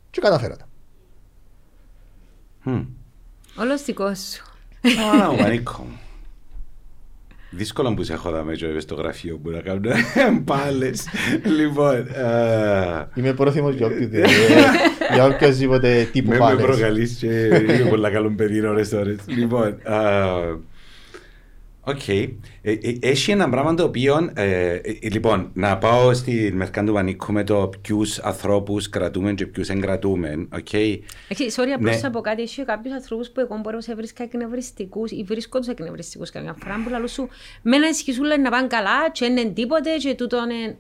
Και 0.10 0.22
καταφέρα 0.22 0.58
τα. 0.58 0.68
Μμ. 2.64 2.86
Όλος 3.60 3.84
δικός 3.84 4.20
σου. 4.20 4.44
Α, 5.02 5.36
Βαρίκο. 5.36 5.86
Δύσκολο 7.52 7.94
που 7.94 8.04
σε 8.04 8.14
έχω 8.14 8.30
δάμε 8.32 8.54
και 8.54 8.80
στο 8.80 8.96
γραφείο 8.96 9.38
που 9.44 9.50
να 9.50 9.60
κάνω 9.60 9.80
πάλες. 10.46 11.06
Λοιπόν, 11.58 11.96
ε, 11.98 13.08
Είμαι 13.16 13.34
πρόθυμος 13.34 13.76
για 13.76 13.86
οποιοδήποτε, 13.86 14.26
για 15.14 15.26
οποιοδήποτε 15.26 16.10
τύπου 16.12 16.28
με 16.30 16.34
με 16.34 16.40
πάλες. 16.40 16.66
προκαλείς 16.66 17.14
και 17.14 17.28
είμαι 17.28 17.90
πολλά 17.90 18.10
καλό 18.10 18.30
παιδί 18.36 18.66
ώρες 18.66 18.92
ώρες. 18.92 19.18
Λοιπόν, 19.26 19.68
ε, 19.68 20.56
Οκ. 21.90 22.08
Ε, 22.08 22.28
ε, 22.62 22.98
Έχει 23.02 23.32
ένα 23.32 23.50
πράγμα 23.50 23.74
το 23.74 23.84
οποίο. 23.84 24.32
ε, 24.34 24.74
ε, 24.74 24.82
λοιπόν, 25.02 25.50
να 25.54 25.78
πάω 25.78 26.14
στη 26.14 26.52
Μερκάντου 26.54 26.94
Βανίκου 26.94 27.32
με 27.34 27.44
το 27.44 27.70
ποιους 27.82 28.20
ανθρώπους 28.20 28.90
κρατούμε 28.90 29.34
και 29.34 29.46
ποιους 29.46 29.70
εγκρατούμε. 29.70 30.48
Οκ. 30.54 30.74
Έχει, 30.74 31.52
sorry, 31.56 31.70
απλώς 31.76 31.96
Ναι. 31.96 32.02
να 32.02 32.10
πω 32.10 32.22
κάτι. 32.22 32.42
Έχει 32.42 32.66
κάποιους 32.66 32.94
ανθρώπους 32.94 33.30
που 33.30 33.40
εγώ 33.40 33.58
μπορώ 33.64 33.76
να 33.76 33.82
σε 33.82 33.96
βρίσκα 33.96 34.24
εκνευριστικούς 34.24 35.12
ή 35.12 35.24
βρίσκω 35.28 35.58
τους 35.60 35.68
εκνευριστικούς 35.68 36.30
καμιά 36.30 36.56
φορά 36.64 36.82
που 36.84 36.90
λαλούν 36.90 37.08
σου 37.08 37.28
με 37.62 37.76
ένα 37.76 37.88
ισχυσού 37.90 38.24
λένε 38.24 38.42
να 38.42 38.50
πάνε 38.50 38.68
καλά 38.68 39.10
και 39.12 39.26
είναι 39.26 39.44
τίποτε 39.46 39.90
και 39.98 40.16
τούτο 40.16 40.38
είναι... 40.52 40.78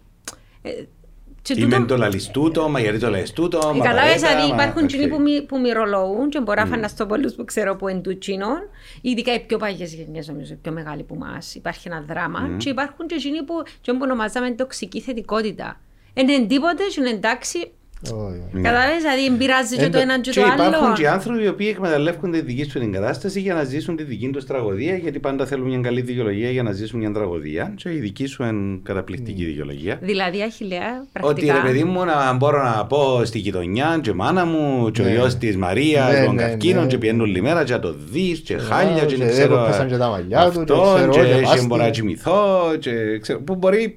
Ε, 1.50 1.56
Και 1.56 1.62
Είμαι 1.62 1.76
τούτο- 1.76 1.86
το 1.88 1.98
λαλείς 1.98 2.28
τούτο, 2.32 2.70
μα 2.70 2.80
γιατί 2.80 3.00
το 3.00 3.10
λες 3.10 3.32
τούτο, 3.34 3.58
μα 3.58 3.64
Κατάλαβες, 3.84 3.94
παρέτα, 4.22 4.28
δηλαδή 4.28 4.48
μα- 4.50 4.56
υπάρχουν 4.56 4.84
οκ. 4.84 4.88
κοινοί 4.90 5.08
που, 5.08 5.22
μη- 5.22 5.42
που 5.42 5.60
μοιρολογούν 5.60 6.30
και 6.30 6.40
μπορώ 6.42 6.62
να 6.62 6.68
φανταστώ 6.68 7.06
πολλούς 7.06 7.34
που 7.34 7.46
ξέρω 7.46 7.76
που 7.76 7.88
είναι 7.88 8.00
του 8.00 8.18
κοινών, 8.18 8.60
ειδικά 9.02 9.34
οι 9.34 9.40
πιο 9.40 9.58
παλιές 9.58 9.94
γενιές 9.94 10.28
νομίζω, 10.28 10.54
οι 10.54 10.58
πιο 10.62 10.72
μεγάλοι 10.72 11.04
που 11.04 11.16
μας. 11.16 11.56
Υπάρχει 11.56 11.88
ένα 11.88 12.04
δράμα 12.08 12.50
και 12.58 12.70
υπάρχουν 12.70 13.08
και 13.08 13.16
εκείνοι 13.16 13.44
που, 13.44 13.54
και 13.82 13.92
που 13.92 14.00
ονομάζαμε 14.02 14.52
τοξική 14.52 15.02
θετικότητα. 15.02 15.80
Είναι 16.14 16.46
τίποτε 16.46 16.84
και 16.84 17.00
είναι 17.00 17.10
εντάξει, 17.10 17.72
Όχι. 18.04 18.62
κατάλαβες, 18.62 18.98
δηλαδή 19.02 19.38
πειράζει 19.38 19.76
και 19.76 19.82
Ε, 19.82 19.86
το 19.86 19.92
το- 19.92 19.98
έναν 20.00 20.22
και 20.22 20.30
Και 20.32 20.40
το 20.40 20.46
υπάρχουν 20.46 20.84
άλλο. 20.86 20.94
και 20.96 21.08
άνθρωποι 21.10 21.44
οι 21.44 21.48
οποίοι 21.48 21.68
εκμεταλλεύονται 21.72 22.38
τη 22.40 22.46
δική 22.46 22.64
τους 22.64 22.74
την 22.74 22.92
κατάσταση 22.92 23.40
για 23.40 23.54
να 23.54 23.64
ζήσουν 23.64 23.96
τη 23.96 24.04
δική 24.04 24.30
τους 24.30 24.46
τραγωδία, 24.46 24.96
γιατί 24.96 25.20
πάντα 25.20 25.46
θέλουν 25.46 25.68
μια 25.68 25.80
καλή 25.80 26.02
δικαιολογία 26.02 26.50
για 26.50 26.64
να 26.64 26.72
ζήσουν 26.72 27.00
μια 27.00 27.12
τραγωδία. 27.12 27.74
Και 27.76 27.90
η 27.90 27.98
δική 28.00 28.26
σου 28.26 28.44
είναι 28.44 28.80
καταπληκτική 28.84 29.46
δικαιολογία. 29.46 29.98
Δηλαδή, 30.02 30.42
Αχιλέα, 30.42 31.00
Ότι 31.00 31.10
πρακτικά. 31.12 31.54
ρε 31.54 31.60
παιδί 31.62 31.84
μου 31.84 32.06
να 32.06 32.34
μπορώ 32.34 32.64
να 32.64 32.86
πω 32.86 33.22
στη 33.26 33.40
γειτονιά 33.40 34.00
και 34.02 34.14
μάνα 34.14 34.46
μου 34.46 34.92
και 34.92 35.02
ο 35.02 35.04
Ναι. 35.04 35.12
γιος 35.12 35.36
της 35.36 35.58
Μαρίας 35.58 36.12
Ναι, 36.14 36.26
τον 36.26 36.36
ναι, 36.36 36.42
καρκίνο 36.42 36.82
ναι. 36.82 36.88
και 36.88 36.98
πιένουν 36.98 37.22
όλη 37.22 37.42
μέρα 37.42 37.64
και 37.64 37.72
να 37.74 37.80
το 37.80 37.96
δεις 38.12 38.40
και 38.40 38.58
χάλια 38.58 39.06
και 39.06 39.16
και 39.16 39.24
δεν 39.24 39.30
ξέρω 39.32 39.64
έπεσαν 39.64 39.88
και 39.88 39.98
τα 39.98 40.08
μαλλιά 40.10 40.50
του, 40.50 40.64
και 40.64 40.74
αυτό 40.74 40.94
ξέρω, 40.96 41.12
και 41.12 41.20
και 41.20 41.34
και 41.36 41.42
πάστη. 41.42 41.66
μπορώ 41.66 41.84
να 41.84 41.90
κοιμηθώ 41.90 42.60
και 42.80 42.92
ξέρω 43.22 43.40
που 43.42 43.56
μπορεί 43.56 43.96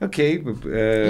Οκ. 0.00 0.18
ε, 0.18 0.40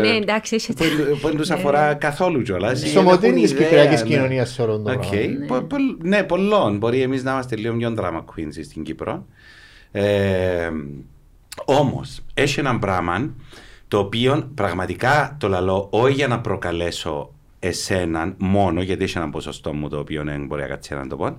Ναι, 0.01 0.09
εντάξει, 0.09 0.55
είσαι- 0.55 0.73
που 0.73 0.83
εν- 0.85 1.19
Που 1.21 1.27
δεν 1.29 1.37
τους 1.37 1.51
αφορά 1.51 1.95
καθόλου 1.95 2.43
κιόλας. 2.43 2.83
Η 2.83 2.89
ή 2.89 2.93
δεν 2.93 3.03
σωματήρη 3.03 3.27
έχουν 3.31 3.43
της 3.43 3.51
ιδέα, 3.51 3.65
κυπριακής 3.67 4.03
ναι. 4.03 4.09
κοινωνίας 4.09 4.51
σε 4.51 4.63
όλο 4.63 4.79
το 4.79 4.91
Οκ. 4.93 4.99
πράγμα. 5.07 5.47
Πο- 5.47 5.61
πο- 5.67 5.77
Ναι, 6.03 6.23
πολλών. 6.23 6.77
Μπορεί 6.77 7.01
εμείς 7.03 7.23
να 7.23 7.31
είμαστε 7.33 7.57
λίγο 7.57 7.75
πιο 7.77 7.95
drama 7.99 8.19
queens 8.25 8.53
στην 8.65 8.83
Κύπρο. 8.83 9.27
Ε, 9.93 10.71
όμως, 11.65 12.21
έχει 12.35 12.61
ένα 12.61 12.79
πράγμα 12.79 13.35
το 13.89 13.99
οποίο 13.99 14.51
πραγματικά 14.55 15.37
το 15.41 15.49
λαλώ 15.49 15.87
όχι 15.91 16.13
για 16.15 16.29
να 16.29 16.41
προκαλέσω 16.41 17.33
εσέναν 17.59 18.35
μόνο, 18.39 18.83
γιατί 18.83 19.05
έχει 19.05 19.19
ένα 19.19 19.31
ποσοστό 19.31 19.73
μου 19.75 19.89
το 19.89 19.99
οποίο 19.99 20.23
δεν 20.25 20.47
μπορεί 20.47 20.61
να 20.63 20.69
κάτσει 20.69 20.95
να 20.95 21.07
το 21.07 21.17
πω. 21.17 21.37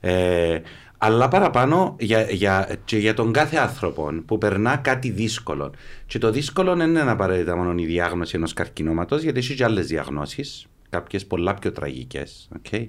Ε, 0.00 0.60
αλλά 1.04 1.28
παραπάνω 1.28 1.96
για, 2.00 2.30
για, 2.30 2.78
και 2.84 2.96
για 2.96 3.14
τον 3.14 3.32
κάθε 3.32 3.56
άνθρωπο 3.56 4.10
που 4.26 4.38
περνά 4.38 4.76
κάτι 4.76 5.10
δύσκολο. 5.10 5.72
Και 6.06 6.18
το 6.18 6.30
δύσκολο 6.30 6.74
δεν 6.74 6.88
είναι 6.88 7.10
απαραίτητα 7.10 7.56
μόνο 7.56 7.74
η 7.78 7.84
διάγνωση 7.84 8.36
ενός 8.36 8.52
καρκινώματος, 8.52 9.22
γιατί 9.22 9.38
έχει 9.38 9.54
και 9.54 9.64
άλλες 9.64 9.86
διαγνώσεις, 9.86 10.66
κάποιες 10.90 11.26
πολλά 11.26 11.54
πιο 11.54 11.72
τραγικές. 11.72 12.48
Okay? 12.56 12.88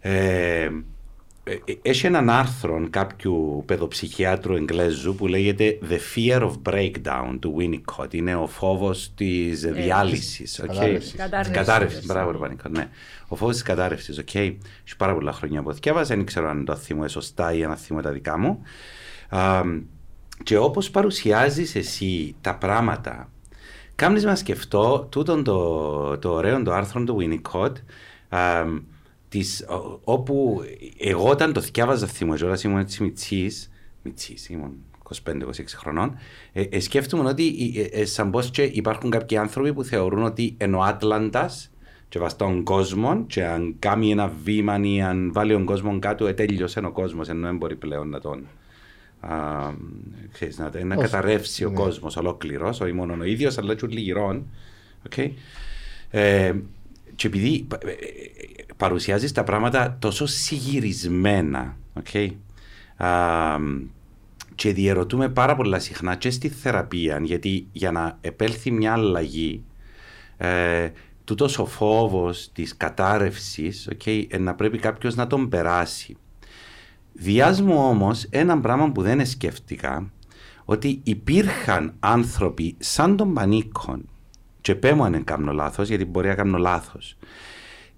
Ε, 0.00 0.62
ε, 0.62 0.70
έχει 1.82 2.06
έναν 2.06 2.30
άρθρο 2.30 2.86
κάποιου 2.90 3.62
παιδοψυχιάτρου 3.66 4.54
Εγγλέζου 4.54 5.14
που 5.14 5.26
λέγεται 5.26 5.78
The 5.90 5.98
Fear 6.14 6.40
of 6.40 6.52
Breakdown 6.72 7.36
του 7.40 7.56
Winnicott. 7.58 8.14
Είναι 8.14 8.34
ο 8.34 8.46
φόβος 8.46 9.12
της 9.14 9.60
διάλυσης. 9.60 10.60
okay? 10.62 10.66
κατάρρευσης. 10.66 11.10
Της 11.10 11.20
Κατάρρευσης. 11.20 11.56
κατάρρευσης. 11.56 12.06
Μπράβο, 12.06 12.30
ρε 12.30 12.38
Πανικό, 12.38 12.68
ναι. 12.68 12.88
Ο 13.28 13.36
φόβος 13.36 13.54
της 13.54 13.62
κατάρρευσης, 13.62 14.18
οκ; 14.18 14.34
Έχει 14.34 14.58
πάρα 14.96 15.14
πολλά 15.14 15.32
χρόνια 15.32 15.62
που 15.62 15.72
διάβασα, 15.72 16.14
δεν 16.14 16.24
ξέρω 16.24 16.48
αν 16.48 16.64
το 16.64 16.76
θυμώ 16.76 17.08
σωστά 17.08 17.52
ή 17.54 17.64
αν 17.64 17.76
θυμώ 17.76 18.00
τα 18.00 18.10
δικά 18.10 18.38
μου. 18.38 18.62
Α, 19.28 19.62
και 20.42 20.56
όπως 20.56 20.90
παρουσιάζεις 20.90 21.74
εσύ 21.74 22.34
τα 22.40 22.54
πράγματα, 22.56 23.30
κάνεις 23.94 24.22
να 24.24 24.34
σκεφτώ 24.34 25.08
τούτον 25.10 25.44
το, 25.44 26.18
το 26.18 26.32
ωραίο 26.32 26.62
το 26.62 26.72
άρθρο 26.72 27.04
του 27.04 27.16
Winnicott, 27.20 27.72
α, 28.28 28.64
της, 29.38 29.64
ο- 29.68 30.00
όπου 30.04 30.62
εγώ 30.98 31.28
όταν 31.28 31.52
το 31.52 31.60
θκιάβαζα 31.60 32.06
θυμώ, 32.06 32.34
κιόλας 32.34 32.62
ήμουν 32.62 32.78
έτσι 32.78 33.02
μιτσής, 33.02 33.70
μιτσής, 34.02 34.48
ήμουν 34.48 34.72
25-26 35.02 35.76
χρονών, 35.76 36.18
ε, 36.52 36.62
ε, 36.62 36.80
σκέφτομαι 36.80 37.28
ότι 37.28 37.72
ε, 37.92 38.00
ε, 38.00 38.04
σαν 38.04 38.30
πως 38.30 38.50
και 38.50 38.62
υπάρχουν 38.62 39.10
κάποιοι 39.10 39.36
άνθρωποι 39.36 39.72
που 39.72 39.84
θεωρούν 39.84 40.22
ότι 40.22 40.56
είναι 40.60 40.76
ο 40.76 40.82
Άτλαντας 40.82 41.70
και 42.08 42.18
βάσει 42.18 42.36
τον 42.36 42.62
κόσμο 42.64 43.24
και 43.26 43.44
αν 43.44 43.76
κάνει 43.78 44.10
ένα 44.10 44.32
βήμα 44.44 44.80
ή 44.82 45.02
αν 45.02 45.32
βάλει 45.32 45.52
τον 45.52 45.64
κόσμο 45.64 45.98
κάτω, 45.98 46.26
ε, 46.26 46.32
τέλειωσε 46.32 46.78
ο 46.84 46.90
κόσμος, 46.92 47.28
ενώ 47.28 47.46
δεν 47.46 47.56
μπορεί 47.56 47.76
πλέον 47.76 48.08
να 48.08 48.20
τον 48.20 48.46
α, 49.20 49.36
ξέρεις, 50.32 50.58
να, 50.58 50.70
να 50.84 50.94
Όχι. 50.94 51.04
καταρρεύσει 51.04 51.64
ο 51.64 51.68
Ναι. 51.68 51.74
κόσμος 51.74 52.16
ολόκληρος, 52.16 52.80
όχι 52.80 52.92
μόνο 52.92 53.16
ο 53.20 53.24
ίδιος, 53.24 53.58
αλλά 53.58 53.74
και 53.74 53.84
όλοι 53.84 54.00
γυρών. 54.00 54.46
Okay. 55.10 55.30
Ε, 56.10 56.52
και 57.16 57.26
επειδή 57.26 57.64
πα- 57.68 57.78
ε, 57.84 57.90
ε, 57.90 57.96
παρουσιάζεις 58.76 59.32
τα 59.32 59.44
πράγματα 59.44 59.96
τόσο 59.98 60.26
συγυρισμένα, 60.26 61.76
okay, 62.02 62.28
α, 62.96 63.08
και 64.54 64.72
διερωτούμε 64.72 65.28
πάρα 65.28 65.56
πολλά 65.56 65.78
συχνά 65.78 66.16
και 66.16 66.30
στη 66.30 66.48
θεραπεία, 66.48 67.20
γιατί 67.22 67.66
για 67.72 67.90
να 67.90 68.18
επέλθει 68.20 68.70
μια 68.70 68.92
αλλαγή, 68.92 69.62
ε, 70.36 70.90
τούτος 71.24 71.58
ο 71.58 71.66
φόβος 71.66 72.50
της 72.52 72.76
κατάρρευσης, 72.76 73.88
okay, 73.94 74.24
ε, 74.28 74.38
να 74.38 74.54
πρέπει 74.54 74.78
κάποιος 74.78 75.14
να 75.14 75.26
τον 75.26 75.48
περάσει. 75.48 76.16
Διάς 77.12 77.62
μου 77.62 77.76
όμως 77.78 78.26
ένα 78.30 78.60
πράγμα 78.60 78.92
που 78.92 79.02
δεν 79.02 79.26
σκέφτηκα, 79.26 80.10
ότι 80.64 81.00
υπήρχαν 81.02 81.94
άνθρωποι 82.00 82.74
σαν 82.78 83.16
τον 83.16 83.34
Πανίκον, 83.34 84.08
και 84.66 84.74
πέ 84.74 84.94
μου 84.94 85.04
αν 85.04 85.12
δεν 85.12 85.24
κάνω 85.24 85.52
λάθος, 85.52 85.88
γιατί 85.88 86.04
μπορεί 86.04 86.28
να 86.28 86.34
κάνω 86.34 86.58
λάθος, 86.58 87.16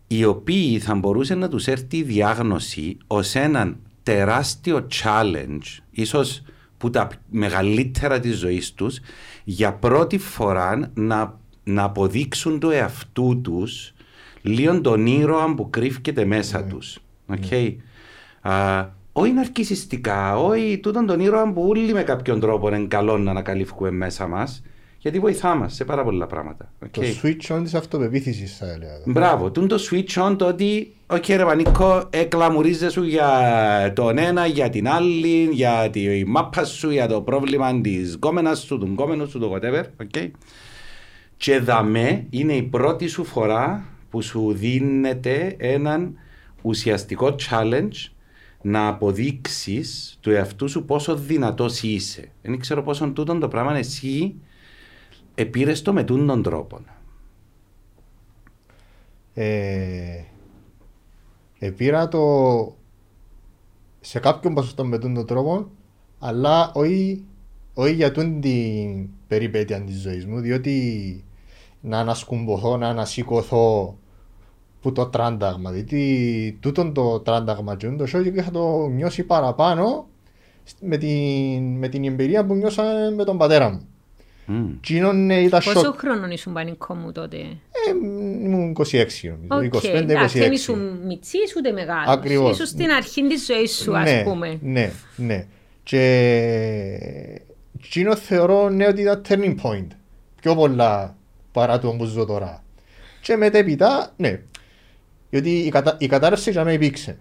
οι 0.06 0.24
οποίοι 0.24 0.78
θα 0.78 0.94
μπορούσε 0.94 1.34
να 1.34 1.48
τους 1.48 1.66
έρθει 1.66 1.96
η 1.96 2.02
διάγνωση 2.02 2.96
ως 3.06 3.34
έναν 3.34 3.76
τεράστιο 4.02 4.86
challenge, 5.02 5.82
ίσως 5.90 6.42
που 6.78 6.90
τα 6.90 7.08
μεγαλύτερα 7.30 8.20
της 8.20 8.36
ζωής 8.36 8.72
τους, 8.72 9.00
για 9.44 9.72
πρώτη 9.72 10.18
φορά 10.18 10.90
να, 10.94 11.38
να 11.64 11.82
αποδείξουν 11.82 12.58
το 12.58 12.70
εαυτού 12.70 13.40
τους 13.40 13.94
λίγο 14.42 14.80
τον 14.80 15.06
ήρωα 15.06 15.54
που 15.54 15.70
κρύφκεται 15.70 16.24
μέσα 16.24 16.64
τους. 16.64 16.98
Okay. 17.28 17.76
Α, 18.40 18.86
όχι 19.12 19.32
ναρκισιστικά, 19.32 20.38
όχι 20.38 20.78
τούτον 20.82 21.06
τον 21.06 21.20
ήρωα 21.20 21.52
που 21.52 21.62
όλοι 21.68 21.92
με 21.92 22.02
κάποιον 22.02 22.40
τρόπο 22.40 22.68
είναι 22.68 22.86
καλό 22.86 23.18
να 23.18 23.30
ανακαλύφουμε 23.30 23.90
μέσα 23.90 24.26
μας, 24.26 24.62
γιατί 24.98 25.18
βοηθά 25.18 25.54
μας 25.54 25.74
σε 25.74 25.84
πάρα 25.84 26.04
πολλά 26.04 26.26
πράγματα. 26.26 26.72
Το 26.78 26.88
Okay. 27.02 27.26
switch 27.26 27.56
on 27.56 27.60
της 27.62 27.74
αυτοπεποίθησης 27.74 28.56
θα 28.56 28.66
έλεγα. 28.70 29.02
Μπράβο, 29.06 29.50
τούντο 29.50 29.78
switch 29.90 30.28
on 30.28 30.34
το 30.38 30.46
ότι 30.46 30.92
Οκ 31.10 31.26
ρε 31.28 31.44
Πανίκο, 31.44 32.06
εκλαμουρίζεσουν 32.10 33.02
για 33.02 33.92
τον 33.94 34.18
ένα, 34.18 34.46
για 34.46 34.70
την 34.70 34.88
άλλη, 34.88 35.48
για 35.52 35.90
τη 35.90 36.24
μάπα 36.26 36.64
σου, 36.64 36.90
για 36.90 37.08
το 37.08 37.20
πρόβλημα 37.20 37.80
της 37.80 38.14
γκόμενας 38.14 38.60
σου, 38.60 38.78
του 38.78 38.86
γκόμενου 38.86 39.28
σου, 39.28 39.38
το 39.38 39.54
whatever, 39.54 39.82
okay. 40.02 40.30
Και 41.36 41.58
δαμέ 41.58 42.26
είναι 42.30 42.52
η 42.52 42.62
πρώτη 42.62 43.06
σου 43.06 43.24
φορά 43.24 43.84
που 44.10 44.22
σου 44.22 44.52
δίνεται 44.52 45.54
έναν 45.58 46.14
ουσιαστικό 46.62 47.34
challenge 47.50 48.10
να 48.62 48.88
αποδείξεις 48.88 50.18
του 50.20 50.30
εαυτού 50.30 50.68
σου 50.68 50.84
πόσο 50.84 51.16
δυνατός 51.16 51.82
είσαι. 51.82 52.30
Δεν 52.42 52.58
ξέρω 52.58 52.82
πόσο 52.82 53.08
τούτον 53.08 53.40
το 53.40 53.48
πράγμα 53.48 53.76
εσύ 53.76 54.34
επήρες 55.38 55.82
το 55.82 55.92
με 55.92 56.04
τούτον 56.04 56.42
τρόπο. 56.42 56.80
Ε, 59.34 60.22
επήρα 61.58 62.08
το 62.08 62.76
σε 64.00 64.18
κάποιον 64.18 64.54
ποσοστό 64.54 64.84
με 64.84 64.98
τον 64.98 65.26
τρόπο, 65.26 65.70
αλλά 66.18 66.72
όχι, 66.74 67.24
όχι 67.74 67.92
για 67.92 68.12
τούν 68.12 68.40
την 68.40 69.08
περιπέτεια 69.28 69.80
της 69.80 70.00
ζωής 70.00 70.26
μου, 70.26 70.40
διότι 70.40 71.24
να 71.80 71.98
ανασκουμποθώ, 71.98 72.76
να 72.76 72.88
ανασηκωθώ 72.88 73.98
που 74.80 74.92
το 74.92 75.06
τράνταγμα. 75.06 75.70
Δηλαδή, 75.70 76.58
τούτον 76.60 76.92
το 76.92 77.20
τράνταγμα 77.20 77.76
και 77.76 77.88
το 77.88 78.06
σοκ 78.06 78.24
είχα 78.24 78.50
το 78.50 78.86
νιώσει 78.88 79.24
παραπάνω 79.24 80.08
με 80.80 80.96
την, 80.96 81.76
με 81.76 81.88
την 81.88 82.04
εμπειρία 82.04 82.46
που 82.46 82.54
νιώσα 82.54 82.82
με 83.16 83.24
τον 83.24 83.38
πατέρα 83.38 83.70
μου. 83.70 83.87
Mm. 84.48 84.74
Τζείνον 84.80 85.30
ήταν 85.30 85.60
Πόσο 85.64 85.78
σοκ. 85.80 85.98
χρονών 85.98 86.26
ήσουν 86.26 86.52
Πανίκο 86.52 86.94
μου 86.94 87.12
τότε; 87.12 87.36
Ε, 87.36 87.90
ήμουν 88.44 88.76
26 88.78 88.84
νομίζω, 89.48 89.76
Οκ, 89.76 89.84
25-26. 89.84 89.94
εντάξει, 89.94 90.38
δεν 90.38 90.52
ήσουν 90.52 91.00
μητσής 91.06 91.54
ούτε 91.56 91.72
μεγάλος. 91.72 92.06
Ακριβώς. 92.06 92.52
Ήσουν 92.52 92.66
στην 92.66 92.90
αρχή 92.90 93.26
της 93.26 93.46
ζωής 93.46 93.76
σου, 93.76 93.96
ας 93.96 94.04
ναι, 94.04 94.22
πούμε. 94.22 94.58
Ναι, 94.62 94.90
ναι. 95.16 95.46
Και 95.82 96.00
εκείνο 97.84 98.16
θεωρώ 98.16 98.68
ναι 98.68 98.86
ότι 98.86 99.00
ήταν 99.00 99.22
turning 99.28 99.54
point. 99.62 99.86
Πιο 100.40 100.54
πολλά 100.54 101.16
παρά 101.52 101.78
το 101.78 101.90
που 101.90 102.04
ζω 102.04 102.24
τώρα. 102.24 102.64
Και 103.20 103.36
μετέπειτα, 103.36 104.12
ναι. 104.16 104.40
Γιατί 105.30 105.50
η, 105.50 105.68
κατα... 105.68 105.96
η 105.98 106.06
κατάρρευση 106.06 106.50
για 106.50 106.64
μένα 106.64 106.76
υπήρξε. 106.76 107.18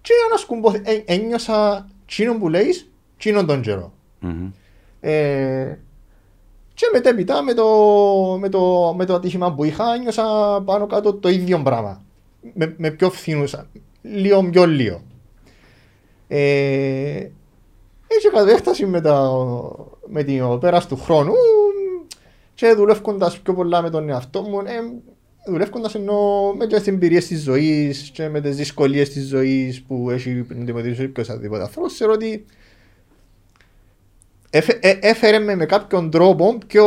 Και 0.00 0.12
ανασκουμπω... 0.28 0.72
ε, 0.82 1.02
ένιωσα 1.04 1.88
εκείνο 2.02 2.38
που 2.38 2.48
λέεις, 2.48 2.90
εκείνον 3.16 3.46
τον 3.46 3.60
καιρό. 3.60 3.92
Mhm. 4.22 4.50
Ε, 5.00 5.78
και 6.74 6.90
μετέπειτα 6.92 7.42
με 7.42 7.54
το, 7.54 7.66
με, 8.40 8.48
το, 8.48 8.94
με 8.96 9.04
το 9.04 9.14
ατύχημα 9.14 9.54
που 9.54 9.64
είχα 9.64 9.96
νιώσα 9.98 10.24
πάνω 10.64 10.86
κάτω 10.86 11.14
το 11.14 11.28
ίδιο 11.28 11.62
πράγμα. 11.62 12.04
Με, 12.54 12.74
με 12.76 12.90
πιο 12.90 13.10
φθηνούσα. 13.10 13.66
Λίγο 14.02 14.42
πιο 14.50 14.66
λίγο. 14.66 15.02
Ε, 16.28 17.30
έτσι 18.06 18.28
κατ' 18.32 18.48
έκταση 18.48 18.86
με, 18.86 19.00
τα, 19.00 19.30
με 20.06 20.22
την 20.22 20.58
πέρας 20.58 20.86
του 20.86 20.96
χρόνου 20.96 21.32
και 22.54 22.72
δουλεύοντας 22.72 23.38
πιο 23.40 23.54
πολλά 23.54 23.82
με 23.82 23.90
τον 23.90 24.08
εαυτό 24.08 24.42
μου, 24.42 24.60
ε, 24.60 24.80
δουλεύοντας 25.46 25.94
εννοώ 25.94 26.54
με 26.54 26.66
τις 26.66 26.86
εμπειρίες 26.86 27.26
της 27.26 27.42
ζωής 27.42 28.10
και 28.14 28.28
με 28.28 28.40
τις 28.40 28.56
δυσκολίες 28.56 29.10
της 29.10 29.28
ζωής 29.28 29.82
που 29.82 30.10
έχει 30.10 30.46
αντιμετωπίσει 30.50 31.08
ποιος 31.08 31.30
αδίποτε 31.30 31.62
άνθρωπος, 31.62 31.94
θεωρώ 31.94 32.12
ότι 32.12 32.26
έφε- 32.26 32.44
ε- 32.44 32.44
έφερε 35.00 35.38
με 35.38 35.54
με 35.54 35.66
κάποιον 35.66 36.10
τρόπο 36.10 36.58
πιο 36.66 36.84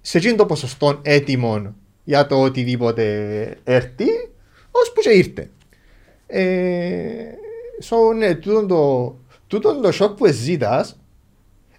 σε 0.00 0.18
εκείνο 0.18 0.36
το 0.36 0.46
ποσοστό 0.46 0.98
έτοιμο 1.02 1.74
για 2.04 2.26
το 2.26 2.42
οτιδήποτε 2.42 3.04
έρθει, 3.64 4.04
ώσπου 4.70 5.00
και 5.00 5.10
ήρθε. 5.10 5.50
Ε, 6.26 7.04
so, 7.82 8.16
ναι, 8.16 8.34
τούτον 8.34 8.66
το, 8.68 9.14
τούτον 9.46 9.82
το 9.82 9.92
σοκ 9.92 10.16
που 10.16 10.26
ζήτας, 10.26 11.00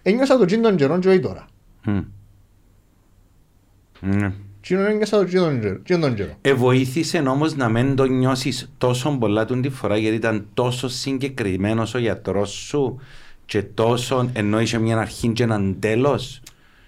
ένιωσα 0.02 0.36
το 0.36 0.42
εκείνο 0.42 0.62
τον 0.62 0.76
καιρό 0.76 0.98
και 0.98 1.08
όχι 1.08 1.20
τώρα. 1.20 1.46
Μμ. 1.84 2.00
Ναι. 4.00 4.32
Εκείνο 4.60 4.80
ένιωσα 4.86 5.16
το 5.16 5.22
εκείνο 5.22 5.44
τον 5.44 5.60
καιρό- 5.60 5.80
εκείνο 5.80 5.98
τον 5.98 6.14
καιρό. 6.14 6.32
Ε, 6.40 6.54
βοήθησε 6.54 7.18
όμως 7.18 7.56
να 7.56 7.68
μην 7.68 7.96
το 7.96 8.04
νιώσεις 8.04 8.72
τόσο 8.78 9.16
πολλά 9.20 9.44
τον 9.44 9.62
τη 9.62 9.68
φορά 9.68 9.96
γιατί 9.96 10.16
ήταν 10.16 10.46
τόσο 10.54 10.88
συγκεκριμένος 10.88 11.94
ο 11.94 11.98
γιατρός 11.98 12.50
σου 12.50 13.00
και 13.46 13.62
τόσο 13.62 14.30
ενώ 14.32 14.60
είχε 14.60 14.78
μια 14.78 14.98
αρχή 14.98 15.28
και 15.28 15.42
έναν 15.42 15.76
τέλος. 15.80 16.42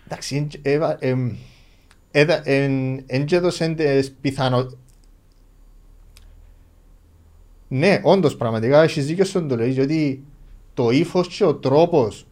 Εντάξει, 0.07 0.37
εν- 0.37 0.49
έβα- 0.63 0.97
εμ, 1.01 1.31
έδα- 2.11 2.49
εν- 2.49 3.03
εν 3.07 3.25
και 3.25 3.37
έδωσαν 3.37 3.75
τις 3.75 4.15
πιθανο... 4.21 4.71
Ναι, 7.69 8.01
όντως 8.03 8.37
πραγματικά 8.37 8.83
έχεις 8.83 9.07
δίκιο 9.07 9.25
στον 9.25 9.49
το 9.49 9.57
λέει, 9.57 9.71
γιατί 9.71 10.23
το 10.75 10.91
ύφος 10.91 11.29
και 11.29 11.45
ο 11.45 11.55
τρόπος 11.55 12.27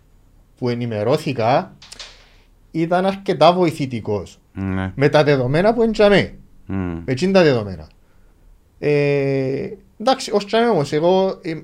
που 0.58 0.68
ενημερώθηκα 0.68 1.76
ήταν 2.70 3.06
αρκετά 3.06 3.52
βοηθητικός. 3.52 4.38
Ναι. 4.52 4.92
Με 4.96 5.08
τα 5.08 5.24
δεδομένα 5.24 5.74
που 5.74 5.82
εντιαμέ. 5.82 6.34
Μμ. 6.66 6.76
Με 6.76 7.02
εκείνα 7.06 7.32
τα 7.32 7.42
δεδομένα. 7.42 7.88
Ε, 8.78 9.68
εντάξει, 10.00 10.30
ως 10.32 10.46
τζιαμέ 10.46 10.68
όμως, 10.68 10.92
εγώ 10.92 11.38
ε, 11.42 11.60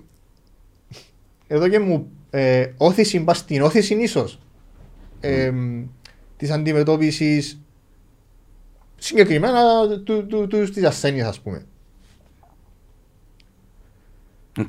εδώ 1.47 1.69
και 1.69 1.79
μου 1.79 2.11
ε, 2.35 2.73
όθηση 2.77 3.21
μπας 3.21 3.39
στην 3.39 3.63
όθηση 3.63 3.95
ίσως 3.95 4.39
ε, 5.21 5.53
της 6.37 6.51
αντιμετώπισης 6.51 7.61
συγκεκριμένα 8.97 9.89
του, 9.89 10.27
του, 10.27 10.47
του, 10.47 10.71
της 10.71 10.85
ασθένειας 10.85 11.29
ας 11.29 11.41
πούμε. 11.41 11.67
Οκ. 14.59 14.69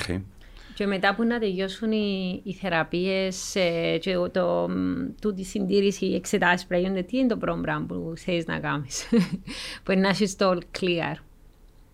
Και 0.76 0.86
μετά 0.86 1.16
που 1.16 1.24
να 1.24 1.40
τελειώσουν 1.40 1.92
οι, 1.92 2.42
οι 2.44 2.54
θεραπείες 2.54 3.56
ε, 3.56 3.98
και 3.98 4.14
το, 4.32 4.70
μ, 4.70 5.22
τούτη 5.22 5.44
συντήρηση, 5.44 6.06
οι 6.06 6.16
εξετάσεις 6.16 6.68
πρέπει 6.68 6.84
να 6.84 6.90
γίνονται, 6.90 7.08
τι 7.08 7.18
είναι 7.18 7.28
το 7.28 7.38
πρώτο 7.38 7.62
πράγμα 7.62 7.86
που 7.86 8.14
θέλεις 8.16 8.46
να 8.46 8.60
κάνεις, 8.60 9.10
που 9.84 9.92
είναι 9.92 10.02
να 10.02 10.10
έχεις 10.10 10.36
το 10.36 10.52
all 10.52 10.80
clear; 10.80 11.16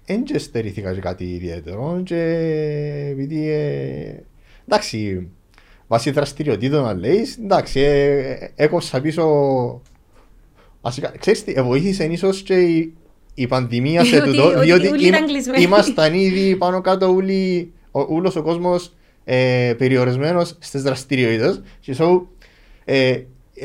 Εν 0.05 0.23
και 0.23 0.37
στερήθηκα 0.37 0.93
και 0.93 0.99
κάτι 0.99 1.23
ιδιαίτερο 1.23 2.01
και 2.05 2.21
επειδή 3.11 3.49
ε, 3.49 4.23
εντάξει 4.67 5.29
βάσει 5.89 6.11
δραστηριοτήτων 6.11 6.83
να 6.83 6.93
λέεις 6.93 7.37
εντάξει 7.37 7.79
ε, 7.79 8.51
έκοψα 8.55 9.01
πίσω 9.01 9.25
βασικά 10.81 11.11
ξέρεις 11.19 11.43
τι 11.43 11.61
βοήθησε 11.61 12.03
ίσως 12.05 12.41
και 12.41 12.53
η, 12.61 12.93
η 13.33 13.47
πανδημία 13.47 14.03
σε 14.03 14.15
Ότι- 14.21 14.29
τούτο 14.29 14.47
ότι 14.47 14.59
διότι 14.65 14.87
όλοι 14.87 15.05
είμα- 15.07 15.17
ήταν 15.17 15.27
κλεισμένοι. 15.27 15.63
ήμασταν 15.63 16.13
ήδη 16.13 16.55
πάνω 16.55 16.81
κάτω 16.81 17.13
όλοι 17.13 17.71
ο, 17.91 18.01
ούλος 18.09 18.35
ο 18.35 18.41
κόσμος 18.41 18.93
ε, 19.23 19.73
περιορισμένος 19.77 20.55
στις 20.59 20.81
δραστηριότητες 20.81 21.61
και 21.79 21.95
so, 21.99 22.21
ε, 22.85 23.09
ε, 23.09 23.23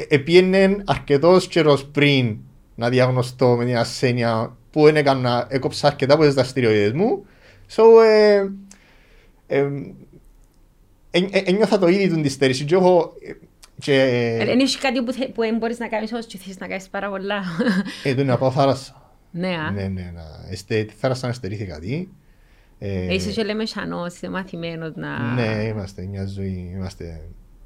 επίενε 0.08 0.76
αρκετός 0.84 1.46
καιρός 1.48 1.84
πριν 1.86 2.36
να 2.74 2.88
διαγνωστώ 2.88 3.56
με 3.56 3.64
την 3.64 3.76
ασθένεια 3.76 4.56
που 4.70 4.82
δεν 4.84 4.96
έκανα, 4.96 5.46
έκοψα 5.50 5.86
αρκετά 5.86 6.14
από 6.14 6.22
τις 6.24 6.34
δραστηριότητες 6.34 6.92
μου 6.92 7.24
so, 7.76 7.82
ε, 8.06 8.34
ε, 9.46 9.58
ε, 9.58 9.58
ε, 9.58 9.68
ένιωθα 11.30 11.78
το 11.78 11.88
ήδη 11.88 12.08
του 12.08 12.20
της 12.20 12.32
στέρησης 12.32 12.64
και 12.66 12.74
έχω 12.74 13.12
ε, 13.26 13.32
και 13.80 14.00
Ε, 14.40 14.44
Δεν 14.44 14.60
έχει 14.60 14.78
κάτι 14.78 15.02
που, 15.02 15.12
θε, 15.12 15.26
που 15.26 15.40
δεν 15.42 15.56
μπορείς 15.56 15.78
να 15.78 15.88
κάνεις 15.88 16.12
όμως 16.12 16.26
και 16.26 16.38
θέλεις 16.38 16.58
να 16.58 16.66
κάνεις 16.66 16.88
πάρα 16.88 17.08
πολλά. 17.08 17.42
ε, 18.04 18.14
το 18.14 18.24
να 18.24 18.38
πάω 18.38 18.50
θάλασσα 18.50 19.02
ναι, 19.30 19.48
α. 19.48 19.70
ναι, 19.70 19.88
ναι, 19.88 20.10
να, 20.14 20.22
εστε, 20.50 20.82
τη 20.84 20.94
θάλασσα 20.94 21.26
να 21.26 21.32
στερήθηκα 21.32 21.78
τι 21.78 22.08
ε, 22.78 23.14
Είσαι 23.14 23.30
και 23.30 23.42
λέμε 23.42 23.66
σανός, 23.66 24.14
είσαι 24.14 24.28
μαθημένος 24.28 24.92
να... 24.94 25.32
Ναι, 25.34 25.62
είμαστε 25.62 26.06
μια 26.06 26.26
ζωή, 26.26 26.72
είμαστε 26.76 27.20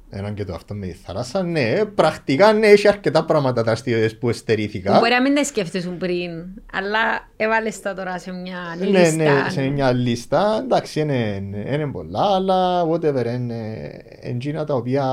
έναν 0.09 0.33
και 0.33 0.45
το 0.45 0.53
αυτό 0.53 0.73
με 0.73 0.85
τη 0.85 0.93
θάλασσα. 0.93 1.43
Ναι, 1.43 1.85
πρακτικά 1.85 2.53
ναι, 2.53 2.67
έχει 2.67 2.87
αρκετά 2.87 3.25
πράγματα 3.25 3.63
δραστηριότητες 3.63 4.13
που 4.13 4.19
Που 4.19 4.29
εστερήθηκα. 4.29 4.99
μπορεί 4.99 5.11
να 5.11 5.21
μην 5.21 5.35
τα 5.35 5.43
σκέφτεσαι 5.43 5.89
πριν, 5.89 6.31
αλλά 6.73 6.99
έβαλες 7.37 7.81
τα 7.81 7.93
τώρα 7.93 8.19
σε 8.19 8.31
μια 8.31 8.75
Ναι, 8.79 8.85
λίστα. 8.85 9.15
ναι, 9.15 9.49
σε 9.49 9.61
μια 9.67 9.91
λίστα. 9.91 10.59
Εντάξει, 10.63 10.99
είναι, 10.99 11.35
είναι 11.67 11.87
πολλά, 11.91 12.35
αλλά 12.35 12.83
whatever, 12.89 13.25
είναι 13.25 13.89
εντζίνα 14.21 14.65
τα 14.65 14.73
οποία 14.73 15.05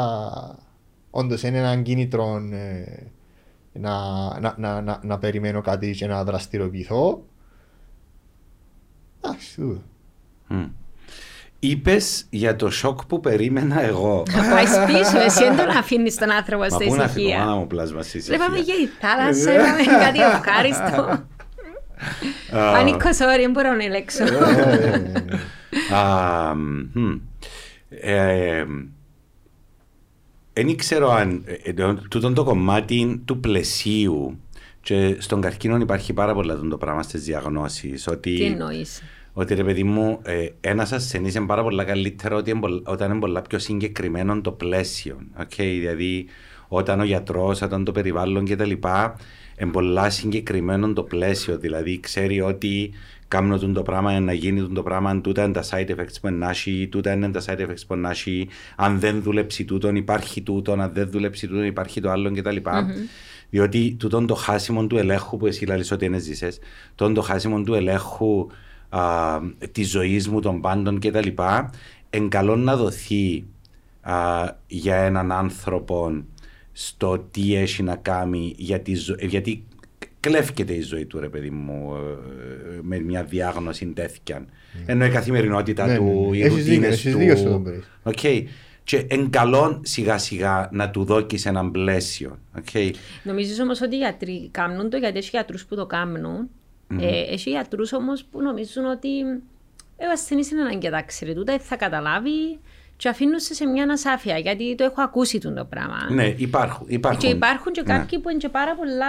όντως 1.11 1.43
είναι 1.43 1.59
έναν 1.59 1.83
κίνητρο 1.83 2.37
ε, 2.53 3.03
να, 3.73 3.93
να, 4.41 4.55
να, 4.59 4.81
να, 4.81 5.01
να 5.03 5.19
περιμένω 5.19 5.61
κάτι 5.61 5.91
και 5.91 6.07
να 6.07 6.25
δραστηριοποιηθώ. 6.25 7.23
Εντάξει, 9.25 9.55
τούτο. 9.61 9.83
Είπες 11.59 12.27
για 12.31 12.57
το 12.57 12.71
σοκ 12.71 13.05
που 13.07 13.21
περίμενα 13.21 13.83
εγώ. 13.83 14.23
Να 14.37 14.43
πάει 14.55 14.65
πίσω, 14.87 15.19
εσύ 15.19 15.45
δεν 15.45 15.57
τον 15.57 15.69
αφήνεις 15.77 16.15
τον 16.17 16.31
άνθρωπο 16.31 16.63
Μα 16.63 16.69
στα 16.69 16.85
πού 16.85 16.95
να 16.95 17.09
φύγω, 17.09 17.29
μάνα 17.29 17.39
ησυχία. 17.43 17.55
μου 17.55 17.67
πλάσμα 17.67 18.03
στη 18.03 18.17
ησυχία. 18.19 18.37
Βλέπαμε 18.37 18.59
για 18.59 18.75
η 18.75 18.89
θάλασσα, 19.01 19.53
είπαμε 19.53 20.05
κάτι 20.05 20.21
ευχάριστο. 20.21 21.25
Πανικό, 22.51 23.09
sorry, 23.09 23.41
δεν 23.41 23.51
μπορώ 23.51 23.73
να 23.75 23.85
ελέξω. 23.85 24.25
Α, 25.95 26.55
μμ. 26.55 27.19
Ε, 27.89 28.65
Δεν 30.53 30.77
ξέρω 30.77 31.11
αν 31.13 31.43
ε, 31.47 31.71
ε, 31.71 31.95
τούτο 32.09 32.33
το 32.33 32.45
κομμάτι 32.45 33.23
του 33.25 33.41
πλαισίου 33.41 34.41
και 34.81 35.17
στον 35.19 35.41
καρκίνο 35.41 35.77
υπάρχει 35.77 36.13
πάρα 36.13 36.35
πολλά 36.35 36.57
το 36.57 36.77
πράγμα 36.77 37.03
στις 37.03 37.25
διαγνώσεις 37.25 38.05
Τι 38.05 38.11
ότι, 38.13 38.45
εννοείς; 38.45 39.03
Ότι 39.39 39.55
ρε 39.55 39.65
παιδί 39.65 39.83
μου 39.83 40.19
ε, 40.23 40.47
ένας 40.61 40.93
ασθενής 40.93 41.35
είναι 41.35 41.47
πάρα 41.47 41.63
πολλά 41.63 41.85
καλύτερο 41.85 42.37
ότι 42.37 42.51
είναι 42.51 42.61
πολλ- 42.61 42.89
όταν 42.89 43.11
είναι 43.11 43.21
πολλά 43.21 43.43
πιο 43.43 43.59
συγκεκριμένο 43.59 44.41
το 44.41 44.53
πλαίσιο 44.53 45.19
okay? 45.41 45.77
δηλαδή 45.79 46.27
όταν 46.69 47.01
ο 47.01 47.05
γιατρός, 47.05 47.63
όταν 47.63 47.85
το 47.85 47.93
περιβάλλον 47.93 48.45
κτλ 48.45 48.71
είναι 49.61 49.71
πολλά 49.71 50.11
συγκεκριμένο 50.11 50.93
το 50.93 51.03
πλαίσιο 51.03 51.59
δηλαδή 51.59 52.01
ξέρει 52.01 52.41
ότι 52.41 52.93
κάνω 53.29 53.59
τον 53.59 53.73
το 53.73 53.83
πράγμα 53.83 54.21
να 54.21 54.33
γίνει 54.33 54.61
τον 54.61 54.75
το 54.75 54.83
πράγμα, 54.83 55.21
τούτα 55.21 55.45
είναι 55.45 55.53
τα 55.53 55.63
side 55.71 55.91
effects 55.91 56.17
που 56.21 56.31
να 56.31 56.51
έχει, 56.51 56.89
τούτα 56.91 57.13
είναι 57.13 57.31
τα 57.31 57.41
side 57.47 57.61
effects 57.61 57.87
που 57.87 57.97
να 57.97 58.11
έχει, 58.11 58.49
αν 58.77 59.01
δεν 59.01 59.23
δουλέψει 59.23 59.65
τούτον 59.65 59.97
υπάρχει 59.97 60.43
τούτον, 60.43 60.81
αν 60.81 60.91
δεν 60.95 61.11
δουλέψει 61.11 61.47
τούτον 61.47 61.65
υπάρχει 61.65 62.01
το 62.01 62.11
άλλο 62.11 62.33
κτλ. 62.33 62.57
Διότι 63.51 63.97
τούτον 63.99 64.27
το 64.27 64.35
χάσιμο 64.35 64.87
του 64.87 64.97
ελέγχου 64.97 65.37
που 65.37 65.47
εσύ 65.47 65.67
λαλείς 65.67 65.91
ότι 65.91 66.05
είναι 66.05 66.19
ζήσες, 66.19 66.59
τούτον 66.95 67.15
το 67.15 67.23
χάσιμο 67.23 67.63
του 67.63 67.75
ελέγχου 67.75 68.47
α, 68.99 69.41
της 69.73 69.91
ζωής 69.91 70.29
μου, 70.29 70.41
των 70.41 70.61
πάντων 70.61 70.99
κτλ. 71.01 71.29
Εν 72.11 72.29
καλό 72.29 72.57
να 72.57 72.77
δοθεί 72.77 73.45
α, 74.01 74.15
για 74.67 74.97
έναν 74.97 75.33
άνθρωπο 75.33 76.25
στο 76.73 77.19
τι 77.31 77.55
έχει 77.57 77.83
να 77.83 77.97
κάνει 77.97 78.55
για 78.57 78.81
τη 78.81 78.95
ζω- 78.95 79.23
ε, 79.23 79.27
γιατί 79.27 79.65
κλέφκεται 80.21 80.73
η 80.75 80.81
ζωή 80.81 81.05
του 81.07 81.19
ρε 81.21 81.29
παιδί 81.29 81.51
μου 81.51 81.95
ε, 81.95 82.79
με 82.83 82.99
μια 83.01 83.23
διάγνωση 83.25 83.87
τέτοια. 83.87 84.45
Ενώ 84.87 85.05
η 85.05 85.11
καθημερινότητα 85.11 85.87
Ναι, 85.87 85.93
ναι, 85.93 85.99
του, 85.99 86.29
ναι. 86.31 86.37
οι 86.37 86.43
Έχεις 86.43 86.65
δίκιο, 86.65 86.75
ρουτίνες 86.75 86.93
έχεις 86.99 87.13
του. 87.13 87.19
δίκιο 87.19 87.37
στο 87.37 87.51
τον 87.51 87.63
πες. 87.63 87.83
Οκ. 88.03 88.47
Και 88.85 89.05
εν 89.09 89.31
καλό 89.31 89.81
σιγά 89.85 90.19
σιγά 90.19 90.69
να 90.73 90.91
του 90.91 91.05
δώκεις 91.05 91.47
έναν 91.47 91.71
πλαίσιο. 91.71 92.39
οκ. 92.59 92.95
Νομίζεις 93.23 93.61
όμως 93.61 93.81
ότι 93.81 93.95
οι 93.95 93.99
γιατροί 93.99 94.49
κάνουν 94.51 94.91
το 94.91 94.97
γιατί 94.97 95.19
έχει 95.19 95.29
γιατρούς 95.33 95.65
που 95.65 95.75
το 95.75 95.87
κάνουν; 95.87 96.49
Ε, 97.01 97.33
έχει 97.33 97.51
γιατρούς 97.51 97.93
όμως 97.93 98.25
που 98.25 98.43
νομίζουν 98.43 98.85
ότι 98.85 99.19
ε, 99.97 100.07
ο 100.07 100.11
ασθενής 100.13 100.51
είναι 100.51 100.61
ανάγκη 100.61 100.89
να 100.89 101.03
ξέρει 101.03 101.35
τούτα, 101.35 101.53
δεν 101.53 101.61
θα 101.61 101.77
καταλάβει 101.77 102.59
και 102.97 103.09
αφήνουν 103.09 103.39
σε, 103.39 103.55
σε 103.55 103.67
μια 103.67 103.83
ανασάφεια 103.83 104.39
γιατί 104.39 104.75
το 104.75 104.85
έχω 104.85 105.03
ακούσει 105.03 105.39
τούτο 105.39 105.55
το 105.55 105.65
πράγμα. 105.65 105.97
Ναι, 106.11 106.35
υπάρχουν. 106.37 106.87
υπάρχουν. 106.89 107.21
Και 107.21 107.29
υπάρχουν 107.29 107.73
και 107.73 107.83
Ναι. 107.87 107.99
κάποιοι 107.99 108.19
που 108.19 108.29
είναι 108.29 108.39
και 108.39 108.49
πάρα 108.49 108.75
πολλά 108.75 109.07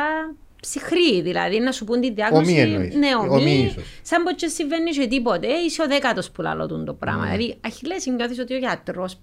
ψυχροί, 0.62 1.22
δηλαδή 1.22 1.60
να 1.60 1.72
σου 1.72 1.86
πούν 1.86 2.02
τη 2.02 2.12
διάγνωση. 2.12 2.52
Ωμοί 2.52 2.60
εννοείς. 2.60 2.96
Ναι, 2.96 3.08
Ωμοί 3.16 3.30
ωμοί. 3.30 3.64
ίσως. 3.70 3.84
Σαν 4.02 4.24
πως 4.24 4.34
και 4.36 4.48
συμβαίνει 4.48 4.90
και 4.90 5.08
τίποτε. 5.08 5.48
Ε, 5.48 5.52
είσαι 5.66 5.82
ο 5.82 5.88
δέκατος 5.88 6.32
που 6.32 6.42
λαλώ 6.42 6.68
τούτο 6.68 6.84
το 6.84 6.94
πράγμα. 6.94 7.26
Ναι. 7.26 7.32
Δηλαδή, 7.36 7.58
αχιλές 7.66 8.06
νιώθεις 8.06 8.40
ότι 8.40 8.54
ο 8.54 8.58
γιατρός 8.58 9.20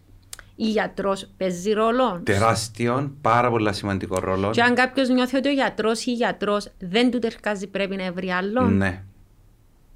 ή 0.56 0.64
γιατρός 0.64 1.30
παίζει 1.36 1.72
ρόλο. 1.72 2.20
Τεράστιον, 2.24 3.16
πάρα 3.20 3.50
πολλά 3.50 3.72
σημαντικό 3.72 4.18
ρόλο. 4.18 4.50
Και 4.50 4.62
αν 4.62 4.74
κάποιος 4.74 5.08
νιώθει 5.08 5.36
ότι 5.36 5.48
ο 5.48 5.52
γιατρός 5.52 6.04
ή 6.04 6.10
η 6.10 6.14
γιατρός 6.14 6.68
δεν 6.78 7.10
του 7.10 7.18
τερκάζει, 7.18 7.66
πρέπει 7.66 7.96
να 7.96 8.12
βρει 8.12 8.30
άλλο. 8.30 8.60
Ναι. 8.68 9.02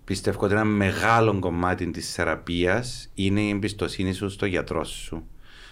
Πιστεύω 0.05 0.45
ότι 0.45 0.53
ένα 0.53 0.65
μεγάλο 0.65 1.39
κομμάτι 1.39 1.91
της 1.91 2.13
θεραπείας 2.13 3.11
είναι 3.15 3.41
η 3.41 3.49
εμπιστοσύνη 3.49 4.13
σου 4.13 4.31
στο 4.31 4.47
γιατρό 4.47 4.85
σου. 4.85 5.27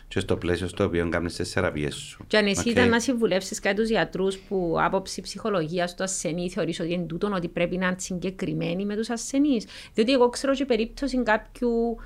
και 0.09 0.21
στο 0.21 0.37
πλαίσιο 0.37 0.69
στο 0.69 0.85
οποίο 0.85 1.09
κάνεις 1.09 1.35
τις 1.35 1.51
θεραπείες 1.51 1.95
σου. 1.95 2.25
Και 2.27 2.37
αν 2.37 2.47
εσύ 2.47 2.61
Οκ. 2.61 2.67
ήταν 2.67 2.89
να 2.89 3.01
συμβουλεύσεις 3.01 3.61
κάτι 3.61 3.77
τους 3.77 3.89
γιατρούς 3.89 4.39
που 4.39 4.77
άποψη 4.79 5.21
ψυχολογίας 5.21 5.95
του 5.95 6.03
ασθενή 6.03 6.51
θεωρείς 6.51 6.81
ότι 6.81 6.93
είναι 6.93 7.05
τούτον 7.05 7.33
ότι 7.33 7.49
πρέπει 7.49 7.77
να 7.77 7.87
είναι 7.87 7.97
συγκεκριμένοι 7.99 8.85
με 8.85 8.97
τους 8.97 9.11
ασθενείς. 9.11 9.67
Διότι 9.95 10.13
εγώ 10.13 10.29
ξέρω 10.29 10.55
και 10.55 10.65
περίπτωση 10.65 11.23
κάποιου 11.23 11.97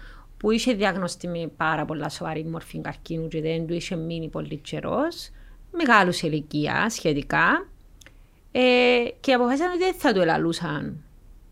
που 0.41 0.51
είχε 0.51 0.75
διαγνωστεί 0.75 1.29
με 1.29 1.51
πάρα 1.57 1.85
πολλά 1.85 2.09
σοβαρή 2.09 2.45
μορφή 2.45 2.81
καρκίνου 2.81 3.29
και 3.29 3.41
δεν 3.41 3.67
του 3.67 3.75
είχε 3.75 3.97
μείνει 3.97 4.29
πολύ 4.29 4.57
καιρός, 4.57 5.31
μεγάλους 5.71 6.17
σε 6.17 6.27
ηλικία 6.27 6.91
σχετικά, 6.91 7.69
ε, 8.53 9.05
και 9.21 9.33
αποφάσισαν 9.33 9.71
ότι 9.71 9.79
δεν 9.79 9.95
θα 9.95 10.13
του 10.13 10.21
ελαλούσαν. 10.21 11.05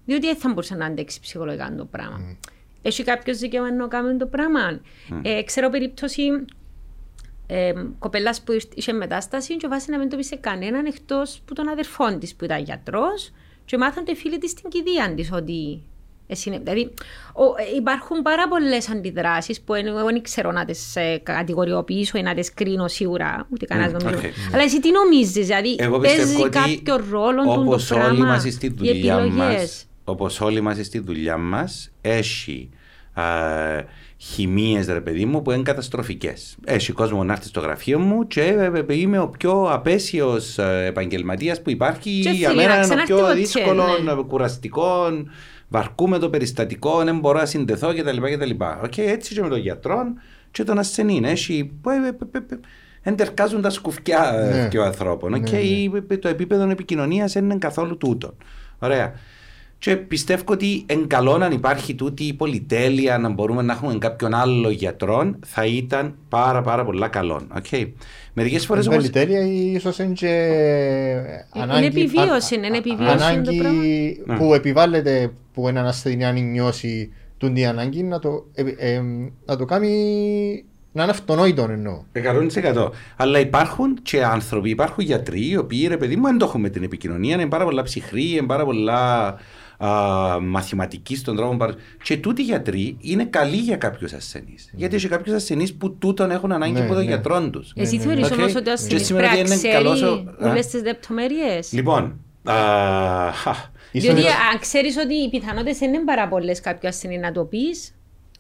Διότι 0.05 0.27
δεν 0.27 0.37
θα 0.37 0.49
μπορούσε 0.49 0.75
να 0.75 0.87
αντέξει 0.87 1.21
ψυχολογικά 1.21 1.75
το 1.77 1.85
πράγμα. 1.85 2.37
Έχει 2.83 3.03
κάποιος 3.05 3.39
δικαίωμα 3.39 3.73
να 3.73 3.89
κάνει 3.89 4.17
το 4.17 4.27
πράγμα; 4.27 4.81
Ε, 5.23 5.43
ξέρω 5.43 5.71
περίπτωση 5.71 6.23
ε, 7.47 7.73
κοπέλας 7.99 8.43
που 8.43 8.57
είχε 8.75 8.93
μετάσταση 8.93 9.57
και 9.57 9.69
βάσει 9.69 9.91
να 9.91 9.99
μην 9.99 10.09
το 10.09 10.17
πει 10.17 10.23
σε 10.23 10.37
κανέναν 10.37 10.87
εκτός 10.87 11.41
που 11.45 11.55
τον 11.55 11.69
αδερφόν 11.69 12.19
της 12.19 12.35
που 12.35 12.45
ήταν 12.45 12.63
γιατρός 12.63 13.31
και 13.65 13.79
μάθαν 13.79 14.05
το 14.05 14.15
φίλοι 14.15 14.39
της 14.39 14.51
στην 14.51 14.71
κηδεία 14.71 15.15
της 15.15 15.33
ότι. 15.33 15.83
Εσύ, 16.31 16.49
είναι- 16.49 16.59
δηλαδή, 16.59 16.91
ο, 17.35 17.43
ε, 17.43 17.77
υπάρχουν 17.77 18.23
πάρα 18.23 18.49
πολλές 18.49 18.89
αντιδράσεις 18.91 19.61
που 19.61 19.75
εν- 19.75 19.87
εγώ 19.87 20.05
δεν 20.05 20.23
ξέρω 20.23 20.53
να 20.53 20.65
τις 20.65 20.97
ε, 20.97 21.21
κατηγοριοποιήσω 21.23 22.19
ή 22.19 22.23
να 22.23 22.35
τις 22.35 22.55
κρίνω 22.55 22.89
σίγουρα. 22.89 23.47
Ούτε 23.53 23.65
κανένας 23.67 23.93
Μμ, 23.93 23.97
νομίζω. 24.05 24.27
οκ. 24.29 24.33
Αλλά 24.55 24.63
εσύ 24.63 24.81
τι 24.81 24.91
νομίζεις, 24.91 25.47
δηλαδή 25.47 25.77
Εγώ 25.79 25.99
παίζει 25.99 26.17
πιστεύω 26.17 26.43
ότι 26.45 26.59
κάποιο 26.59 26.97
ρόλο 27.11 27.43
του 27.43 27.55
το 27.55 27.61
όπως 27.61 27.91
όλοι 27.91 28.01
πράγμα. 28.01 28.27
μας 28.27 28.41
στη 28.53 28.67
οι 28.67 28.71
δουλειά 28.77 28.91
επιλογές. 29.17 29.33
μας, 29.37 29.87
όπως 30.05 30.41
όλοι 30.41 30.61
μας 30.61 30.77
στη 30.87 30.99
δουλειά 30.99 31.37
μας, 31.37 31.91
έχει 32.01 32.71
α, 33.13 33.23
χημίες 34.17 34.87
ρε 34.87 35.01
παιδί 35.01 35.25
μου 35.25 35.43
που 35.43 35.51
είναι 35.51 35.63
καταστροφικές. 35.63 36.57
Έχει 36.65 36.93
κόσμο 36.93 37.25
να 37.25 37.33
έρθει 37.33 37.47
στο 37.47 37.61
γραφείο 37.61 37.99
μου 37.99 38.27
και 38.27 38.41
ε, 38.43 38.71
ε, 38.89 38.95
είμαι 38.95 39.19
ο 39.19 39.29
πιο 39.29 39.63
απέσιος 39.73 40.59
ε, 40.59 40.85
επαγγελματίας 40.87 41.63
που 41.63 41.71
υπάρχει. 41.71 42.21
Και 42.23 42.31
Για 42.31 42.49
θέλει 42.49 42.61
μένα 42.61 42.69
να 42.69 42.75
είναι 42.75 42.85
ο 42.85 42.87
ξανάρθει 42.89 43.13
πιο 43.13 43.23
ποτέ, 43.23 43.35
δύσκολο, 43.35 43.85
ναι. 44.03 44.11
ε, 44.11 44.15
κουραστικό, 44.29 45.07
βαρκούμαι 45.69 46.19
το 46.19 46.31
περιστατικό, 46.31 47.05
δεν 47.05 47.19
μπορώ 47.19 47.39
να 47.39 47.47
συνδεθώ 47.47 47.95
κτλ. 47.95 48.17
κτλ. 48.21 48.51
Οκ, 48.85 48.99
έτσι 48.99 49.35
και 49.35 49.43
με 49.43 49.49
τον 49.49 49.59
γιατρό 49.59 50.03
και 50.51 50.65
τον 50.65 50.79
ασθενή. 50.79 51.21
Έχει, 51.25 51.71
που, 51.83 51.91
ε, 51.91 51.95
ε, 51.95 52.09
ε, 52.09 52.55
ε, 52.55 52.59
εντερκάζουν 53.03 53.61
τα 53.63 53.71
σκουφιά 53.71 54.33
ε, 54.35 54.55
Ναι. 54.63 54.69
δύο 54.69 54.83
ανθρώπων. 54.83 55.35
οκ, 55.35 55.41
Ναι, 55.51 55.51
ναι. 55.51 55.59
η- 55.59 55.91
το 56.21 56.29
επίπεδο 56.29 56.71
επικοινωνίας 56.71 57.33
δεν 57.33 57.45
είναι 57.45 57.57
καθόλου 57.59 57.97
τούτο. 57.97 58.35
Ωραία. 58.79 59.13
Και 59.79 59.97
πιστεύω 59.97 60.43
ότι 60.47 60.83
εν 60.87 61.07
καλό 61.07 61.33
αν 61.33 61.53
υπάρχει 61.53 61.95
τούτη 61.95 62.25
η 62.25 62.33
πολυτέλεια 62.33 63.19
να 63.19 63.29
μπορούμε 63.29 63.63
να 63.63 63.73
έχουμε 63.73 63.99
κάποιον 63.99 64.35
άλλο 64.35 64.71
γιατρό 64.71 65.35
θα 65.47 65.65
ήταν 65.65 66.15
πάρα 66.29 66.63
πάρα 66.63 66.85
πολλά 66.85 67.09
καλό. 67.09 67.47
Okay. 67.63 67.89
Μερικές 68.33 68.67
φορές 68.67 68.87
Είναι 68.87 68.95
όμως... 68.95 69.11
τέλεια 69.11 69.47
ή 69.47 69.73
ίσως 69.73 69.99
είναι 69.99 70.13
και 70.13 70.27
Είναι 71.55 71.87
επιβίωση, 71.87 72.55
α- 72.55 72.59
είναι 72.65 72.77
επιβίωση 72.77 73.17
το 73.17 73.25
Ανάγκη 73.25 73.59
πράγμα. 73.59 74.39
που 74.39 74.55
επιβάλλεται 74.55 75.33
που 75.55 75.69
έναν 75.69 75.87
ασθενή 75.87 76.25
αν 76.25 76.51
νιώσει 76.51 77.13
τον 77.39 77.55
τι 77.55 77.65
ανάγκη 77.67 78.03
να 78.03 78.19
το, 78.19 78.47
ε, 78.55 78.63
ε, 78.95 79.03
να 79.45 79.57
το 79.57 79.65
κάνει 79.65 79.89
να 80.93 81.03
είναι 81.03 81.13
αυτονόητο 81.13 81.67
εννοώ. 81.71 82.03
100%. 82.75 82.91
Αλλά 83.17 83.39
υπάρχουν 83.39 83.99
και 84.03 84.25
άνθρωποι, 84.25 84.71
υπάρχουν 84.71 85.05
γιατροί 85.05 85.49
οι 85.49 85.57
οποίοι 85.57 85.87
ρε 85.89 85.97
παιδί 85.97 86.17
μου 86.17 86.23
δεν 86.25 86.39
το 86.39 86.45
έχουν 86.45 86.61
με 86.61 86.69
την 86.69 86.83
επικοινωνία, 86.83 87.35
είναι 87.35 87.47
πάρα 87.47 87.65
πολλά 87.65 87.83
ψυχροί, 87.83 88.31
είναι 88.31 88.47
πάρα 88.47 88.65
πολλά 88.65 89.35
α, 89.79 89.89
μαθηματικοί 90.41 91.17
στον 91.17 91.37
τρόπο. 91.37 91.57
παρα- 91.57 91.75
Και 92.03 92.17
τούτοι 92.17 92.41
οι 92.43 92.45
γιατροί 92.45 92.97
είναι 93.01 93.25
καλοί 93.25 93.57
για 93.57 93.77
κάποιους 93.77 94.13
ασθενείς. 94.13 94.71
Γιατί 94.75 94.95
έχει 94.97 95.09
κάποιους 95.09 95.35
ασθενείς 95.35 95.75
που 95.75 95.95
τούτον 95.97 96.31
έχουν 96.31 96.53
ανάγκη 96.53 96.73
Ναι, 96.73 96.79
από 96.81 96.89
τον 96.89 96.99
ναι. 97.03 97.09
γιατρό 97.09 97.51
τους. 97.51 97.73
Εσύ 97.77 97.97
Ναι, 97.97 98.05
ναι, 98.05 98.09
θεωρείς 98.11 98.31
ναι. 98.31 98.37
όμως 98.37 98.51
Οκ. 98.51 98.57
ότι 98.57 98.59
ο 98.59 98.63
Και 98.63 98.71
ασθενής 98.71 99.07
σημαίνει 99.07 99.27
πρέπει 99.27 99.49
να 99.49 99.55
ότι 99.55 99.63
είναι 99.65 99.69
ξέρει 99.69 99.85
καλός 99.85 100.03
ο- 100.03 100.35
α; 100.47 100.51
όλες 100.51 100.67
τις 100.67 100.83
λεπτομέρειες; 100.83 101.73
Λοιπόν, 101.73 102.21
α, 102.45 102.55
χα, 103.33 103.55
Ίσως- 103.93 104.15
Διότι 104.15 104.27
αν 104.29 104.59
ξέρεις 104.61 104.97
ότι 104.97 105.15
οι 105.15 105.29
πιθανότητες 105.31 105.79
δεν 105.79 105.95
είναι 105.95 106.05
πάρα 106.05 106.29
πολλές 106.29 106.61
κάποιο 106.61 106.89
ασθενή 106.89 107.19
να 107.19 107.33
το 107.33 107.45
πεις, 107.45 107.95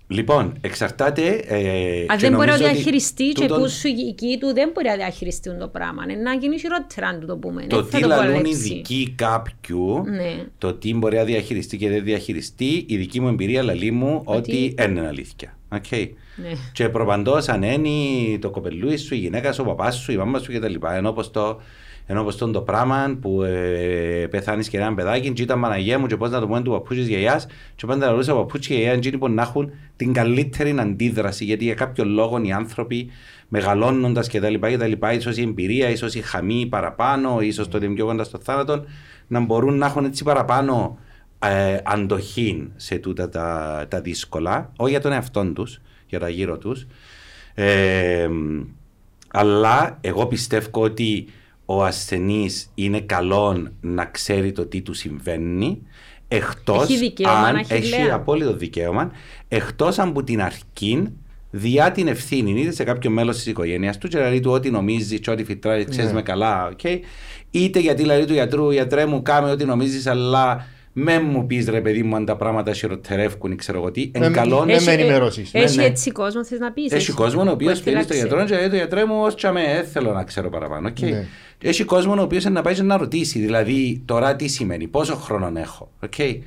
λοιπόν, 0.08 0.56
εξαρτάται. 0.60 1.26
Ε, 1.46 2.00
αν 2.08 2.16
και 2.18 2.28
δεν 2.28 2.32
μπορεί 2.34 2.46
να 2.46 2.52
νομίζω 2.52 2.64
ότι 2.64 2.72
διαχειριστεί 2.74 3.24
και 3.28 3.40
τούτον- 3.40 3.60
που 3.62 3.68
σου 3.68 3.88
η 3.88 3.94
οικοί 4.08 4.38
του 4.40 4.52
δεν 4.54 4.70
μπορεί 4.74 4.88
να 4.88 4.94
διαχειριστεί 4.96 5.56
το 5.58 5.68
πράγμα. 5.68 6.04
Είναι 6.08 6.22
να 6.22 6.32
γίνει 6.34 6.58
χειρότερα 6.58 7.06
αν 7.06 7.20
του 7.20 7.26
το 7.26 7.36
πούμε. 7.36 7.66
Το 7.68 7.76
Δεν 7.82 7.90
θα 7.90 7.96
τι 7.96 8.02
το 8.02 8.08
πω 8.08 8.14
λαλούν 8.14 8.34
οι 8.44 8.48
λέξη. 8.48 8.58
δικοί 8.74 9.12
κάποιου, 9.16 10.02
Ναι. 10.06 10.44
το 10.58 10.74
τι 10.74 10.94
μπορεί 10.94 11.16
να 11.16 11.24
διαχειριστεί 11.24 11.76
και 11.76 11.88
δεν 11.88 12.04
διαχειριστεί, 12.04 12.84
η 12.88 12.96
δική 12.96 13.20
μου 13.20 13.28
εμπειρία 13.28 13.62
λαλεί 13.62 13.90
μου 13.90 14.22
Ότι- 14.24 14.38
ότι 14.38 14.74
δεν 14.76 14.90
είναι 14.96 15.06
αλήθεια. 15.06 15.52
Okay. 15.74 16.08
Ναι. 16.36 16.48
Και 16.72 16.88
προπαντός 16.88 17.48
αν 17.48 17.62
είναι 17.62 18.38
το 18.38 18.50
κοπελούι 18.50 18.96
σου, 18.96 19.14
η 19.14 19.18
γυναίκα 19.18 19.52
σου, 19.52 19.62
ο 19.66 19.68
παπάς 19.68 19.96
σου, 19.96 20.12
η 20.12 20.16
μάμα 20.16 20.38
σου 20.38 20.52
κτλ. 20.52 20.74
Ενώ 20.96 21.12
πως 21.12 21.30
το, 21.30 21.60
ενώ 22.10 22.24
πως 22.24 22.36
τον 22.36 22.52
το 22.52 22.60
πράγμα 22.60 23.16
που 23.20 23.42
ε, 23.42 24.26
πεθάνεις 24.30 24.68
και 24.68 24.76
έναν 24.76 24.94
παιδάκι, 24.94 25.32
και 25.32 25.42
ήταν 25.42 25.60
Παναγία 25.60 25.98
μου 25.98 26.06
και 26.06 26.16
πώς 26.16 26.30
να 26.30 26.40
το 26.40 26.46
πούμε 26.46 26.62
του 26.62 26.70
παππούς 26.70 26.96
της 26.96 27.08
γιαγιάς 27.08 27.46
και 27.74 27.86
πάντα 27.86 28.06
να 28.06 28.12
ρωτήσω 28.12 28.32
ο 28.32 28.36
παππούς 28.36 28.66
και 28.66 28.74
η 28.74 28.76
γιαγιά 28.76 29.00
είναι 29.04 29.18
που 29.18 29.28
να 29.28 29.42
έχουν 29.42 29.70
την 29.96 30.12
καλύτερη 30.12 30.76
αντίδραση 30.78 31.44
γιατί 31.44 31.64
για 31.64 31.74
κάποιο 31.74 32.04
λόγο 32.04 32.42
οι 32.42 32.52
άνθρωποι 32.52 33.10
μεγαλώνοντας 33.48 34.28
κτλ. 34.28 34.54
κτλ 34.54 34.92
ίσως 35.14 35.36
η 35.36 35.42
εμπειρία, 35.42 35.90
ίσως 35.90 36.14
η 36.14 36.20
χαμή 36.20 36.66
παραπάνω, 36.66 37.40
ίσως 37.40 37.68
το 37.68 37.76
ότι 37.76 37.86
είναι 37.86 37.94
πιο 37.94 38.06
κοντά 38.06 38.24
στο 38.24 38.38
θάνατο 38.42 38.84
να 39.26 39.40
μπορούν 39.40 39.78
να 39.78 39.86
έχουν 39.86 40.04
έτσι 40.04 40.24
παραπάνω 40.24 40.98
ε, 41.38 41.78
αντοχή 41.84 42.68
σε 42.76 42.98
τούτα 42.98 43.28
τα, 43.28 43.84
τα 43.88 44.00
δύσκολα, 44.00 44.72
όχι 44.76 44.90
για 44.90 45.00
τον 45.00 45.12
εαυτό 45.12 45.52
τους, 45.52 45.80
για 46.06 46.18
τα 46.18 46.28
γύρω 46.28 46.58
τους. 46.58 46.86
Ε, 47.54 48.28
αλλά 49.28 49.98
εγώ 50.00 50.26
πιστεύω 50.26 50.70
ότι 50.72 51.28
ο 51.70 51.84
ασθενής 51.84 52.70
είναι 52.74 53.00
καλό 53.00 53.68
να 53.80 54.04
ξέρει 54.04 54.52
το 54.52 54.66
τι 54.66 54.80
του 54.80 54.92
συμβαίνει 54.94 55.82
εκτός 56.28 56.82
Έχει 56.82 56.98
δικαίωμα 56.98 57.32
αν 57.38 57.52
να 57.54 57.60
έχει 57.60 57.72
έχει 57.72 58.02
λέα. 58.02 58.14
απόλυτο 58.14 58.56
δικαίωμα 58.56 59.10
εκτός 59.48 59.98
αν 59.98 60.12
που 60.12 60.24
την 60.24 60.42
αρχή 60.42 61.06
διά 61.50 61.92
την 61.92 62.08
ευθύνη 62.08 62.60
είτε 62.60 62.70
σε 62.72 62.84
κάποιο 62.84 63.10
μέλος 63.10 63.36
της 63.36 63.46
οικογένειας 63.46 63.98
του 63.98 64.08
και 64.08 64.18
λέει 64.18 64.40
του 64.40 64.50
ό,τι 64.50 64.70
νομίζεις 64.70 65.20
και 65.20 65.30
ό,τι 65.30 65.44
φυτράει 65.44 65.84
ξέρεις 65.84 66.08
Ναι. 66.10 66.14
με 66.16 66.22
καλά 66.22 66.72
okay. 66.76 66.98
είτε 67.50 67.78
γιατί 67.78 68.04
λέει 68.04 68.24
του 68.24 68.32
γιατρού 68.32 68.70
γιατρέ 68.70 69.06
μου 69.06 69.22
κάμε 69.22 69.50
ό,τι 69.50 69.64
νομίζεις 69.64 70.06
αλλά 70.06 70.66
με 70.92 71.20
μου 71.20 71.46
πεις 71.46 71.68
ρε 71.68 71.80
παιδί 71.80 72.02
μου 72.02 72.16
αν 72.16 72.24
τα 72.24 72.36
πράγματα 72.36 72.72
χειροτερεύκουν 72.72 73.52
ή 73.52 73.56
ξέρω 73.56 73.78
εγώ 73.78 73.90
τι 73.90 74.10
εν 74.14 74.20
Με- 74.20 74.30
καλό 74.30 74.64
με- 74.64 74.80
με 74.84 74.92
ενημερώσεις. 74.92 75.50
Έχει 75.54 75.76
Ναι, 75.76 75.82
ναι. 75.82 75.88
έτσι 75.88 76.10
κόσμος 76.10 76.46
θες 76.48 76.58
να 76.58 76.72
πεις. 76.72 76.92
έχει 76.92 77.12
κόσμο 77.12 77.42
ο 77.42 77.50
οποίος 77.50 77.78
που 77.78 77.84
πήγε 77.84 78.02
στο 78.02 78.12
έφυλαξε. 78.14 78.36
γιατρό 78.36 78.44
και 78.56 78.60
λέει: 78.60 78.68
Το 78.70 78.76
γιατρέ 78.76 79.04
μου, 79.04 79.20
ως 79.22 79.34
τζιαμέ, 79.34 79.64
δεν 79.74 79.84
θέλω 79.86 80.12
να 80.12 80.24
ξέρω 80.24 80.48
παραπάνω. 80.50 80.88
Okay. 80.88 81.12
Ναι. 81.62 81.68
Έχει 81.68 81.84
κόσμο 81.84 82.14
ο 82.18 82.22
οποίος 82.22 82.44
να 82.44 82.62
πάει 82.62 82.74
και 82.74 82.82
να 82.82 82.96
ρωτήσει, 82.96 83.38
δηλαδή 83.38 84.02
τώρα 84.04 84.36
τι 84.36 84.48
σημαίνει, 84.48 84.86
πόσο 84.86 85.14
χρόνο 85.14 85.52
έχω. 85.54 85.90
Okay. 86.06 86.38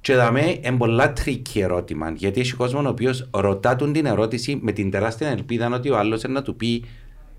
Και 0.00 0.14
δαμέ 0.14 0.58
είναι 0.62 0.76
πολλά 0.76 1.12
tricky 1.12 1.60
ερώτημα, 1.60 2.12
γιατί 2.16 2.40
έχει 2.40 2.52
κόσμο 2.52 2.80
ο 2.80 2.88
οποίος 2.88 3.28
ρωτά 3.30 3.76
τον 3.76 3.92
την 3.92 4.06
ερώτηση 4.06 4.58
με 4.62 4.72
την 4.72 4.90
τεράστια 4.90 5.28
ελπίδα 5.28 5.74
ότι 5.74 5.90
ο 5.90 5.98
άλλος 5.98 6.22
να 6.22 6.42
του 6.42 6.56
πει 6.56 6.84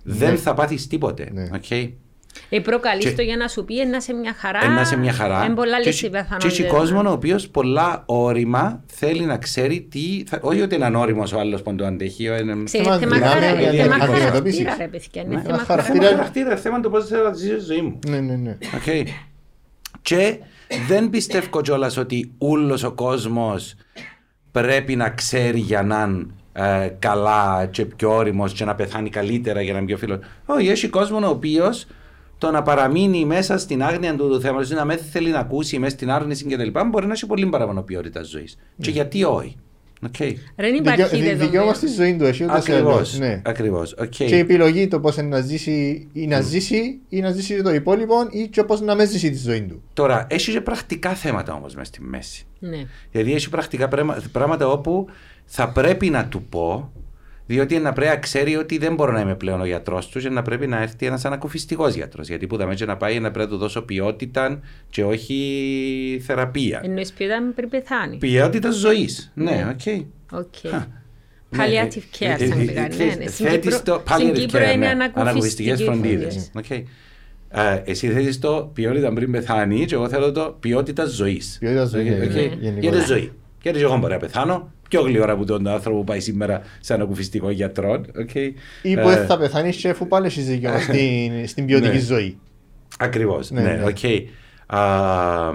δεν 0.03 0.37
θα 0.37 0.53
πάθεις 0.53 0.87
τίποτε. 0.87 1.29
Ναι. 1.33 1.49
Okay. 1.53 1.91
Ε, 2.49 2.59
προκαλείς 2.59 3.05
Και- 3.05 3.11
το 3.11 3.21
για 3.21 3.37
να 3.37 3.47
σου 3.47 3.65
πει 3.65 3.79
«Ε, 3.79 3.85
να 3.85 3.99
σε 3.99 4.13
μια 4.13 4.33
χαρά. 4.37 4.59
Ένα 4.63 4.83
σε 4.85 4.97
μια 4.97 5.13
χαρά. 5.13 5.45
Είναι 5.45 5.53
πολλά 5.55 5.77
Και 5.79 5.85
λες 5.85 6.01
οι 6.01 6.05
έχει- 6.05 6.09
Και 6.09 6.17
έχει 6.17 6.25
πιθανότητες. 6.27 6.71
κόσμο 6.71 7.09
ο 7.09 7.11
οποίος 7.11 7.47
πολλά 7.49 8.03
όρημα 8.05 8.83
θέλει 8.85 9.25
να 9.25 9.37
ξέρει 9.37 9.81
τι. 9.91 10.23
Θα, 10.27 10.39
όχι 10.41 10.61
ότι 10.61 10.75
είναι 10.75 10.85
ανώριμο 10.85 11.23
ο 11.35 11.39
άλλος 11.39 11.61
που 11.61 11.75
το 11.75 11.85
αντέχει. 11.85 12.25
ε, 12.25 12.37
είναι- 12.37 12.63
Ξέρεις, 12.63 12.87
Θέμα 12.87 12.97
θέμα 12.99 13.15
δυνάμεων 13.15 13.41
χαρά- 13.43 13.59
για 13.71 13.83
θέμα 13.83 13.95
αντιμετωπίσεις. 13.95 14.63
χαρακτήρα, 14.63 14.75
ρε 14.77 14.87
παιδιά, 14.87 15.21
είναι 15.21 15.35
Ναι. 15.35 15.41
θέμα 15.41 15.57
Χαρακτήρα- 15.57 15.83
Θέμα 15.83 15.83
χαρακτήρα. 15.83 16.09
χαρακτήρα, 16.15 16.55
θέμα 16.55 16.79
το 16.79 16.89
πώς 16.89 17.05
θέλω 17.07 17.23
να 17.23 17.33
ζήσω 17.33 17.55
τη 17.55 17.61
ζωή 17.63 17.81
μου. 17.81 17.99
Ναι, 18.07 18.19
ναι, 18.19 18.35
ναι. 18.35 18.57
Okay. 18.85 19.03
Και 20.01 20.37
δεν 20.87 21.09
πιστεύω 21.09 21.61
κιόλας 21.61 21.97
ότι 21.97 22.31
όλο 22.37 22.81
ο 22.85 22.91
κόσμος 22.91 23.75
πρέπει 24.51 24.95
να 24.95 25.09
ξέρει 25.09 25.59
για 25.59 25.83
να 25.83 26.01
είναι 26.03 26.25
ε, 26.57 26.89
καλά 26.99 27.67
και 27.71 27.85
πιο 27.85 28.15
όριμος 28.15 28.53
και 28.53 28.65
να 28.65 28.75
πεθάνει 28.75 29.09
καλύτερα 29.09 29.61
για 29.61 29.71
να 29.71 29.77
είναι 29.77 29.87
πιο 29.87 29.97
φίλο. 29.97 30.19
Όχι, 30.45 30.67
έχει 30.69 30.87
κόσμο 30.87 31.17
ο 31.27 31.29
οποίος 31.29 31.85
το 32.37 32.51
να 32.51 32.61
παραμείνει 32.61 33.25
μέσα 33.25 33.57
στην 33.57 33.83
άγνοια 33.83 34.15
του, 34.15 34.27
του 34.29 34.41
θέματος, 34.41 34.69
να 34.69 34.85
μην 34.85 34.97
θέλει 34.97 35.29
να 35.29 35.39
ακούσει 35.39 35.79
μέσα 35.79 35.95
στην 35.95 36.11
άρνηση 36.11 36.45
κτλ. 36.45 36.79
μπορεί 36.89 37.05
να 37.05 37.13
έχει 37.13 37.25
πολύ 37.25 37.45
παραπάνω 37.45 37.81
ποιότητα 37.81 38.23
ζωής. 38.23 38.57
Και 38.81 38.91
γιατί 38.91 39.23
όχι. 39.23 39.55
Okay. 40.17 40.33
Δεν 40.55 40.75
υπάρχει 40.75 41.01
Δικαιώ- 41.01 41.09
δι- 41.09 41.21
Δικαίωμα 41.21 41.37
δεδομένο. 41.49 41.73
στη 41.73 41.87
ζωή 41.87 42.15
του 42.15 42.23
έχει 42.25 42.43
ούτως 42.43 42.67
ή 42.67 42.71
Ακριβώς. 42.71 42.93
άλλως, 42.95 43.17
ναι. 43.19 43.41
Ακριβώς. 43.45 43.95
Okay. 44.01 44.07
Και 44.09 44.23
η 44.35 44.39
επιλογή 44.39 44.87
το 44.87 44.99
πώς 44.99 45.17
να 45.17 45.39
ζήσει 45.41 46.07
ή 46.13 46.27
να 46.27 46.41
ζήσει 46.41 46.99
ή 47.09 47.19
να 47.19 47.31
ζήσει 47.31 47.61
το 47.61 47.73
υπόλοιπο 47.73 48.13
ή 48.31 48.47
και 48.47 48.63
πώ 48.63 48.75
να 48.75 48.95
μες 48.95 49.09
ζήσει 49.09 49.29
τη 49.29 49.37
ζωή 49.37 49.61
του. 49.61 49.81
Τώρα, 49.93 50.27
έχει 50.29 50.51
και 50.51 50.61
πρακτικά 50.61 51.09
θέματα 51.09 51.53
όμως 51.53 51.73
μέσα 51.75 51.85
στη 51.85 52.01
μέση. 52.01 52.45
Ναι. 52.59 52.85
Δηλαδή 53.11 53.33
έχει 53.33 53.49
πρακτικά 53.49 53.87
πρέμα- 53.87 54.17
πράγματα 54.31 54.67
όπου 54.67 55.05
θα 55.45 55.69
πρέπει 55.69 56.09
να 56.09 56.25
του 56.27 56.41
πω, 56.43 56.91
διότι 57.45 57.77
να 57.79 57.93
πρέπει 57.93 58.11
να 58.11 58.17
ξέρει 58.17 58.55
ότι 58.55 58.77
δεν 58.77 58.93
μπορώ 58.95 59.11
να 59.11 59.19
είμαι 59.19 59.35
πλέον 59.35 59.61
ο 59.61 59.65
γιατρός 59.65 60.07
τους 60.07 60.23
και 60.23 60.29
να 60.29 60.41
πρέπει 60.41 60.67
να 60.67 60.81
έρθει 60.81 61.05
ένας 61.05 61.25
ανακουφιστικός 61.25 61.93
γιατρός. 61.95 62.27
Γιατί 62.27 62.47
που 62.47 62.57
θα 62.57 62.65
με 62.65 62.75
να 62.85 62.97
πάει 62.97 63.19
να 63.19 63.31
πρέπει 63.31 63.49
να 63.49 63.55
του 63.55 63.59
δώσω 63.61 63.81
ποιότητα 63.81 64.59
και 64.89 65.03
όχι 65.03 66.21
θεραπεία. 66.25 66.81
Εννοείς 66.83 67.13
ποιότητα 67.13 67.51
πριν 67.55 67.69
πεθάνει. 67.69 68.17
Ποιότητα 68.17 68.71
ζωής. 68.71 69.31
Ναι, 69.35 69.51
Ναι. 69.51 69.67
OK. 69.69 70.39
OK. 70.39 70.71
Χα. 70.71 70.85
Palliative 71.57 72.17
care, 72.19 72.39
ε, 72.39 72.47
σαν 72.47 72.59
ε, 72.59 72.65
πήγα, 72.65 72.85
ε, 72.85 72.89
ναι, 72.97 73.15
ναι. 73.17 73.27
Στην 73.27 73.45
θέτεις 73.45 73.75
Κύπρο- 73.77 73.81
το 73.97 74.03
στην 74.13 74.29
palliative 74.29 74.37
Κύπρο 74.37 74.59
care, 74.59 74.73
είναι 74.73 74.75
ναι, 74.75 74.87
ανακουφιστική 74.87 75.19
ανακουφιστικές 75.19 75.83
φροντίδες. 75.83 76.49
φροντίδα. 76.53 76.77
Οκ. 76.77 76.85
Ε, 77.49 77.81
Εσύ 77.91 78.07
θέτεις 78.07 78.39
το 78.39 78.71
ποιότητα 78.73 79.13
πριν 79.13 79.31
πεθάνει 79.31 79.85
και 79.85 79.95
εγώ 79.95 80.09
θέλω 80.09 80.31
το 80.31 80.57
ποιότητα 80.59 81.05
ζωής. 81.05 81.57
Ποιότητα 81.59 81.85
ζωής, 81.85 82.11
Οκ, 82.11 82.17
ναι, 82.17 82.25
οκ. 82.25 82.31
γενικότερα. 82.31 82.79
Για 82.79 82.91
τη 82.91 82.99
ζωή. 83.05 83.31
Γιατί 83.61 83.79
εγώ 83.79 83.97
μπορεί 83.97 84.13
να 84.13 84.19
πεθάνω 84.19 84.71
πιο 84.89 85.01
γλυόρα 85.01 85.31
από 85.33 85.45
τον 85.45 85.67
άνθρωπο 85.67 85.97
που 85.97 86.03
πάει 86.03 86.19
σήμερα 86.19 86.61
σε 86.79 86.93
ανακουφιστικό 86.93 87.49
γιατρό. 87.49 87.91
οκ. 88.19 88.35
Ή 88.35 88.53
που 88.81 89.09
Ε, 89.09 89.15
δεν 89.15 89.25
θα 89.25 89.37
πεθάνεις 89.37 89.75
και 89.75 89.89
αφού 89.89 90.07
πάλι 90.07 90.25
έχεις 90.25 90.45
δικαίωμα 90.45 90.79
στην- 90.79 91.47
στην 91.47 91.65
ποιοτική 91.65 91.93
Ναι. 91.93 91.99
ζωή. 91.99 92.37
Ακριβώς, 92.99 93.51
Ναι, 93.51 93.61
ναι, 93.61 93.71
ναι. 93.73 93.83
οκ. 93.83 93.97
Α, 94.79 95.51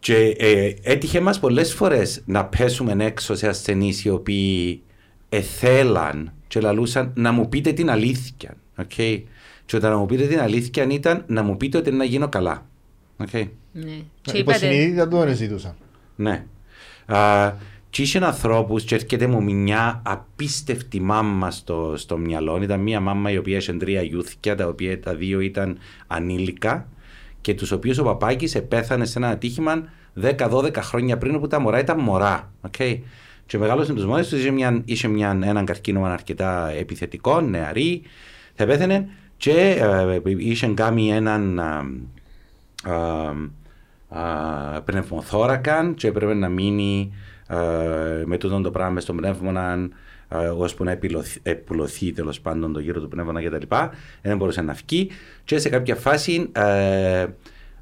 Και 0.00 0.16
ε, 0.38 0.74
έτυχε 0.82 1.20
μας 1.20 1.38
πολλές 1.40 1.74
φορές 1.74 2.22
να 2.26 2.44
πέσουμε 2.44 3.04
έξω 3.04 3.34
σε 3.34 3.48
ασθενείς 3.48 4.04
οι 4.04 4.08
οποίοι 4.10 4.82
εθέλαν 5.28 6.32
και 6.48 6.60
λαλούσαν 6.60 7.12
να 7.16 7.32
μου 7.32 7.48
πείτε 7.48 7.72
την 7.72 7.90
αλήθεια. 7.90 8.54
Okay. 8.82 9.22
Και 9.64 9.76
όταν 9.76 9.90
να 9.90 9.96
μου 9.96 10.06
πείτε 10.06 10.26
την 10.26 10.40
αλήθεια 10.40 10.86
ήταν 10.90 11.24
να 11.26 11.42
μου 11.42 11.56
πείτε 11.56 11.78
ότι 11.78 11.90
να 11.90 12.04
γίνω 12.04 12.28
καλά. 12.28 12.66
Okay. 13.24 13.48
Ναι. 13.72 13.82
Και 14.20 14.38
είπατε, 14.38 14.66
Υποσυνείδητα 14.66 15.08
το 15.08 15.26
ζητούσαν. 15.34 15.74
Ναι. 16.16 16.44
Α, 17.06 17.52
και 17.90 18.02
είχε 18.02 18.18
ανθρώπους 18.18 18.84
και 18.84 18.94
έρχεται 18.94 19.26
μου 19.26 19.42
μια 19.42 20.02
απίστευτη 20.04 21.00
μάμα 21.00 21.50
στο, 21.50 21.94
στο 21.96 22.16
μυαλό. 22.18 22.62
Ήταν 22.62 22.80
μια 22.80 23.00
μάμα 23.00 23.30
η 23.30 23.36
οποία 23.36 23.56
είχε 23.56 23.72
τρία 23.72 24.02
γιούθηκια, 24.02 24.56
τα 24.56 24.66
οποία 24.66 25.00
τα 25.00 25.14
δύο 25.14 25.40
ήταν 25.40 25.78
ανήλικα 26.06 26.88
και 27.40 27.54
τους 27.54 27.72
οποίους 27.72 27.98
ο 27.98 28.04
παπάκης 28.04 28.54
επέθανε 28.54 29.04
σε 29.04 29.18
ένα 29.18 29.28
ατύχημα 29.28 29.84
10-12 30.22 30.76
χρόνια 30.76 31.18
πριν 31.18 31.34
όπου 31.34 31.46
τα 31.46 31.60
μωρά 31.60 31.78
ήταν 31.78 32.00
μωρά. 32.00 32.52
Okay. 32.70 32.98
Και 33.46 33.58
μεγάλωσε 33.58 33.92
τους 33.92 34.04
μόνες 34.04 34.28
τους, 34.28 34.38
είχε, 34.38 34.50
μια, 34.50 34.82
είχε 34.84 35.08
μια, 35.08 35.38
έναν 35.42 35.64
καρκίνωμα 35.64 36.12
αρκετά 36.12 36.70
επιθετικό, 36.70 37.40
νεαρή, 37.40 38.02
θα 38.54 38.66
πέθανε 38.66 39.08
και 39.36 39.52
ε, 39.80 40.20
είχε 40.36 40.66
κάνει 40.66 41.10
έναν 41.10 41.60
α, 41.60 41.84
α, 42.84 43.32
α, 44.08 44.82
πνευμοθώρακαν 44.82 45.94
και 45.94 46.08
έπρεπε 46.08 46.34
να 46.34 46.48
μείνει 46.48 47.12
α, 47.12 47.37
με 48.24 48.36
τούτο 48.38 48.60
το 48.60 48.70
πράγμα 48.70 49.00
στο 49.00 49.12
πνεύμα 49.14 49.88
ώσπου 50.56 50.84
να 50.84 50.90
επιλωθεί, 50.90 51.40
επουλωθεί 51.42 52.12
τέλος 52.12 52.40
πάντων 52.40 52.72
το 52.72 52.80
γύρο 52.80 53.00
του 53.00 53.08
πνεύμονα 53.08 53.42
κτλ. 53.42 53.66
Δεν 54.22 54.36
μπορούσε 54.36 54.60
να 54.62 54.72
βγει 54.72 55.10
και 55.44 55.58
σε 55.58 55.68
κάποια 55.68 55.94
φάση 55.94 56.48
ε, 56.52 57.26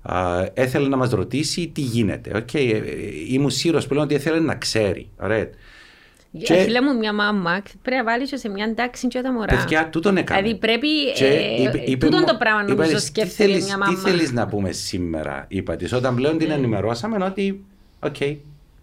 α, 0.03 0.45
έθελε 0.55 0.89
να 0.89 0.97
μας 0.97 1.11
ρωτήσει 1.11 1.69
τι 1.75 1.81
γίνεται. 1.81 2.31
Okay, 2.35 2.71
ε, 2.73 2.77
ε, 2.77 2.83
ήμουν 3.29 3.51
σίγουρος 3.51 3.87
πλέον 3.87 4.05
ότι 4.05 4.15
έθελε 4.15 4.41
να 4.41 4.55
ξέρει. 4.55 5.09
Ωραία. 5.21 5.49
και... 6.43 6.55
Φίλε 6.55 6.81
μου 6.83 6.97
μια 6.99 7.13
μάμα 7.13 7.63
πρέπει 7.83 7.97
να 7.97 8.05
βάλεις 8.05 8.31
σε 8.35 8.49
μια 8.49 8.75
τάξη 8.75 9.07
και 9.09 9.21
τα 9.21 9.33
μωρά. 9.33 9.57
Παιδιά, 9.57 9.89
τούτον 9.89 10.17
έκανε. 10.17 10.41
Δηλαδή 10.43 10.59
πρέπει 10.59 10.89
Και 11.15 11.25
ε, 11.27 11.63
είπε- 11.63 11.89
είπε 11.89 12.05
τούτον 12.07 12.21
μου- 12.21 12.27
το 12.27 12.37
πράγμα 12.39 12.63
είπα 12.63 12.71
νομίζω 12.73 12.93
της, 12.93 13.01
τι 13.03 13.07
σκέφτεται 13.07 13.43
θέλεις- 13.49 13.65
μια 13.65 13.75
Τι 13.75 13.81
μάμα. 13.81 13.99
θέλεις 13.99 14.33
να 14.33 14.47
πούμε 14.47 14.73
σήμερα, 14.73 15.45
είπα 15.49 15.77
της, 15.77 15.93
όταν 15.93 16.15
πλέον 16.15 16.39
την 16.39 16.51
ενημερώσαμε 16.51 17.25
ότι, 17.25 17.65
οκ, 18.01 18.17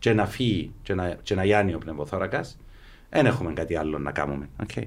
και 0.03 0.13
να 0.13 0.25
φύγει 0.25 0.71
και 0.81 0.93
να, 0.93 1.17
και 1.23 1.35
να 1.35 1.45
γιάνει 1.45 1.73
ο 1.73 1.77
πνευμοθώρακας, 1.77 2.57
δεν 3.09 3.25
έχουμε 3.25 3.53
κάτι 3.53 3.75
άλλο 3.75 3.99
να 3.99 4.11
κάνουμε. 4.11 4.49
Okay. 4.65 4.83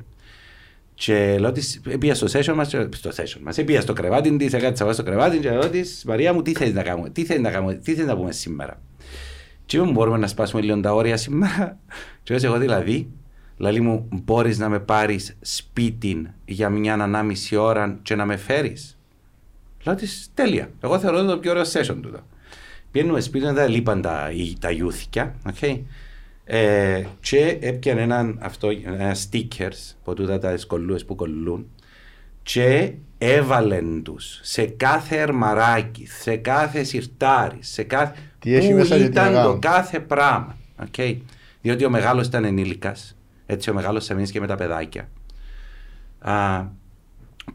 Και 0.95 1.37
λέω 1.39 1.53
της, 1.53 1.81
πήγα 1.99 2.14
στο 2.14 2.27
session 2.27 2.55
μας, 2.55 2.69
και- 2.69 2.89
στο 2.91 3.11
session 3.11 3.41
μας, 3.43 3.64
πήγα 3.64 3.81
στο 3.81 3.93
κρεβάτι 3.93 4.37
της, 4.37 4.53
έκατσα 4.53 4.85
εγώ 4.85 4.93
στο 4.93 5.03
κρεβάτι 5.03 5.39
και 5.39 5.51
λέω 5.51 5.71
της, 5.71 6.05
Μαρία 6.07 6.33
μου, 6.33 6.43
τι 6.43 6.55
θέλεις 6.55 6.75
να 6.75 6.83
κάνουμε, 6.83 7.11
τι 7.11 7.25
θέλεις 7.25 7.43
να 7.43 7.51
κάνουμε, 7.51 7.75
τι 7.75 7.95
θέλεις 7.95 8.09
να 8.09 8.17
πούμε 8.17 8.33
σήμερα; 8.33 8.81
Και 9.67 9.81
μου 9.81 9.91
μπορούμε 9.91 10.19
να 10.19 10.27
σπάσουμε 10.27 10.62
λίγο 10.62 10.81
τα 10.81 10.95
όρια 10.95 11.17
σήμερα. 11.17 11.79
Και 12.23 12.35
λέω, 12.35 12.51
εγώ 12.51 12.59
δηλαδή, 12.59 13.11
Λαλή 13.57 13.81
μου, 13.81 14.09
μπορείς 14.25 14.59
να 14.59 14.69
με 14.69 14.81
πάρεις 14.81 15.37
σπίτι 15.41 16.31
για 16.45 16.69
μια 16.69 16.95
ανάμιση 16.95 17.57
ώρα 17.57 17.99
και 18.03 18.14
να 18.14 18.25
με 18.25 18.37
φέρεις. 18.37 18.99
Λέω 19.85 19.95
της, 19.95 20.31
τέλεια. 20.35 20.71
Εγώ 20.81 20.99
θεωρώ 20.99 21.25
το 21.25 21.39
πιο 21.39 21.51
ωραίο 21.51 21.64
session 21.64 21.97
τούτο. 22.03 22.21
Πιένουμε 22.97 23.21
σπίτι, 23.21 23.45
δεν 23.45 23.55
τα 23.55 23.69
λείπαν 23.69 24.01
τα, 24.03 24.31
οι- 24.35 24.57
τα 24.61 24.71
γιούθηκια, 24.71 25.35
okay. 25.53 25.81
ε, 26.45 27.05
και 27.21 27.59
έπιανε 27.61 28.01
έναν 28.03 28.39
αυτό, 28.43 28.69
ένα 28.85 29.15
stickers, 29.15 29.95
από 30.01 30.15
τούτα 30.15 30.39
τα 30.39 30.57
σκολούες 30.57 31.05
που 31.05 31.15
κολλούν 31.15 31.67
και 32.43 32.93
έβαλεν 33.19 34.03
τους 34.03 34.41
σε 34.43 34.65
κάθε 34.65 35.21
ερμαράκι, 35.21 36.07
σε 36.07 36.37
κάθε 36.37 36.83
σιρτάρι, 36.83 37.59
σε 37.61 37.83
κάθε... 37.83 38.15
Τι 38.39 38.55
έχει 38.55 38.71
που 38.71 38.77
μέσα 38.77 38.97
και 38.97 39.03
τι 39.03 39.09
ήταν 39.09 39.33
να 39.33 39.43
το 39.43 39.47
κάνουν. 39.47 39.61
κάθε 39.61 40.01
πράγμα. 40.01 40.57
Okay. 40.91 41.17
Διότι 41.63 41.85
ο 41.85 41.91
μεγάλος 41.91 42.27
ήταν 42.27 42.45
ενήλικας, 42.45 43.17
έτσι 43.47 43.71
ο 43.71 43.75
μεγάλος 43.75 44.11
έμεινε 44.11 44.27
και 44.27 44.41
με 44.41 44.47
τα 44.47 44.55
παιδάκια. 44.55 45.09
Α, 46.19 46.65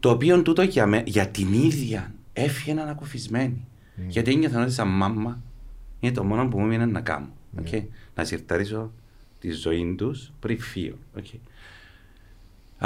το 0.00 0.10
οποίο 0.10 0.42
τούτο 0.42 0.62
για, 0.62 0.86
με, 0.86 1.02
για 1.06 1.28
την 1.28 1.52
ίδια 1.52 2.14
έφυγε 2.32 2.80
ανακουφισμένη. 2.80 3.66
Γιατί 4.08 4.30
ένιωθαν 4.30 4.62
ότι 4.62 4.72
σαν 4.72 4.88
μάμα 4.88 5.42
είναι 6.00 6.12
το 6.12 6.24
μόνο 6.24 6.48
που 6.48 6.58
μου 6.58 6.64
έμεινε 6.64 6.86
να 6.86 7.00
κάνω. 7.00 7.28
Okay. 7.64 7.84
Να 8.14 8.24
συρταρίσω 8.24 8.92
τη 9.38 9.50
ζωή 9.50 9.94
τους 9.98 10.32
πριν 10.40 10.60
φύγω. 10.60 10.96
Okay. 11.18 11.38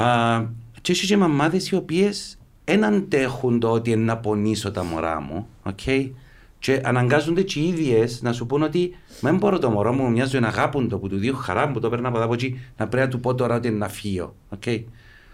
Α, 0.00 0.44
και 0.80 0.92
έχει 0.92 1.06
και 1.06 1.16
μαμάδες 1.16 1.70
οι 1.70 1.74
οποίες 1.74 2.38
δεν 2.64 2.84
αντέχουν 2.84 3.60
το 3.60 3.70
ότι 3.70 3.96
να 3.96 4.18
πονήσω 4.18 4.70
τα 4.70 4.84
μωρά 4.84 5.20
μου. 5.20 5.48
Okay. 5.62 6.10
Και 6.58 6.80
αναγκάζονται 6.84 7.42
και 7.42 7.60
οι 7.60 7.68
ίδιες 7.68 8.22
να 8.22 8.32
σου 8.32 8.46
πούν 8.46 8.62
ότι 8.62 8.90
«Μα 9.20 9.30
δεν 9.30 9.38
μπορώ 9.38 9.58
το 9.58 9.70
μωρό 9.70 9.92
μου 9.92 10.10
μια 10.10 10.24
ζωή 10.24 10.40
να 10.40 10.48
αγάπουν 10.48 10.88
το 10.88 10.98
που 10.98 11.08
του 11.08 11.16
δύο 11.16 11.34
χαρά 11.34 11.70
που 11.70 11.80
το 11.80 11.88
παίρνω 11.88 12.08
από 12.08 12.16
εδώ 12.16 12.26
από 12.26 12.34
εκεί 12.34 12.60
να 12.76 12.88
πρέπει 12.88 13.04
να 13.04 13.10
του 13.10 13.20
πω 13.20 13.34
τώρα 13.34 13.56
ότι 13.56 13.68
είναι 13.68 13.76
να 13.76 13.88
φύγω. 13.88 14.34
Okay. 14.58 14.84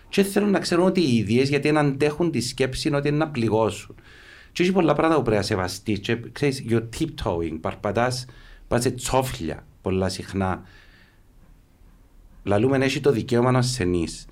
Και 0.09 0.23
θέλουν 0.23 0.51
να 0.51 0.59
ξέρουν 0.59 0.87
ότι 0.87 1.01
οι 1.01 1.16
ίδιες 1.16 1.49
γιατί 1.49 1.68
δεν 1.68 1.79
αντέχουν 1.79 2.31
τη 2.31 2.41
σκέψη 2.41 2.95
ότι 2.95 3.09
είναι 3.09 3.16
να 3.16 3.29
πληγώσουν. 3.29 3.95
Και 4.53 4.62
έχει 4.62 4.72
πολλά 4.72 4.92
πράγματα 4.92 5.16
που 5.18 5.24
πρέπει 5.24 5.40
να 5.40 5.46
σεβαστείς. 5.46 5.98
Και 5.98 6.16
ξέρεις, 6.32 6.64
you're 6.68 6.88
tiptoeing, 6.98 7.59
παρπατάς, 7.61 8.24
πας 8.68 8.82
σε 8.82 8.90
τσόφλια 8.90 9.66
πολλά 9.82 10.09
συχνά. 10.09 10.62
Λαλούμε 12.44 12.76
έχει 12.76 13.00
το 13.00 13.12
δικαίωμα 13.12 13.50
να 13.50 13.59
ασθενείς. 13.59 14.26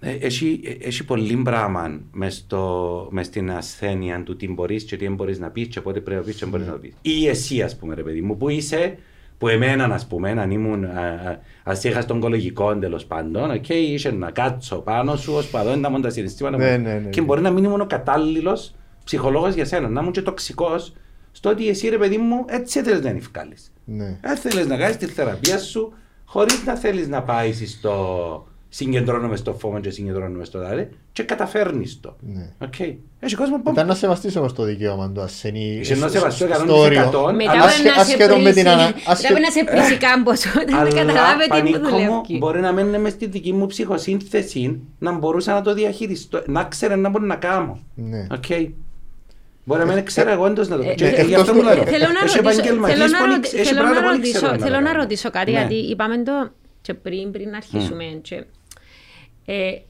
Ε, 0.00 0.10
Έχει, 0.12 0.60
ε, 0.64 0.70
έχει 0.70 1.04
πολύ 1.04 1.36
πράγμα 1.36 2.00
μες, 2.12 2.34
στο, 2.34 3.08
μες 3.10 3.26
στην 3.26 3.50
ασθένεια 3.50 4.22
του 4.22 4.36
τι 4.36 4.48
μπορείς 4.48 4.84
και 4.84 4.96
τι 4.96 5.04
δεν 5.04 5.14
μπορείς 5.14 5.38
να 5.38 5.50
πεις 5.50 5.68
και 5.68 5.80
πότε 5.80 6.00
πρέπει 6.00 6.20
να 6.20 6.26
πεις 6.26 6.36
και 6.36 6.46
μπορείς 6.46 6.66
να 6.66 6.72
πεις. 6.72 6.94
Ή 7.02 7.26
εσύ 7.26 7.62
ας 7.62 7.76
πούμε 7.76 7.94
ρε 7.94 8.02
παιδί 8.02 8.20
μου 8.20 8.36
που 8.36 8.48
είσαι, 8.48 8.98
που 9.40 9.48
εμένα 9.48 9.84
ας 9.84 10.06
πούμε, 10.06 10.30
αν 10.30 10.50
ήμουν, 10.50 10.84
α, 10.84 10.88
α, 10.88 11.38
ας 11.62 11.84
είχα 11.84 12.00
στον 12.00 12.20
κολογικό 12.20 12.76
τέλος 12.78 13.04
πάντων, 13.04 13.60
και 13.60 13.74
είσαι 13.74 14.10
να 14.10 14.30
κάτσω 14.30 14.76
πάνω 14.76 15.16
σου 15.16 15.32
ως 15.32 15.50
παδόν 15.50 15.80
να 15.80 15.90
μου 15.90 16.00
τα 16.00 16.10
συναισθήματα 16.10 16.56
μου. 16.56 16.62
Ναι, 16.64 16.76
ναι, 16.76 16.94
ναι, 16.94 17.08
και 17.08 17.20
ναι. 17.20 17.26
μπορεί 17.26 17.40
να 17.40 17.50
μην 17.50 17.64
ήμουν 17.64 17.80
ο 17.80 17.86
κατάλληλος 17.86 18.74
ψυχολόγος 19.04 19.54
για 19.54 19.64
σένα, 19.64 19.88
να 19.88 20.00
ήμουν 20.00 20.12
και 20.12 20.22
τοξικός 20.22 20.92
στο 21.32 21.50
ότι 21.50 21.68
εσύ 21.68 21.88
ρε 21.88 21.98
παιδί 21.98 22.16
μου 22.16 22.44
έτσι 22.48 22.82
θέλεις 22.82 23.00
να 23.02 23.10
ευκάλεις. 23.10 23.72
Ναι. 23.84 24.18
Δεν 24.20 24.36
θέλεις 24.36 24.66
να 24.66 24.76
κάνεις 24.76 24.96
τη 24.96 25.06
θεραπεία 25.06 25.58
σου 25.58 25.92
χωρίς 26.24 26.64
να 26.64 26.76
θέλεις 26.76 27.08
να 27.08 27.22
πάεις 27.22 27.70
στο 27.70 28.46
συγκεντρώνομαι 28.72 29.36
στο 29.36 29.52
φόβο 29.54 29.80
και 29.80 29.90
συγκεντρώνομαι 29.90 30.44
στο 30.44 30.58
δάλε 30.58 30.88
και 31.12 31.22
καταφέρνεις 31.22 32.00
το. 32.00 32.16
Ναι. 32.20 32.48
Okay. 32.64 32.94
Έχει 33.20 33.34
κόσμο 33.34 33.60
που. 33.62 33.70
Ήταν 33.70 33.86
να 33.86 33.94
σεβαστείς 33.94 34.36
όμως 34.36 34.52
το 34.52 34.62
δικαίωμα 34.62 35.10
του 35.10 35.20
ασθενή 35.20 35.78
Είσαι 35.80 35.94
να 35.94 36.08
στο- 36.08 36.18
σεβαστώ 36.18 36.46
στο 36.46 36.64
100%. 36.64 36.68
όριο. 36.78 37.00
Μετά 37.34 37.50
Αλλά 37.50 37.62
πρέπει 37.64 37.82
να 37.88 37.92
σε 37.94 38.00
ασχέτω 38.00 38.36
με 38.36 38.52
την 38.52 38.62
πρίσει- 38.62 38.68
ανα- 38.68 38.82
πρέπει 38.92 39.02
ασχέ- 39.06 39.38
να 39.40 39.50
σε 39.50 39.64
πρίσει 39.64 39.96
κάμπος 39.96 40.44
όταν 40.62 40.74
Αλλά 40.80 40.88
καταλάβει 40.90 41.42
τι 41.42 41.48
που 41.48 41.54
πανίκο 41.56 41.78
μου 41.78 41.88
δουλεύει. 41.88 42.38
μπορεί 42.38 42.60
να 42.60 42.72
μένει 42.72 42.98
μες 42.98 43.12
στη 43.12 43.26
δική 43.26 43.52
μου 43.52 43.66
ψυχοσύνθεση 43.66 44.80
να 44.98 45.12
μπορούσα 45.12 45.52
να 45.52 45.62
το 45.62 45.74
διαχειριστώ, 45.74 46.42
να 46.46 46.64
ξέρω 46.64 46.96
να 46.96 47.08
μπορώ 47.08 47.24
να 47.24 47.36
κάνω. 47.36 47.78
Ναι. 47.94 48.26
Okay. 48.30 48.68
Μπορεί 49.64 49.84
να 49.84 49.94
μην 49.94 50.04
ξέρω 50.04 50.30
εγώ 50.30 50.44
όντως 50.44 50.68
να 50.68 50.76
το 50.76 50.82
Ε, 50.82 50.94
και- 50.94 51.04
ε, 51.04 51.08
γι' 51.08 51.16
αυτό 51.16 51.30
εκτός 51.40 51.48
μου 51.50 51.60
του- 51.60 51.64
λέω. 51.64 51.74
Θέλω 51.74 51.86
να 51.88 52.10
Έχει 52.10 52.18
ρωτήσω- 52.20 52.38
επαγγελματίες 52.38 52.98
θέλω 52.98 53.10
να 53.10 53.18
που 53.18 53.24
ρωτη- 53.34 53.54
έχει 53.54 53.64
θέλω 53.64 53.80
πράγματα 53.80 54.00
να 54.00 54.00
που 54.00 54.06
δεν 54.06 54.16
ρωτήσω- 54.16 54.38
ξέρουν 54.38 54.58
Θέλω 54.58 54.74
να 54.78 54.82
κάνουν. 54.82 55.00
ρωτήσω 55.00 55.30
κάτι, 55.30 55.50
Ναι. 55.52 55.58
γιατί 55.58 55.74
είπαμε 55.74 56.22
το 56.22 56.50
και 56.82 56.94
πριν, 56.94 57.30
πριν 57.30 57.54
αρχίσουμε. 57.54 58.04
Και, 59.50 59.56
ε, 59.56 59.82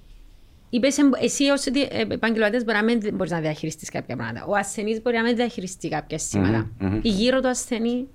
Είπες, 0.72 0.98
εμ- 0.98 1.14
εσύ 1.22 1.48
ως 1.48 1.64
δι- 1.64 1.88
ε, 1.92 2.00
επαγγελματίας 2.00 2.64
μπορεί 2.64 2.76
να 2.76 2.84
μην 2.84 3.00
μπορείς 3.14 3.32
να 3.32 3.40
διαχειριστείς 3.40 3.90
κάποια 3.90 4.16
πράγματα. 4.16 4.46
Ο 4.46 4.54
ασθενής 4.56 5.02
μπορεί 5.02 5.16
να 5.16 5.22
μην 5.22 5.36
διαχειριστεί 5.36 5.88
κάποια 5.88 6.18
σήματα. 6.18 6.70
Μμμ, 6.78 6.88
μμμ. 6.90 7.00
Η 7.02 7.08
γύρω 7.08 7.40
του 7.40 7.48
ασθενή. 7.48 8.08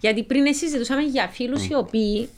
Γιατί 0.00 0.22
πριν 0.24 0.46
εσύ 0.46 0.66
ζητούσαμε 0.68 1.02
για 1.02 1.28
φίλους 1.28 1.66
οι 1.68 1.74
οποίοι 1.74 2.28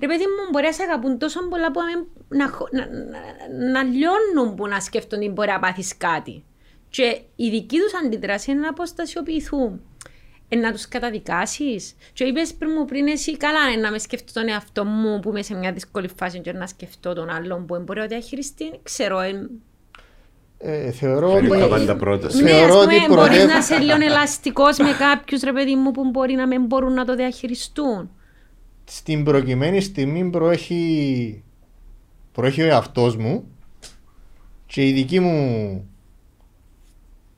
Ρε 0.00 0.06
παιδί 0.06 0.22
μου, 0.24 0.50
μπορεί 0.52 0.64
να 0.64 0.72
σε 0.72 0.82
αγαπούν 0.82 1.18
τόσο 1.18 1.48
πολλά 1.48 1.70
που 1.70 1.80
να, 1.80 1.86
μην- 1.86 2.06
να, 2.28 2.48
χω- 2.48 2.68
να, 2.72 2.86
να, 2.86 3.70
να 3.70 3.82
λιώνουν 3.82 4.54
που 4.54 4.66
να 4.66 4.80
σκέφτονται 4.80 5.24
ότι 5.24 5.32
μπορεί 5.32 5.48
να 5.50 5.58
πάθεις 5.58 5.96
κάτι. 5.96 6.44
Και 6.90 7.20
η 7.36 7.50
δική 7.50 7.76
τους 7.78 7.92
αντίδραση 8.04 8.50
είναι 8.50 8.60
να 8.60 8.68
αποστασιοποιηθούν. 8.68 9.80
Ε, 10.52 10.56
να 10.56 10.72
τους 10.72 10.88
καταδικάσεις. 10.88 11.94
Και 12.12 12.24
είπες 12.24 12.54
πριν 12.54 12.70
μου 12.78 12.84
πριν 12.84 13.06
εσύ 13.06 13.36
καλά 13.36 13.58
ε, 13.74 13.76
να 13.76 13.90
με 13.90 13.98
σκεφτώ 13.98 14.32
τον 14.32 14.48
εαυτό 14.48 14.84
μου 14.84 15.20
που 15.20 15.28
είμαι 15.28 15.42
σε 15.42 15.54
μια 15.54 15.72
δύσκολη 15.72 16.10
φάση 16.16 16.40
και 16.40 16.52
να 16.52 16.66
σκεφτώ 16.66 17.12
τον 17.12 17.28
άλλον 17.30 17.66
που 17.66 17.74
δεν 17.74 17.82
μπορεί 17.82 18.00
να 18.00 18.06
διαχειριστεί. 18.06 18.64
Ξέρω, 18.82 19.20
ε, 19.20 19.48
Ε, 20.58 20.90
θεωρώ 20.90 21.30
Φέρει 21.30 21.50
ότι... 21.50 21.60
τα 21.60 21.68
πάντα 21.68 21.96
πρώτος. 21.96 22.34
ναι, 22.34 22.48
Θεωρώ 22.50 22.78
ας 22.78 22.84
ότι 22.86 22.94
πούμε, 22.94 23.06
μπορείς 23.16 23.28
προτέ- 23.38 23.46
να 23.52 23.58
είσαι 23.58 23.78
λίγο 23.78 24.02
ελαστικός 24.04 24.78
με 24.78 24.92
κάποιους 24.98 25.40
ρε 25.42 25.52
παιδί 25.52 25.74
μου 25.76 25.90
που 25.90 26.10
μπορεί 26.10 26.34
να 26.34 26.46
μην 26.46 26.64
μπορούν 26.64 26.92
να 26.94 27.04
το 27.04 27.14
διαχειριστούν. 27.16 28.10
στην 28.84 29.24
προκειμένη 29.24 29.80
στιγμή 29.80 30.30
προέχει, 30.30 31.42
προέχει 32.32 32.62
ο 32.62 32.66
εαυτός 32.66 33.16
μου 33.16 33.44
και 34.66 34.88
η 34.88 34.92
δική 34.92 35.20
μου 35.20 35.84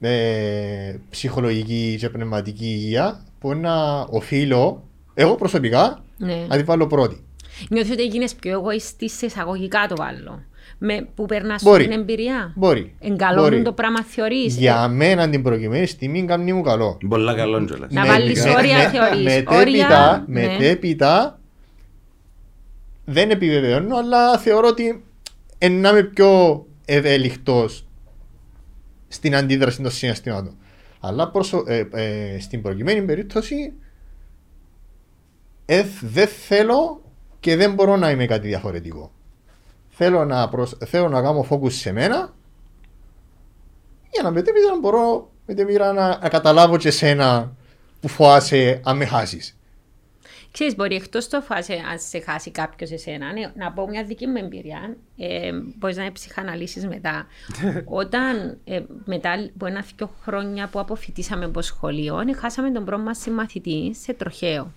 ε, 0.04 0.96
ψυχολογική 1.10 1.96
και 1.98 2.08
πνευματική 2.08 2.64
υγεία 2.64 3.24
που 3.38 3.54
να 3.54 4.00
οφείλω 4.00 4.82
εγώ 5.14 5.34
προσωπικά 5.34 6.02
Ναι. 6.16 6.44
να 6.48 6.56
τη 6.56 6.62
βάλω 6.62 6.86
πρώτη. 6.86 7.24
Νιώθεις 7.70 7.92
ότι 7.92 8.02
έγινες 8.02 8.34
πιο 8.34 8.52
εγωιστής 8.52 9.12
σε 9.16 9.26
εισαγωγικά 9.26 9.86
το 9.88 9.96
βάλω. 9.96 10.42
Με, 10.78 11.08
που 11.14 11.26
περνάς 11.26 11.62
Μπορεί. 11.62 11.82
την 11.88 11.92
εμπειρία. 11.98 12.52
Μπορεί. 12.56 12.94
Εγκαλώνουν 13.00 13.50
Μπορεί. 13.50 13.62
το 13.62 13.72
πράγμα 13.72 14.02
θεωρείς. 14.04 14.56
Για 14.56 14.88
μένα 14.88 15.28
την 15.28 15.42
προκειμένη 15.42 15.86
στιγμή 15.86 16.24
κάνει 16.24 16.52
μου 16.52 16.62
καλό. 16.62 16.98
Πολλά 17.08 17.34
καλό 17.34 17.64
κιόλας. 17.64 17.92
Να 17.92 18.06
βάλεις 18.06 18.44
όρια, 18.44 18.90
θεωρείς. 18.90 19.22
Μετέπειτα, 19.24 19.58
Όρια, 19.58 20.24
ναι. 20.26 20.46
μετέπειτα 20.46 21.38
δεν 23.04 23.30
επιβεβαιώνω, 23.30 23.96
αλλά 23.96 24.38
θεωρώ 24.38 24.68
ότι 24.68 25.04
εν 25.58 25.80
να 25.80 25.88
είμαι 25.88 26.02
πιο 26.02 26.64
ευέλικτο 26.84 27.68
στην 29.12 29.36
αντίδραση 29.36 29.82
των 29.82 29.90
συναισθημάτων. 29.90 30.56
Αλλά 31.00 31.30
προσω- 31.30 31.68
ε, 31.68 31.88
ε, 31.92 32.40
στην 32.40 32.62
προκειμένη 32.62 33.02
περίπτωση 33.02 33.72
ε, 35.66 35.84
δεν 36.00 36.26
θέλω 36.26 37.02
και 37.40 37.56
δεν 37.56 37.74
μπορώ 37.74 37.96
να 37.96 38.10
είμαι 38.10 38.26
κάτι 38.26 38.48
διαφορετικό. 38.48 39.12
Θέλω 39.88 40.24
να, 40.24 40.48
προσ... 40.48 40.76
θέλω 40.86 41.08
να 41.08 41.22
κάνω 41.22 41.46
focus 41.50 41.72
σε 41.72 41.92
μένα 41.92 42.34
για 44.10 44.22
να 44.22 44.30
μετέπειτα 44.30 44.70
να 44.70 44.78
μπορώ 44.78 45.30
μετέπειτα 45.46 45.92
να, 45.92 46.18
να 46.18 46.28
καταλάβω 46.28 46.76
και 46.76 46.90
σένα 46.90 47.56
που 48.00 48.08
φοάσαι 48.08 48.80
αν 48.84 48.96
με 48.96 49.04
χάσεις. 49.04 49.58
Ξέρεις, 50.52 50.76
μπορεί 50.76 50.94
εκτός 50.94 51.28
το 51.28 51.40
φάση 51.40 51.72
αν 51.72 51.98
σε 51.98 52.20
χάσει 52.20 52.50
κάποιος 52.50 52.90
εσένα, 52.90 53.32
ναι, 53.32 53.52
να 53.54 53.72
πω 53.72 53.88
μια 53.88 54.04
δική 54.04 54.26
μου 54.26 54.36
εμπειρία, 54.36 54.96
ε, 55.16 55.52
μπορείς 55.52 55.96
να 55.96 56.12
ψυχαναλύσεις 56.12 56.86
μετά. 56.86 57.26
Όταν 58.02 58.58
ε, 58.64 58.80
μετά 59.04 59.32
από 59.54 59.66
ένα 59.66 59.84
δύο 59.96 60.10
χρόνια 60.22 60.68
που 60.68 60.78
αποφυτίσαμε 60.78 61.44
από 61.44 61.62
σχολείο, 61.62 62.20
ε, 62.20 62.32
χάσαμε 62.32 62.70
τον 62.70 62.84
πρώτο 62.84 63.02
μας 63.02 63.18
συμμαθητή 63.18 63.94
σε 63.94 64.12
τροχαίο. 64.12 64.72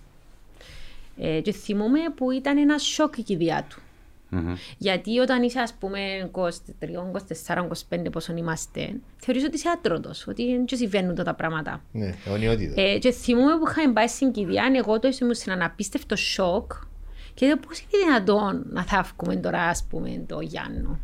Ε, 1.17 1.41
και 1.41 1.51
θυμούμαι 1.51 1.99
που 2.15 2.31
ήταν 2.31 2.57
ένα 2.57 2.77
σοκ 2.77 3.17
η 3.17 3.21
κηδεία 3.21 3.65
του. 3.69 3.79
Μμμ. 4.35 4.53
Γιατί 4.77 5.19
όταν 5.19 5.43
είσαι, 5.43 5.59
ας 5.59 5.73
πούμε, 5.73 6.31
23, 6.31 6.49
24, 7.47 7.67
25, 7.89 8.11
πόσο 8.11 8.33
είμαστε, 8.35 8.99
θεωρείς 9.17 9.43
ότι 9.43 9.55
είσαι 9.55 9.69
άτρωτος, 9.69 10.27
ότι 10.27 10.55
δεν 10.55 10.67
σου 10.67 10.75
συμβαίνουν 10.77 11.15
τα 11.15 11.33
πράγματα. 11.33 11.83
Ναι, 11.91 12.15
αιωνιότητα. 12.25 12.81
Ε, 12.81 12.97
και 12.97 13.11
θυμούμαι 13.11 13.57
που 13.57 13.67
είχαμε 13.69 13.93
πάει 13.93 14.07
στην 14.07 14.31
κηδεία, 14.31 14.71
εγώ 14.75 14.99
το 14.99 15.09
ήμουν 15.21 15.33
σε 15.33 15.51
έναν 15.51 15.65
απίστευτο 15.65 16.15
σοκ 16.15 16.71
και 17.33 17.45
λέω 17.45 17.57
πώς 17.57 17.79
είναι 17.79 18.03
δυνατόν 18.05 18.65
να 18.69 18.83
θαύκουμε 18.83 19.35
τώρα, 19.35 19.61
ας 19.61 19.85
πούμε, 19.89 20.23
το 20.27 20.39
Γιάννο; 20.39 20.99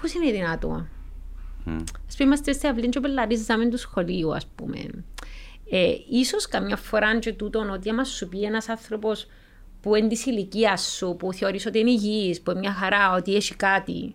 Πώς 0.00 0.14
είναι 0.14 0.30
δυνατόν; 0.30 0.88
Μμ. 1.64 1.76
Ας 2.08 2.16
πούμε, 2.16 2.28
είμαστε 2.28 2.52
σε 2.52 2.68
αυλήν 2.68 2.90
και 2.90 3.00
πελαρίζαμε 3.00 3.68
του 3.68 3.78
σχολείου, 3.78 4.34
ας 4.34 4.46
πούμε. 4.46 5.04
Ε, 5.70 5.94
ίσως 6.10 6.48
καμιά 6.48 6.76
φορά 6.76 7.18
και 7.18 7.32
τούτον 7.32 7.70
ότι 7.70 7.90
άμα 7.90 8.04
σου 8.04 8.28
πει 8.28 8.42
ένας 8.42 8.68
άνθρωπος 8.68 9.26
που 9.86 9.94
είναι 9.94 10.08
της 10.08 10.26
ηλικίας 10.26 10.94
σου, 10.96 11.16
που 11.18 11.32
θεωρείς 11.32 11.66
ότι 11.66 11.78
είναι 11.78 11.90
υγιής, 11.90 12.40
που 12.40 12.50
είναι 12.50 12.60
μια 12.60 12.72
χαρά, 12.72 13.12
ότι 13.16 13.34
έχει 13.34 13.54
κάτι, 13.54 14.14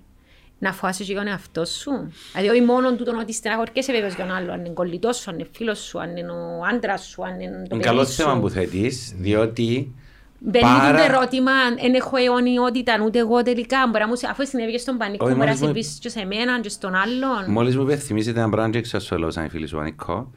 να 0.60 0.74
φοάσαι 0.74 1.04
και 1.04 1.12
για 1.12 1.22
τον 1.22 1.30
εαυτό 1.32 1.66
σου. 1.66 1.92
Δηλαδή, 2.36 2.50
όχι 2.58 2.62
μόνο 2.66 2.96
τούτον 2.96 3.20
ότι 3.20 3.34
στεναχωρκέσαι 3.34 3.92
βέβαιος 3.92 4.14
για 4.16 4.26
τον 4.26 4.36
άλλο, 4.36 4.52
αν 4.52 4.60
είναι 4.60 4.70
κολλητός 4.74 5.18
σου, 5.18 5.32
αν 5.32 5.40
είναι 5.40 5.48
φίλος 5.56 5.80
σου, 5.80 6.00
αν 6.00 6.18
είναι 6.18 6.32
ο 6.32 6.62
άντρας 6.74 7.06
σου, 7.06 7.24
αν 7.26 7.40
είναι 7.40 7.52
το 7.52 7.58
Είναι 7.58 7.68
παιδί 7.68 7.84
καλό 7.84 8.06
σου. 8.06 8.12
θέμα 8.12 8.40
που 8.40 8.50
θέτεις, 8.50 9.14
διότι 9.18 9.96
Μπαίνει 10.44 10.64
Πάρα- 10.66 10.98
το 10.98 11.14
ερώτημα, 11.14 11.52
δεν 11.82 11.94
έχω 11.94 12.18
αιωνιότητα, 12.18 12.94
ούτε 13.06 13.20
εγώ 13.20 13.42
τελικά. 13.42 13.78
Μπορεί 13.88 14.00
να 14.04 14.08
μου 14.08 14.16
σε- 14.16 14.28
αφού 14.32 14.46
συνέβη 14.48 14.72
και 14.72 14.78
στον 14.78 14.98
πανικό, 14.98 15.26
Όχι, 15.26 15.36
μπορεί 15.36 15.50
να 15.50 15.56
μόλις 15.56 15.68
μου- 15.76 15.84
συμβεί 15.84 16.00
και 16.00 16.10
σε 16.10 16.26
μένα 16.26 16.62
και 16.62 16.70
στον 16.70 16.94
άλλον. 16.96 17.52
Μόλις 17.52 17.76
μου 17.76 17.82
υπενθυμίσετε 17.82 18.40
ένα 18.40 18.50
πράγμα 18.50 18.72
και 18.72 18.78
εξασφαλώσαν 18.78 19.46
οι 19.46 19.50
φίλοι 19.50 19.68
σου 19.68 19.80
Ανικό, 19.80 20.32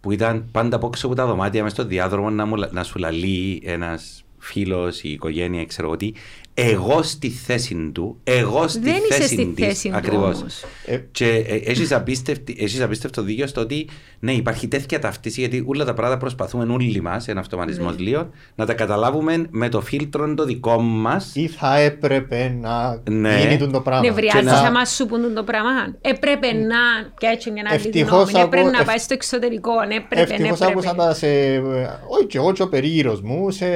που 0.00 0.12
ήταν 0.12 0.48
πάντα 0.52 0.76
από 0.76 0.86
έξω 0.86 1.06
από 1.06 1.14
τα 1.14 1.26
δωμάτια 1.26 1.62
μες 1.62 1.72
στο 1.72 1.84
διάδρομο 1.84 2.30
να, 2.30 2.46
μου, 2.46 2.56
λα- 2.56 2.68
να 2.72 2.82
σου 2.82 2.98
λαλεί 2.98 3.62
ένας 3.64 4.22
φίλος, 4.38 5.02
η 5.02 5.10
οικογένεια, 5.10 5.64
ξέρω 5.64 5.96
τι, 5.96 6.12
εγώ 6.60 7.02
στη 7.02 7.28
θέση 7.30 7.90
του, 7.94 8.20
εγώ 8.24 8.68
στη 8.68 8.80
Δεν 8.80 8.94
είσαι 8.94 9.14
θέση 9.14 9.34
στη 9.34 9.46
της, 9.46 9.66
θέση 9.66 9.88
του 9.90 9.96
ακριβώς. 9.96 10.36
όμως. 10.38 10.64
Ε, 10.86 10.96
Και 11.10 11.26
ε, 11.48 11.54
έχεις, 11.70 11.92
απίστευτη, 11.92 12.56
έχεις 12.58 12.80
απίστευτο 12.80 13.22
δίκιο 13.22 13.46
στο 13.46 13.60
ότι 13.60 13.88
ναι, 14.20 14.32
υπάρχει 14.32 14.68
τέτοια 14.68 14.98
ταυτίση 14.98 15.40
γιατί 15.40 15.64
όλα 15.66 15.84
τα 15.84 15.94
πράγματα 15.94 16.18
προσπαθούμε 16.18 16.72
όλοι 16.72 17.00
μας, 17.00 17.28
ένα 17.28 17.40
αυτοματισμός 17.40 17.96
Ναι. 17.96 18.02
λίγο, 18.02 18.28
να 18.54 18.66
τα 18.66 18.74
καταλάβουμε 18.74 19.46
με 19.50 19.68
το 19.68 19.80
φίλτρο 19.80 20.34
το 20.34 20.44
δικό 20.44 20.80
μας 20.80 21.30
Ή 21.34 21.48
θα 21.48 21.78
έπρεπε 21.78 22.56
να 22.60 23.02
Ναι. 23.10 23.38
γίνει 23.40 23.56
τούτο 23.56 23.70
το 23.72 23.80
πράγμα. 23.80 24.06
Νευριάζεις 24.08 24.40
Και 24.50 24.56
να- 24.56 24.58
άμα 24.68 24.84
σου 24.84 25.06
πούν 25.06 25.34
το 25.34 25.42
πράγμα. 25.42 25.70
Έπρεπε 26.00 26.52
να 26.52 26.76
και 27.18 27.26
έτσι 27.26 27.50
μια 27.50 27.62
άλλη 27.66 27.76
Ευτυχώς 27.76 28.30
γνώμη. 28.30 28.44
Έπρεπε 28.46 28.58
ακού- 28.60 28.72
να 28.72 28.78
ευ- 28.78 28.86
πάει 28.88 28.98
στο 28.98 29.14
εξωτερικό. 29.14 29.72
Έπρεπε, 29.96 30.32
Ευτυχώς 30.34 30.60
άκουσα 30.60 30.90
έπρεπε. 30.90 31.08
τα 31.08 31.14
σε, 31.14 31.26
όχι 32.08 32.26
και 32.28 32.38
εγώ 32.38 32.52
και 32.52 32.62
ο 32.62 32.68
περίγυρος 32.68 33.20
μου, 33.22 33.50
σε 33.50 33.66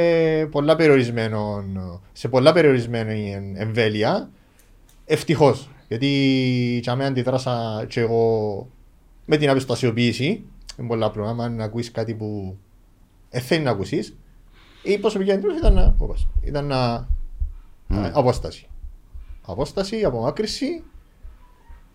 πολλά 0.51 0.77
περιορισμένο, 0.77 1.65
σε 2.13 2.29
πολλά 2.29 2.53
περιορισμένη 2.53 3.33
εν- 3.33 3.57
εμβέλεια. 3.57 4.31
Ευτυχώς. 5.05 5.69
Γιατί 5.89 6.81
και 6.83 6.93
με 6.95 7.05
αντιδράσα 7.05 7.85
και 7.89 8.01
εγώ 8.01 8.69
με 9.25 9.37
την 9.37 9.51
αποστασιοποίηση. 9.51 10.45
Είναι 10.79 10.89
πολλά 10.89 11.07
απλό. 11.07 11.27
Άμα 11.27 11.49
να 11.49 11.65
ακούεις 11.65 11.91
κάτι 11.91 12.15
που 12.15 12.57
δεν 13.31 13.41
θέλει 13.41 13.63
να 13.65 13.71
ακούσεις, 13.71 14.17
η 14.83 14.99
προσωπική 14.99 15.33
αντίδραση 15.33 15.59
ήταν, 15.59 15.75
να- 15.75 15.95
όπως, 15.99 16.29
ήταν 16.43 16.67
να, 16.67 17.09
απόσταση. 18.13 18.67
Απόσταση, 19.43 20.05
απομάκρυση, 20.05 20.83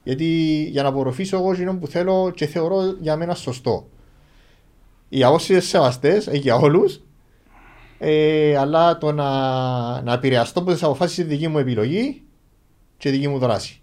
γιατί 0.03 0.26
για 0.72 0.84
να 0.84 0.89
απορροφήσω 0.89 1.38
εγώ 1.38 1.51
εκείνο 1.51 1.76
που 1.78 1.88
θέλω 1.88 2.32
και 2.36 2.45
θεωρώ 2.45 2.82
για 2.99 3.15
μένα 3.15 3.34
σωστό. 3.36 3.88
Οι 5.09 5.24
απόψεις 5.24 5.68
σεβαστές, 5.68 6.28
ε, 6.28 6.38
για 6.38 6.55
όλους, 6.55 7.01
ε, 8.00 8.58
αλλά 8.58 8.98
το 8.98 9.12
να, 9.12 9.32
να 10.02 10.14
επηρεαστώ 10.14 10.60
από 10.60 10.72
τις 10.72 10.84
αποφάσεις 10.84 11.18
είναι 11.18 11.28
δική 11.28 11.48
μου 11.48 11.58
επιλογή 11.58 12.22
και 12.98 13.10
δική 13.10 13.28
μου 13.28 13.38
δράση. 13.38 13.82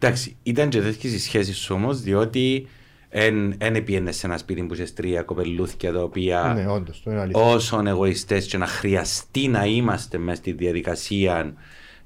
Εντάξει, 0.00 0.36
ήταν 0.42 0.68
και 0.68 0.80
τέτοιες 0.80 1.12
οι 1.12 1.18
σχέσεις 1.20 1.70
όμως, 1.70 2.00
διότι 2.00 2.66
εν, 3.08 3.54
εν 3.58 3.74
επιένες 3.74 4.16
σε 4.16 4.26
ένα 4.26 4.38
σπίτι 4.38 4.62
που 4.62 4.74
είσαι 4.74 4.92
τρία 4.94 5.22
κοπελούθια 5.22 5.92
τα 5.92 6.02
οποία 6.02 6.52
Ναι, 6.56 6.70
όντως, 6.70 7.00
το 7.04 7.10
είναι 7.10 7.20
αλήθεια. 7.20 7.42
όσον 7.42 7.86
εγωιστές 7.86 8.46
και 8.46 8.56
να 8.58 8.66
χρειαστεί 8.66 9.48
να 9.48 9.64
είμαστε 9.66 10.18
μέσα 10.18 10.36
στη 10.36 10.52
διαδικασία 10.52 11.54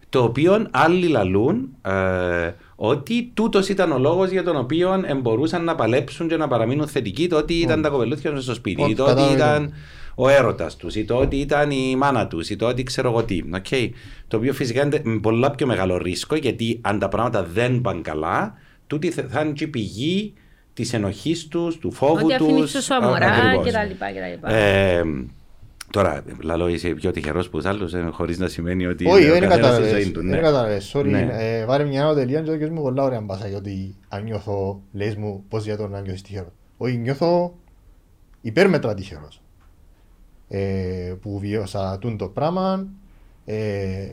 το 0.08 0.22
οποίο 0.22 0.66
άλλοι 0.70 1.06
λαλούν 1.06 1.68
ε, 1.82 2.50
ότι 2.76 3.30
τούτος 3.34 3.68
ήταν 3.68 3.92
ο 3.92 3.98
λόγος 3.98 4.30
για 4.30 4.42
τον 4.42 4.56
οποίο 4.56 5.04
μπορούσαν 5.22 5.64
να 5.64 5.74
παλέψουν 5.74 6.28
και 6.28 6.36
να 6.36 6.48
παραμείνουν 6.48 6.88
θετικοί 6.88 7.28
το 7.28 7.36
ότι 7.36 7.54
ήταν 7.54 7.82
τα 7.82 7.88
κοπελούθια 7.88 8.30
μέσα 8.30 8.42
στο 8.42 8.54
σπίτι 8.54 8.80
ή 8.80 8.84
Όντως, 8.84 8.96
το 8.96 9.02
ότι 9.04 9.14
κατάλαβα. 9.14 9.34
ήταν 9.56 9.72
ο 10.14 10.28
έρωτας 10.28 10.76
τους 10.76 10.94
ή 10.94 11.04
το 11.04 11.16
ότι 11.16 11.36
ήταν 11.36 11.70
η 11.70 11.96
μάνα 11.96 12.26
τους 12.26 12.50
ή 12.50 12.56
το 12.56 12.66
ότι 12.66 12.82
ξέρω 12.82 13.08
εγώ 13.10 13.24
τι. 13.24 13.42
οκ. 13.54 13.66
Το 14.28 14.36
οποίο 14.36 14.52
φυσικά 14.52 14.82
είναι 14.82 15.00
με 15.04 15.18
πολλά 15.20 15.50
πιο 15.50 15.66
μεγάλο 15.66 15.96
ρίσκο 15.96 16.36
γιατί 16.36 16.78
αν 16.82 16.98
τα 16.98 17.08
πράγματα 17.08 17.44
δεν 17.44 17.80
πάνε 17.80 18.00
καλά 18.00 18.54
τούτη 18.86 19.10
θα 19.10 19.26
θα 19.28 19.40
είναι 19.40 19.52
και 19.52 19.64
η 19.64 19.68
πηγή 19.68 20.32
της 20.74 20.92
ενοχής 20.92 21.48
τους, 21.48 21.78
του 21.78 21.92
φόβου 21.92 22.20
Ότι 22.24 22.34
αφήνεις 22.34 22.72
τους. 22.72 22.84
σου 22.84 22.94
α- 22.94 22.98
αμορά 23.02 23.26
ακριβώς. 23.26 23.64
και 23.66 23.72
τα 23.72 23.84
λοιπά 23.84 24.10
και 24.10 24.18
τα 24.20 24.26
λοιπά. 24.28 24.52
Ε, 24.52 25.02
τώρα, 25.90 26.24
λαλό 26.42 26.68
είσαι 26.68 26.88
πιο 26.88 27.10
τυχερός 27.10 27.48
που 27.48 27.56
τους 27.56 27.66
άλλους, 27.66 27.92
ε, 27.94 28.08
χωρίς 28.12 28.38
να 28.38 28.48
σημαίνει 28.48 28.86
ότι 28.86 29.06
Όχι, 29.06 29.28
ο 29.28 29.32
δεν 29.32 29.40
καθένας 29.40 29.52
στη 29.54 29.60
κατάλαβες. 29.62 29.90
ζωή 29.90 30.10
του. 30.12 30.20
Δεν 30.20 30.28
ναι. 30.30 30.36
κατάλαβες. 30.36 30.92
Sorry, 30.94 31.04
Ναι. 31.04 31.28
ε, 31.30 31.64
βάλε 31.64 31.84
μια 31.84 32.02
ανωτελεία 32.04 32.40
και 32.40 32.50
έκανες 32.50 32.68
μου 32.70 32.82
πολλά 32.82 33.02
ωραία 33.02 33.20
μπάσα 33.20 33.48
γιατί 33.48 33.96
αν 34.08 34.22
νιώθω, 34.22 34.82
λες 34.92 35.16
μου 35.16 35.44
πώς 35.48 35.64
για 35.64 35.76
το 35.76 35.88
να 35.88 36.00
νιώθεις 36.00 36.22
τυχερό. 36.22 36.52
Όχι, 36.76 36.96
νιώθω 36.96 37.54
υπέρμετρα 38.40 38.94
τυχερός. 38.94 39.41
Ε, 40.54 41.14
που 41.20 41.38
βιώσα 41.38 41.98
τούν 42.00 42.16
το 42.16 42.28
πράγμα, 42.28 42.86
ε, 43.44 44.08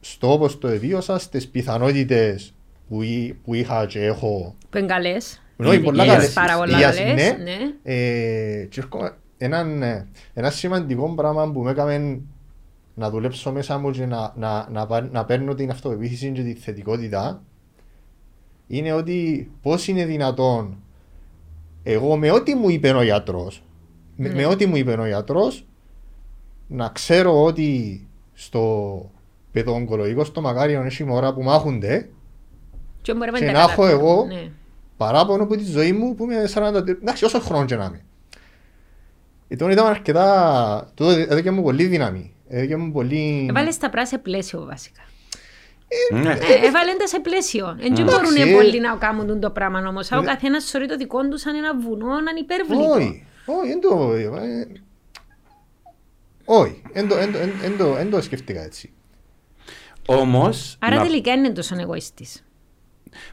στο 0.00 0.32
όπως 0.32 0.58
το 0.58 0.68
εβίωσα, 0.68 1.18
στις 1.18 1.48
πιθανότητες 1.48 2.54
που, 2.88 3.02
εί- 3.02 3.34
που 3.44 3.54
είχα 3.54 3.86
και 3.86 4.04
έχω 4.04 4.54
Που 4.70 4.78
είναι 4.78 4.86
καλές. 4.86 5.42
όχι, 5.56 5.74
Είναι 5.74 5.84
πολλά 5.84 6.04
yes, 6.04 6.06
καλές. 6.06 6.32
Πάρα 6.32 6.56
πολλά 6.56 6.78
Yes, 6.78 6.80
καλές. 6.82 7.14
ναι. 7.14 7.36
ναι. 7.42 7.56
Ε, 7.82 8.64
και 8.64 8.80
έρχομαι- 8.80 9.14
έναν, 9.38 9.82
ε, 9.82 10.08
ένα 10.34 10.50
σημαντικό 10.50 11.14
πράγμα 11.14 11.52
που 11.52 11.60
με 11.62 11.70
έκαμε 11.70 12.20
να 12.94 13.10
δουλέψω 13.10 13.52
μέσα 13.52 13.78
μου 13.78 13.90
και 13.90 14.06
να, 14.06 14.32
να, 14.36 14.68
να, 14.70 14.86
πα- 14.86 15.08
να 15.12 15.24
παίρνω 15.24 15.54
την 15.54 15.70
αυτοπεποίθηση 15.70 16.30
και 16.30 16.42
τη 16.42 16.54
θετικότητα 16.54 17.42
είναι 18.66 18.92
ότι 18.92 19.50
πώς 19.62 19.88
είναι 19.88 20.04
δυνατόν 20.04 20.76
εγώ 21.82 22.16
με 22.16 22.30
ό,τι 22.30 22.54
μου 22.54 22.68
είπε 22.70 22.90
ο 22.90 23.02
γιατρός 23.02 23.62
με, 24.22 24.28
Ναι. 24.28 24.34
με 24.34 24.46
ό,τι 24.46 24.66
μου 24.66 24.76
είπε 24.76 24.92
ο 24.92 25.06
γιατρός 25.06 25.66
να 26.66 26.88
ξέρω 26.88 27.42
ότι 27.44 28.00
στο 28.34 29.10
παιδοογκολογικό 29.52 30.24
στο 30.24 30.40
μακάριο 30.40 30.82
έχει 30.82 31.04
μωρά 31.04 31.34
που 31.34 31.42
μάχονται 31.42 32.08
Και 33.02 33.14
μπορούμε 33.14 33.38
Και 33.38 33.44
τα 33.46 33.52
να 33.52 33.58
έχω 33.58 33.68
καταφέρουμε, 33.68 34.02
εγώ- 34.02 34.26
ναι. 34.26 34.50
παράπονο 34.96 35.42
από 35.42 35.56
τη 35.56 35.64
ζωή 35.64 35.92
μου 35.92 36.14
που 36.14 36.24
είμαι 36.24 36.46
40. 36.54 36.74
Εντάξει, 36.88 37.24
όσο 37.24 37.40
χρόνο 37.40 37.64
και 37.64 37.76
να 37.76 37.84
είμαι. 37.84 38.00
Ήταν, 39.48 39.70
ήταν 39.70 39.86
αρκετά... 39.86 40.90
Τούτο 40.94 41.10
έδωκε 41.10 41.50
μου 41.50 41.62
πολύ 41.62 41.84
δύναμη. 41.86 42.34
Έδωκε 42.48 42.76
μου 42.76 42.92
πολύ... 42.92 43.46
Έβαλες 43.50 43.78
τα 43.78 43.90
πράσινα 43.90 44.18
σε 44.18 44.24
πλαίσιο 44.24 44.64
βασικά. 44.64 45.00
Ναι. 46.12 46.30
Ε, 46.30 46.66
Έβαλε 46.66 46.92
τα 46.98 47.06
σε 47.06 47.20
πλαίσιο. 47.20 47.76
Δεν 47.80 47.92
μπορούν 48.04 48.34
Εντάξει. 48.36 48.52
πολλοί 48.54 48.80
να 48.80 48.96
κάνουν 48.96 49.40
το 49.40 49.50
πράγμα 49.50 49.88
όμως. 49.88 50.12
Ο 50.12 50.22
καθένας 50.22 50.64
θεωρεί 50.64 50.86
το 50.88 50.96
δικό 50.96 51.28
του 51.28 51.38
σαν 51.38 51.54
ένα 51.54 51.76
βουνό 51.78 52.06
ανυπέρβλητο. 52.30 52.90
Όχι, 52.90 53.24
όχι, 53.58 53.68
δεν 53.68 53.80
το... 53.80 54.12
ε, 54.12 54.66
Όχι, 56.44 56.82
δεν 56.92 57.08
το- 57.08 57.14
δεν 57.14 57.32
το- 57.32 57.38
δεν 57.60 57.76
το- 57.78 57.92
δεν 57.92 58.10
το 58.10 58.22
σκέφτηκα 58.22 58.60
έτσι. 58.62 58.92
Όμως, 60.06 60.76
Άρα 60.80 60.96
να- 60.96 61.02
τελικά 61.02 61.32
είναι 61.32 61.50
τόσο 61.50 61.76
εγωιστής. 61.80 62.44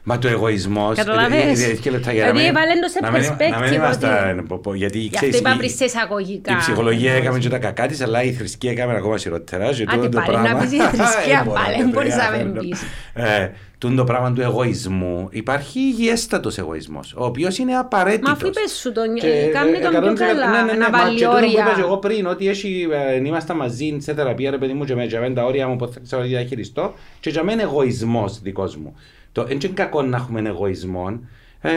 Μα 0.02 0.18
το 0.18 0.28
εγωισμός. 0.28 0.96
Καταλαβες; 0.96 1.58
Δηλαδή, 1.58 2.44
έβαλε 2.46 2.72
το 2.82 2.88
σε 2.88 2.98
Να 3.00 3.10
μην 3.10 3.22
perspective 3.22 3.72
είμαστε. 3.74 4.32
ότι- 4.32 4.42
πω- 4.48 4.58
πω, 4.62 4.74
Γιατί 4.74 4.98
Γι' 4.98 5.04
αυτό 5.06 5.16
ξέρεις, 5.18 5.38
είπα 5.38 5.54
η- 5.54 5.56
πριν 5.56 5.70
σε 5.70 5.84
εισαγωγικά. 5.84 6.52
Η 6.52 6.56
ψυχολογία 6.56 7.12
έκαμε 7.12 7.38
και 7.38 7.48
τα 7.48 7.58
κακά 7.58 7.86
της, 7.86 8.00
αλλά 8.00 8.22
η 8.22 8.32
θρησκεία 8.32 8.70
έκαμε 8.70 8.94
ακόμα 8.96 9.18
χειρότερα. 9.18 9.72
και 9.72 9.82
Άντε 9.88 9.96
τούτο 9.96 10.08
το 10.08 10.16
πάλι, 10.16 10.28
πράγμα- 10.30 10.52
να 10.52 10.58
πεις 10.60 10.72
για 10.72 10.88
θρησκεία 10.88 11.38
Ε, 11.40 11.44
μπορώ, 11.44 11.60
πάλι, 11.60 11.70
ρε, 11.76 11.82
δεν 11.82 11.88
μπορείς 11.90 12.14
παιδιά, 12.14 12.30
να 12.30 12.36
με 12.36 12.42
θέλω. 12.42 12.60
πεις. 12.60 12.82
Ε, 13.14 13.50
τούτο 13.78 13.94
το 13.94 14.04
πράγμα 14.04 14.32
του 14.32 14.40
εγωισμού 14.40 15.28
υπάρχει 15.30 15.78
υγιέστατος 15.78 16.58
εγωισμός, 16.58 17.14
ο 17.16 17.24
οποίος 17.24 17.58
είναι 17.58 17.74
απαραίτητος. 17.76 18.28
Μα 18.28 18.32
αφού 18.36 18.46
είπες 18.46 18.72
σου 18.80 18.92
τον, 18.92 19.14
Και, 19.14 19.48
κάνει 19.52 19.70
ε, 19.70 19.78
τον 19.80 19.90
πιο 19.90 20.00
100% 20.00 20.14
καλά, 20.14 20.50
ναι, 20.50 20.62
ναι, 20.62 20.72
ναι, 20.72 20.78
να 20.78 20.90
μα 20.90 20.98
βάλει 20.98 21.18
και 21.18 21.24
τούτο 21.24 21.38
που 21.38 21.44
είπα 21.44 21.62
και 21.62 21.68
όρια. 21.70 21.84
εγώ 21.84 21.96
πριν, 21.96 22.26
ότι 22.26 22.48
έχει, 22.48 22.88
ε, 23.10 23.16
είμαστε 23.26 23.54
μαζί 23.54 23.96
σε 24.00 24.14
θεραπεία, 24.14 24.50
ρε 24.50 24.58
παιδί 24.58 24.72
μου, 24.72 24.84
και 24.84 24.94
με 24.94 25.06
και 25.06 25.18
με 25.18 25.30
τα 25.30 25.44
όρια 25.44 25.68
μου 25.68 25.76
που 25.76 25.88
θα 25.88 26.00
ξέρω 26.04 26.22
τι 26.22 26.28
διαχειριστώ, 26.28 26.94
και 27.20 27.30
για 27.30 27.42
μένα 27.42 27.62
εγωισμός 27.62 28.40
δικός 28.42 28.76
μου. 28.76 28.96
Το 29.38 29.44
δεν 29.44 29.58
είναι 29.62 29.72
κακό 29.74 30.02
να 30.02 30.16
έχουμε 30.16 30.40
εγωισμό. 30.40 31.20
Ε, 31.60 31.70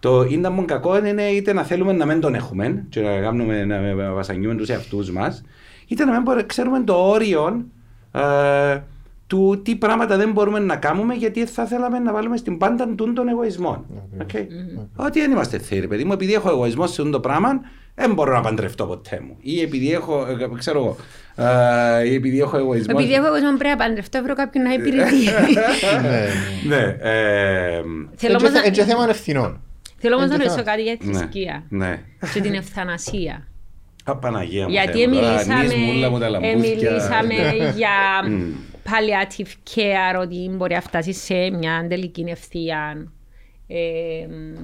το 0.00 0.22
είναι 0.22 0.48
μόνο 0.48 0.66
κακό 0.66 1.06
είναι 1.06 1.22
είτε 1.22 1.52
να 1.52 1.62
θέλουμε 1.62 1.92
να 1.92 2.06
μην 2.06 2.20
τον 2.20 2.34
έχουμε 2.34 2.84
και 2.88 3.00
να, 3.00 3.20
κάνουμε, 3.20 3.64
να 3.64 4.12
βασανιούμε 4.12 4.54
τους 4.54 4.68
εαυτούς 4.68 5.10
μας, 5.10 5.42
είτε 5.86 6.04
να 6.04 6.12
μην 6.12 6.22
μπορούμε, 6.22 6.42
ξέρουμε 6.46 6.80
το 6.80 6.94
όριο 6.94 7.64
ε, 8.12 8.80
του 9.26 9.60
τι 9.62 9.76
πράγματα 9.76 10.16
δεν 10.16 10.32
μπορούμε 10.32 10.58
να 10.58 10.76
κάνουμε 10.76 11.14
γιατί 11.14 11.46
θα 11.46 11.66
θέλαμε 11.66 11.98
να 11.98 12.12
βάλουμε 12.12 12.36
στην 12.36 12.58
πάντα 12.58 12.94
τούν 12.94 13.14
τον 13.14 13.28
εγωισμό. 13.28 13.84
Okay. 14.18 14.46
Ότι 14.96 15.20
δεν 15.20 15.30
είμαστε 15.30 15.58
θείροι, 15.58 15.88
παιδί 15.88 16.04
μου, 16.04 16.12
επειδή 16.12 16.32
έχω 16.32 16.50
εγωισμό 16.50 16.86
σε 16.86 17.00
αυτό 17.00 17.12
το 17.12 17.20
πράγμα, 17.20 17.60
δεν 17.94 18.14
μπορώ 18.14 18.32
να 18.32 18.40
παντρευτώ 18.40 18.86
ποτέ 18.86 19.20
μου. 19.26 19.36
Ή 19.40 19.60
επειδή 19.60 19.92
έχω, 19.92 20.26
ε, 20.26 20.48
ξέρω 20.58 20.78
εγώ, 20.78 20.96
ε, 22.00 22.06
ή 22.08 22.14
επειδή 22.14 22.40
έχω 22.40 22.56
εγωισμός. 22.56 22.94
Επειδή 23.02 23.12
έχω 23.14 23.26
εγωισμό 23.26 23.48
πρέπει 23.56 23.78
να 23.78 23.84
παντρευτώ, 23.86 24.22
βρω 24.22 24.34
κάποιον 24.34 24.64
να 24.64 24.72
υπηρετεί. 24.72 25.14
Ναι, 26.02 26.08
ναι. 26.08 26.76
Ναι, 26.76 26.96
ε, 27.00 27.80
Θέλω 27.80 28.08
Έτσι 28.12 28.26
όμως 28.26 28.42
να- 28.42 28.50
θε- 28.60 28.66
Έτσι 28.66 28.82
θέμα 28.82 29.06
ευθυνών. 29.08 29.60
Θέλω 29.98 30.14
όμως 30.16 30.28
να 30.28 30.34
Έτσι 30.34 30.46
ρωτήσω 30.46 30.64
θα- 30.64 30.70
κάτι 30.70 30.82
για 30.82 30.96
τη 30.96 31.06
ναι, 31.06 31.12
θρησκεία 31.18 31.64
ναι. 31.68 32.02
και 32.34 32.40
την 32.40 32.54
ευθανασία. 32.54 33.46
Α, 34.04 34.16
Παναγία 34.16 34.64
μου. 34.64 34.70
Γιατί 34.70 34.92
Θεέ 34.98 35.06
μου, 35.06 35.14
τώρα 35.14 35.26
μιλήσαμε, 35.30 35.54
ανοίγεις 35.54 35.74
μου 35.74 35.92
όλα 35.96 36.10
μου 36.10 36.18
τα 36.18 36.26
ε, 36.26 36.28
λαμπούθια. 36.28 36.56
μιλήσαμε 36.58 37.34
για 37.76 37.90
Μμ. 38.28 38.52
palliative 38.84 39.52
care, 39.74 40.20
ότι 40.20 40.50
μπορεί 40.56 40.74
να 40.74 40.80
φτάσει 40.80 41.12
σε 41.12 41.34
μια 41.50 41.86
τελική 41.88 42.24
ευθεία, 42.28 43.06
ε, 43.66 43.76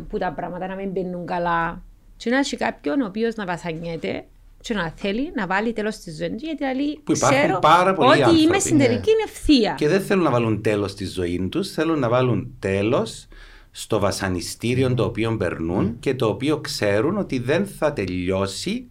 που 0.09 0.19
τα 0.19 0.33
πράγματα 0.33 0.67
να 0.67 0.75
μην 0.75 0.91
μπαίνουν 0.91 1.27
καλά. 1.27 1.83
Και 2.17 2.31
να 2.31 2.39
έχει 2.39 2.57
κάποιον 2.57 3.01
ο 3.01 3.07
οποίος 3.07 3.35
να 3.35 3.45
βασανιέται 3.47 4.25
και 4.61 4.75
να 4.75 4.93
θέλει 4.97 5.33
να 5.35 5.47
βάλει 5.47 5.73
τέλος 5.73 5.95
στη 5.95 6.11
ζωή 6.11 6.29
του, 6.29 6.37
γιατί 6.39 6.65
λέει, 6.77 7.01
Που 7.05 7.13
υπάρχουν 7.13 7.39
ξέρω 7.39 7.59
πάρα 7.59 7.95
πολλοί 7.95 8.09
ότι 8.11 8.23
άνθρωποι, 8.23 8.43
είμαι 8.43 8.59
στην 8.59 8.77
ναι. 8.77 8.85
τελική 8.87 9.11
ευθεία. 9.27 9.75
Και 9.79 9.89
δεν 9.89 10.01
θέλουν 10.01 10.25
να 10.25 10.31
βάλουν 10.31 10.63
τέλος 10.63 10.91
στη 10.91 11.05
ζωή 11.07 11.49
τους, 11.51 11.71
θέλουν 11.71 11.99
να 11.99 12.09
βάλουν 12.09 12.55
τέλος 12.59 13.27
στο 13.71 13.99
βασανιστήριο 13.99 14.95
το 14.95 15.05
οποίο 15.05 15.37
περνούν 15.37 15.97
και 16.01 16.15
το 16.15 16.27
οποίο 16.27 16.59
ξέρουν 16.61 17.17
ότι 17.19 17.39
δεν 17.39 17.67
θα 17.67 17.93
τελειώσει 17.93 18.89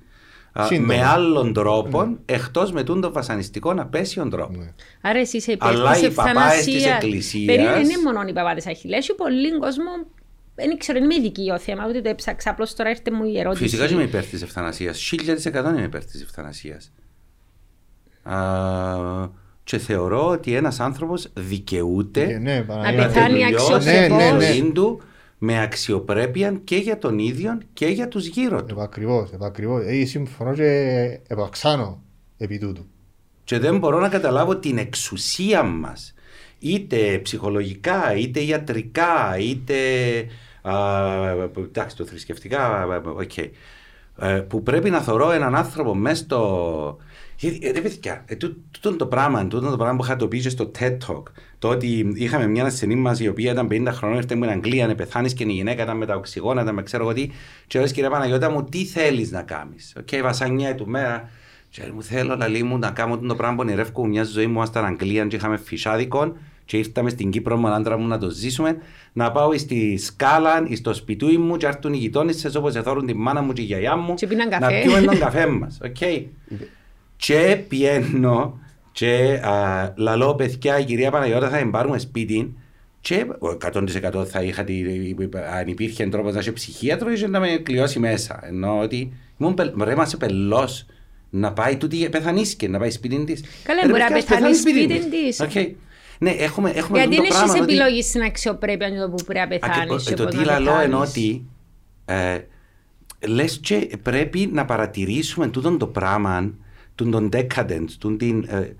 α, 0.59 0.65
Σύντομα. 0.65 0.88
με 0.88 1.03
άλλον 1.03 1.53
τρόπο 1.53 2.17
εκτός 2.26 2.71
με 2.71 2.84
τούν 2.84 3.01
τον 3.01 3.11
βασανιστικό 3.13 3.73
απέσιον 3.78 4.30
τρόπος. 4.30 4.57
Ναι. 4.57 4.71
Άρα 5.01 5.19
εσύ 5.19 5.38
είσαι 5.38 5.51
υπέρ 5.51 5.67
Αλλά 5.67 5.91
της 5.91 6.01
οι 6.01 6.11
παπάες 6.11 6.63
της 6.63 6.76
ευθανασίας. 6.76 7.03
εκκλησίας- 7.03 7.45
Περίμενε, 7.45 7.80
είναι 7.80 8.01
μόνο 8.03 8.28
οι 8.28 8.34
παπάδες 8.34 8.67
αχιλές. 8.67 8.97
Έχει 8.97 9.13
πολύ 9.15 9.57
κόσμο, 9.59 9.91
δεν 10.56 10.78
ξέρω, 10.78 10.97
είναι 10.97 11.08
με 11.08 11.16
ειδική 11.16 11.51
ο 11.51 11.60
θέμα, 11.60 11.88
ούτε 11.88 12.01
το 12.01 12.10
έψαξα, 12.10 12.49
απλώς 12.49 12.74
τώρα 12.76 12.89
έρχεται 12.89 13.12
μου 13.12 13.24
η 13.26 13.39
ερώτηση. 13.39 13.64
Φυσικά 13.64 13.88
και 13.88 13.93
είμαι 13.93 14.03
υπέρ 14.03 14.26
της 14.26 14.41
ευθανασίας. 14.41 14.99
Χίλια 14.99 15.36
της 15.36 15.45
εκατό 15.45 15.70
είμαι 15.70 15.82
υπέρ 15.82 16.06
της 16.06 16.22
ευθανασίας. 16.22 16.91
Α, 18.24 19.30
και 19.64 19.78
θεωρώ 19.78 20.28
ότι 20.28 20.53
ένας 20.56 20.80
άνθρωπος 20.80 21.30
δικαιούται 21.34 22.22
Ε, 22.24 22.38
Ναι, 22.38 22.58
Να 22.58 22.64
Παναγία. 22.66 22.99
να 23.01 23.08
πεθάνει 23.08 23.39
τελειώσει 23.39 23.74
αξιοπρεπώς. 23.74 24.18
Ναι, 24.18 24.26
ναι, 24.26 24.32
ναι. 24.32 24.38
τη 24.38 24.53
ζωή 24.60 24.72
του 24.72 25.01
με 25.38 25.62
αξιοπρέπεια 25.62 26.60
και 26.64 26.76
για 26.76 26.97
τον 26.97 27.20
ίδιο 27.20 27.58
και 27.74 27.86
για 27.86 28.08
τους 28.08 28.26
γύρω 28.26 28.64
του. 28.64 28.74
Επακριβώς, 28.74 29.32
επακριβώς. 29.32 29.84
Ε, 29.86 30.06
συμφωνώ 30.06 30.53
και 30.53 30.72
επαυξάνω 31.28 32.01
επί 32.38 32.58
τούτου. 32.58 32.86
Και 33.43 33.60
δεν 33.60 33.78
μπορώ 33.78 33.99
να 33.99 34.10
καταλάβω 34.10 34.58
την 34.58 34.78
εξουσία 34.78 35.64
μας 35.64 36.14
είτε 36.60 37.20
ψυχολογικά, 37.24 38.16
είτε 38.16 38.39
ιατρικά, 38.43 39.38
είτε 39.39 39.74
α, 40.20 40.24
εντάξει 41.57 41.95
το 41.95 42.05
θρησκευτικά, 42.05 42.86
οκ. 43.03 43.38
Ε, 44.18 44.39
που 44.39 44.63
πρέπει 44.63 44.89
να 44.89 45.01
θωρώ 45.01 45.32
έναν 45.32 45.55
άνθρωπο 45.55 45.95
μέσα 45.95 46.24
στο... 46.24 46.97
Γιατί, 47.38 47.68
ε, 47.68 47.72
ρε 47.72 47.82
παιδιά, 47.82 48.24
ε, 48.28 48.36
τού- 48.36 48.57
τούτο 48.72 48.95
το 48.95 49.05
πράγμα, 49.05 49.47
τούτο 49.47 49.70
το 49.70 49.78
πράγμα 49.78 49.95
που 49.97 50.03
είχα 50.03 50.16
το 50.16 50.28
πει 50.28 50.39
και 50.39 50.49
στο 50.49 50.72
TED 50.80 50.97
Talk, 51.07 51.24
το 51.59 51.68
ότι 51.68 52.11
είχαμε 52.16 52.47
μια 52.47 52.66
ασθενή 52.66 52.95
μας 52.95 53.20
η 53.20 53.28
οποία 53.28 53.51
ήταν 53.51 53.68
50 53.72 53.88
χρονών, 53.91 54.18
ήρθε 54.18 54.36
μου 54.36 54.43
στην 54.43 54.55
Αγγλία, 54.55 54.88
να 54.88 54.95
πεθάνεις 54.95 55.34
και 55.34 55.43
η 55.43 55.51
γυναίκα 55.51 55.84
ήταν 55.84 55.97
με 55.97 56.05
τα 56.05 56.16
οξυγόνα, 56.16 56.61
ήταν 56.61 56.74
με 56.74 56.84
ξέρω 56.84 57.03
εγώ 57.03 57.13
τι. 57.13 57.30
Και 57.68 57.80
λέω, 57.80 57.88
κυρία 57.88 58.10
Παναγιώτα 58.09 58.49
μου, 58.49 58.63
τι 58.63 58.86
θέλεις 58.86 59.32
να 59.32 59.41
κάνεις. 59.41 59.95
Οκ, 59.99 60.22
βασανιά 60.22 60.76
του 60.76 60.88
μέρα. 60.88 61.30
Και 61.70 61.82
λέει, 61.82 61.91
μου 61.91 62.03
θέλω 62.03 62.36
λαλή 62.36 62.63
μου 62.63 62.78
να 62.78 62.91
κάνω 62.91 63.18
το 63.18 63.36
πράγμα 63.36 63.55
που 63.55 63.61
ονειρεύω 63.61 64.05
μια 64.05 64.24
ζωή 64.24 64.45
μου 64.45 64.53
ήμασταν 64.53 64.86
Αγγλία 64.86 65.26
και 65.26 65.36
είχαμε 65.36 65.57
φυσάδικον 65.57 66.38
και 66.66 66.78
ήρθαμε 66.78 67.09
στην 67.09 67.30
Κύπρο 67.30 67.57
με 67.57 67.68
τον 67.68 67.74
άντρα 67.78 67.97
μου 67.97 68.07
να 68.07 68.18
το 68.18 68.30
ζήσουμε 68.30 68.78
να 69.13 69.32
πάω 69.32 69.57
στη 69.57 69.97
σκάλα, 69.97 70.68
στο 70.76 70.93
σπιτούι 70.93 71.38
μου 71.38 71.57
και 71.57 71.66
έρθουν 71.66 71.93
οι 71.93 71.97
γειτόνισσες 71.97 72.55
όπως 72.55 72.76
εθώρουν 72.76 73.05
τη 73.05 73.13
μάνα 73.13 73.41
μου 73.41 73.53
και 73.53 73.61
η 73.61 73.66
γιαγιά 73.66 73.95
μου 73.95 74.13
Και 74.13 74.28
πίναν 74.28 74.49
να 74.49 74.57
καφέ. 74.59 74.82
πιούμε 74.82 75.01
τον 75.01 75.20
καφέ 75.20 75.47
μας. 75.47 75.78
Okay. 75.84 76.24
και 77.18 77.63
πιένω 77.68 78.59
και 78.91 79.39
α, 79.43 79.93
λαλώ 79.95 80.36
παιδιά 80.36 80.80
η 80.80 80.84
κυρία 80.84 81.11
Παναγιώτα 81.11 81.49
θα 81.49 81.57
την 81.57 81.72
πάρουμε 81.72 81.99
σπίτι 81.99 82.53
και 83.01 83.26
ο 83.39 83.57
100% 83.74 84.26
θα 84.26 84.43
είχα 84.43 84.63
τη, 84.63 84.84
αν 85.59 85.68
υπήρχε 85.68 86.05
τρόπος 86.07 86.34
να 86.34 86.39
είσαι 86.39 86.51
ψυχίατρος 86.51 87.22
ή 87.22 87.28
να 87.28 87.39
με 87.39 87.47
κλειώσει 87.47 87.99
μέσα. 87.99 88.39
Ενώ 88.43 88.80
ότι 88.80 89.13
ήμουν 89.38 89.53
πελ, 89.53 89.74
ρε 89.84 89.91
είμαστε 89.91 90.18
πελός 90.18 90.86
να 91.30 91.53
πάει 91.53 91.78
τούτη 91.78 92.09
πεθανίσκε, 92.09 92.68
να 92.68 92.80
πάει 92.80 92.91
σπίτι 92.91 93.24
της. 93.24 93.43
Καλά, 93.63 93.82
Ρε, 93.82 93.89
μπορεί 93.89 94.01
να 94.01 94.07
παιδιά, 94.07 94.18
ας 94.18 94.26
πεθάνει 94.26 94.55
πεθάνει 94.55 94.97
σπίτι 94.99 95.09
της. 95.09 95.39
Της. 96.20 96.30
Οκ. 96.32 96.38
Ναι, 96.38 96.43
έχουμε, 96.43 96.70
έχουμε 96.70 96.97
Γιατί 96.99 97.16
το 97.16 97.22
δεν 97.22 97.30
πράγμα 97.32 97.51
έχεις 97.53 97.61
ότι- 97.61 97.74
επιλογή 97.74 98.01
στην 98.03 98.22
αξιοπρέπεια 98.22 98.88
για 98.88 99.01
το 99.01 99.09
που 99.09 99.24
πρέπει 99.24 99.39
να 99.39 99.43
Α, 99.43 99.47
και 99.59 99.59
πεθάνεις. 99.59 100.03
το- 100.03 100.09
και 100.09 100.16
Το 100.16 100.24
πώς 100.24 100.32
τι 100.34 100.38
να 100.39 100.45
λαλώ 100.45 100.66
πεθάνεις. 100.66 100.86
ενώ 100.86 100.99
ότι 100.99 101.45
ε, 102.05 102.39
λες 103.28 103.59
και 103.63 103.97
πρέπει 104.03 104.49
να 104.53 104.66
παρατηρήσουμε 104.66 105.47
τούτον 105.47 105.78
το 105.78 105.88
πράγμα, 105.88 106.53
τούτον 106.95 107.11
τον 107.30 107.41
decadence, 107.41 107.89
τούτον 107.99 108.18
την... 108.18 108.45
ε, 108.49 108.57
ε, 108.57 108.76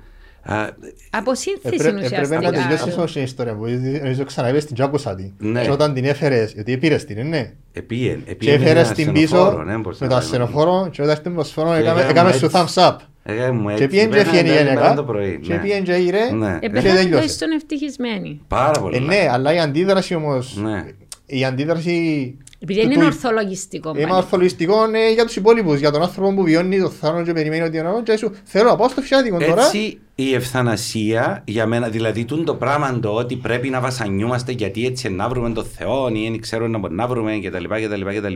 Αποσύνθεση 1.10 1.76
Έπρεπε 1.76 2.06
έπρεπε 2.06 2.36
να 2.36 2.40
τελειώσεις 2.42 2.66
ουσιαστικά. 2.66 2.96
όμως 2.98 3.12
την 3.14 3.24
ιστορία 3.24 3.54
που 3.56 3.66
νομίζω 4.02 4.24
ξαναείπες 4.24 4.66
την 4.66 4.76
Τζάκουσα 4.76 5.16
τη. 5.16 5.32
Ναι. 5.38 5.62
Και 5.62 5.72
όταν 5.72 5.94
την 5.94 6.06
έφερες, 6.06 6.54
γιατί 6.54 6.72
επήρες 6.74 7.06
την, 7.06 7.18
ε, 7.18 7.24
ναι. 7.24 7.52
επίεν, 7.74 8.24
Και 8.26 8.32
επίεν 8.32 8.60
με 8.60 8.66
έφερες 8.66 8.86
ένα 8.86 8.94
την 8.96 9.10
ασθενοφόρο, 9.10 9.52
πίσω 9.52 9.64
ναι, 9.64 9.78
μπορείς 9.78 10.00
με 10.00 10.08
να 10.08 10.12
το 10.14 10.18
πάει. 10.20 10.26
ασθενοφόρο 10.26 10.90
και 10.92 11.02
όταν 11.02 11.16
ήρθε 11.16 11.30
με 11.30 11.36
το 11.36 11.42
ασθενοφόρο 11.42 11.76
Και 11.78 11.84
έκαμε- 11.84 12.00
έκαμε 12.10 12.30
έκαμε 12.30 12.32
σου 12.32 12.46
έτσι. 12.46 12.58
thumbs 12.76 12.88
up. 12.88 12.96
Έκαμε 13.24 13.52
μου 13.52 13.68
Και 13.68 13.74
έτσι, 13.74 13.88
πήγαινε 13.88 14.10
και 14.10 14.16
πέθανε 14.16 14.38
έφυγε 14.38 14.52
η 14.54 14.58
πέντε 14.58 14.70
γυναίκα 14.70 14.94
το 14.96 15.04
πρωί, 15.04 15.40
και 15.40 15.54
ναι. 15.54 15.60
πήγαινε 15.60 15.80
και 15.82 15.94
ήρε 15.96 16.32
Ναι. 16.32 16.48
Ε, 16.56 16.60
και 16.60 16.70
πεθάνει 16.70 16.96
τέλειωσε. 16.98 17.28
στον 17.28 17.52
ευτυχισμένοι. 17.52 18.42
Πάρα 18.48 18.80
πολύ. 18.82 18.96
Ε, 18.96 19.00
ναι, 19.00 19.28
αλλά 19.32 19.54
η 19.54 19.60
αντίδραση 19.60 20.16
όμως, 20.16 20.58
Ναι. 20.64 20.86
η 21.26 21.46
αντίδραση 21.46 22.38
Επειδή 22.72 22.80
του- 22.80 22.86
είναι 22.92 23.00
του- 23.00 23.06
ορθολογιστικό. 23.06 23.90
είναι 23.90 24.02
πάλι. 24.08 24.16
ορθολογιστικό 24.16 24.76
ε, 24.94 25.14
για 25.14 25.26
τους 25.26 25.36
υπόλοιπους, 25.36 25.80
για 25.80 25.92
τον 25.92 26.02
άνθρωπο 26.02 26.34
που 26.34 26.44
βιώνει 26.44 26.80
το 26.80 26.90
θάνατο 26.90 27.24
και 27.24 27.34
περιμένει 27.34 27.62
ότι 27.64 27.78
είναι 27.78 28.02
και 28.04 28.18
σου 28.18 28.32
θέλω 28.44 28.70
να 28.70 28.76
πάω 28.76 28.90
στο 28.90 29.02
φιάτικο 29.02 29.38
τώρα. 29.40 29.66
Έτσι 29.66 30.00
η 30.16 30.34
ευθανασία 30.34 31.42
για 31.46 31.66
μένα, 31.66 31.90
δηλαδή 31.90 32.26
τούν 32.26 32.46
το 32.46 32.56
πράγμα 32.56 33.00
το 33.00 33.10
ότι 33.14 33.36
πρέπει 33.36 33.70
να 33.70 33.80
βασανιούμαστε 33.80 34.52
γιατί 34.52 34.86
έτσι 34.86 35.10
να 35.10 35.30
βρούμε 35.30 35.50
τον 35.50 35.66
Θεό 35.66 36.10
ή 36.14 36.30
δεν 36.30 36.42
ξέρω 36.42 36.68
να 36.68 36.78
μπορούμε 36.78 37.02
να 37.02 37.08
βρούμε 37.08 37.40
κτλ. 37.40 37.64
κτλ, 37.64 38.02
κτλ. 38.18 38.34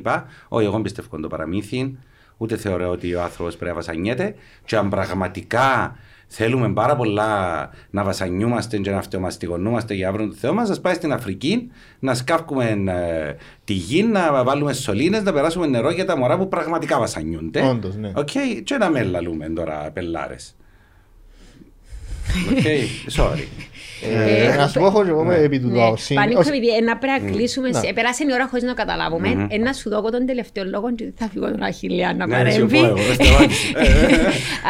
Όχι, 0.47 0.63
εγώ 0.65 0.71
δεν 0.73 0.81
πιστεύω 0.81 1.19
το 1.21 1.27
παραμύθι, 1.27 1.97
ούτε 2.37 2.57
θεωρώ 2.57 2.89
ότι 2.89 3.15
ο 3.15 3.21
άνθρωπος 3.21 3.55
πρέπει 3.55 3.69
να 3.71 3.75
βασανιέται 3.77 4.35
και 4.65 4.75
αν 4.75 4.89
πραγματικά 4.89 5.95
θέλουμε 6.31 6.73
πάρα 6.73 6.95
πολλά 6.95 7.69
να 7.89 8.03
βασανιούμαστε 8.03 8.77
και 8.77 8.91
να 8.91 8.97
αυτομαστιγωνούμαστε 8.97 9.93
για 9.93 10.05
να 10.05 10.13
βρούμε 10.13 10.29
τον 10.29 10.37
Θεό 10.37 10.53
μας, 10.53 10.69
ας 10.69 10.81
πάει 10.81 10.93
στην 10.93 11.13
Αφρική 11.13 11.71
να 11.99 12.13
σκάφκουμε 12.13 12.83
ε, 12.87 13.35
τη 13.63 13.73
γη, 13.73 14.03
να 14.03 14.43
βάλουμε 14.43 14.73
σωλήνες, 14.73 15.23
να 15.23 15.33
περάσουμε 15.33 15.67
νερό 15.67 15.91
για 15.91 16.05
τα 16.05 16.17
μωρά 16.17 16.37
που 16.37 16.47
πραγματικά 16.47 16.99
βασανιούνται. 16.99 17.61
Όντως, 17.61 17.95
ναι. 17.95 18.11
Οκ, 18.15 18.29
και 18.63 18.77
να 18.77 18.89
με 18.89 19.03
λαλούμε 19.03 19.49
τώρα 19.49 19.89
πελάρες. 19.93 20.55
OK, 22.51 22.63
sorry. 23.15 23.68
Ε, 24.03 24.51
Ε, 24.51 24.55
Να 24.55 24.67
σου 24.67 24.79
πω 24.79 24.85
έχω 24.85 25.03
και 25.03 25.09
εγώ 25.09 25.23
ναι. 25.23 25.35
επί 25.35 25.59
του 25.59 25.67
Ναι, 25.67 25.81
άποψη. 25.83 26.13
Πανίκο, 26.13 26.39
Ως- 26.39 26.47
επειδή 26.47 26.67
ε, 26.67 26.81
να 26.81 26.97
πρέπει 26.97 27.23
να 27.23 27.31
κλείσουμε. 27.31 27.69
Ναι. 27.69 27.79
σε- 27.79 27.93
Πέρασε 27.93 28.23
η 28.23 28.33
ώρα 28.33 28.47
χωρίς 28.47 28.63
να 28.63 28.69
το 28.69 28.75
καταλάβουμε. 28.75 29.27
Μμμ. 29.27 29.45
Ε, 29.49 29.57
Να 29.57 29.73
σου 29.73 29.89
δω 29.89 30.01
τον 30.01 30.25
τελευταίο 30.25 30.63
λόγο 30.65 30.95
και 30.95 31.11
θα 31.15 31.29
φύγω 31.29 31.51
τον 31.51 31.61
Αχιλέα 31.63 32.13
να 32.13 32.25
Ναι, 32.27 32.37
ρε, 32.37 32.43
παρέμβει. 32.43 32.77
σιωπώ 32.77 32.85
εγώ, 32.99 33.13
σταμάτησε. 33.13 33.67
Ε, 33.77 33.81
ε, 33.81 34.15
ε. 34.15 34.17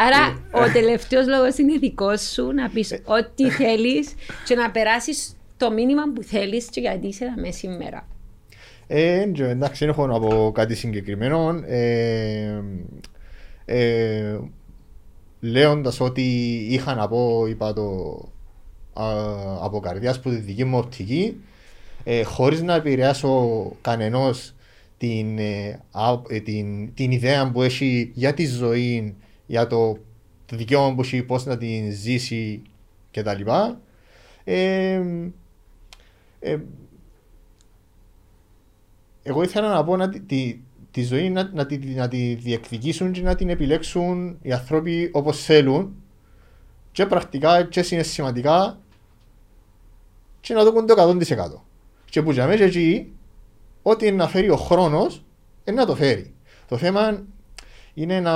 Άρα 0.06 0.38
ο 0.66 0.72
τελευταίος 0.72 1.26
λόγος 1.26 1.56
είναι 1.58 1.78
δικός 1.78 2.20
σου 2.32 2.52
να 2.52 2.68
πεις 2.68 2.90
Ε. 2.90 3.00
ό,τι 3.04 3.50
θέλεις 3.50 4.14
και 4.46 4.54
να 4.54 4.70
περάσεις 4.70 5.36
το 5.56 5.70
μήνυμα 5.72 6.02
που 6.14 6.22
θέλεις 6.22 6.66
και 6.70 6.80
γιατί 6.80 7.06
είσαι 7.06 7.24
εδώ 7.24 7.34
μέσα 7.40 7.52
σήμερα. 7.58 8.08
Ε, 8.86 9.24
και 9.32 9.44
εντάξει, 9.44 9.78
δεν 9.84 9.88
έχω 9.94 10.06
να 10.06 10.20
πω 10.20 10.52
κάτι 10.54 10.74
συγκεκριμένο. 10.74 11.60
Ε, 11.66 12.62
ε, 13.64 14.38
λέοντας 15.40 16.00
ότι 16.00 16.22
είχα 16.70 16.94
να 16.94 17.08
πω, 17.08 17.46
είπα 17.48 17.72
το 17.72 17.82
α, 17.82 18.39
από 19.62 19.80
καρδιάς 19.80 20.20
που 20.20 20.30
τη 20.30 20.36
δική 20.36 20.64
μου 20.64 20.78
οπτική, 20.78 21.36
ε, 22.04 22.22
χωρίς 22.22 22.62
να 22.62 22.74
επηρεάσω 22.74 23.72
κανενός 23.80 24.54
την, 24.98 25.38
ε, 25.38 25.80
α- 25.90 26.22
ε, 26.28 26.40
την, 26.40 26.94
την 26.94 27.10
ιδέα 27.10 27.50
που 27.50 27.62
έχει 27.62 28.10
για 28.14 28.34
τη 28.34 28.46
ζωή, 28.46 29.16
για 29.46 29.66
το, 29.66 29.98
το 30.46 30.56
δικαίωμα 30.56 30.94
που 30.94 31.00
έχει, 31.00 31.22
πώς 31.22 31.44
να 31.44 31.56
την 31.56 31.92
ζήσει 31.92 32.62
κτλ. 33.10 33.50
Ε, 34.44 35.00
ε, 36.40 36.56
εγώ 39.22 39.42
ήθελα 39.42 39.68
να 39.74 39.84
πω 39.84 39.96
να, 39.96 40.08
τη- 40.08 40.20
τη, 40.20 40.60
τη 40.90 41.02
ζωή 41.02 41.30
να, 41.30 41.50
να, 41.54 41.66
τη, 41.66 41.78
να 41.78 42.08
τη 42.08 42.34
διεκδικήσουν 42.34 43.12
και 43.12 43.20
να 43.22 43.34
την 43.34 43.48
επιλέξουν 43.48 44.38
οι 44.42 44.52
άνθρωποι 44.52 45.10
όπως 45.12 45.44
θέλουν 45.44 45.99
και 46.92 47.06
πρακτικά 47.06 47.62
και 47.62 47.82
συναισθηματικά 47.82 48.78
και 50.40 50.54
να 50.54 50.64
δουν 50.64 50.86
το 50.86 50.94
100%. 50.96 51.60
Και 52.04 52.22
που 52.22 52.30
για 52.30 52.46
μέσα 52.46 52.64
εκεί, 52.64 53.12
ό,τι 53.82 54.10
να 54.10 54.28
φέρει 54.28 54.50
ο 54.50 54.56
χρόνος, 54.56 55.24
είναι 55.64 55.80
να 55.80 55.86
το 55.86 55.94
φέρει. 55.94 56.34
Το 56.68 56.76
θέμα 56.76 57.22
είναι 57.94 58.20
να 58.20 58.34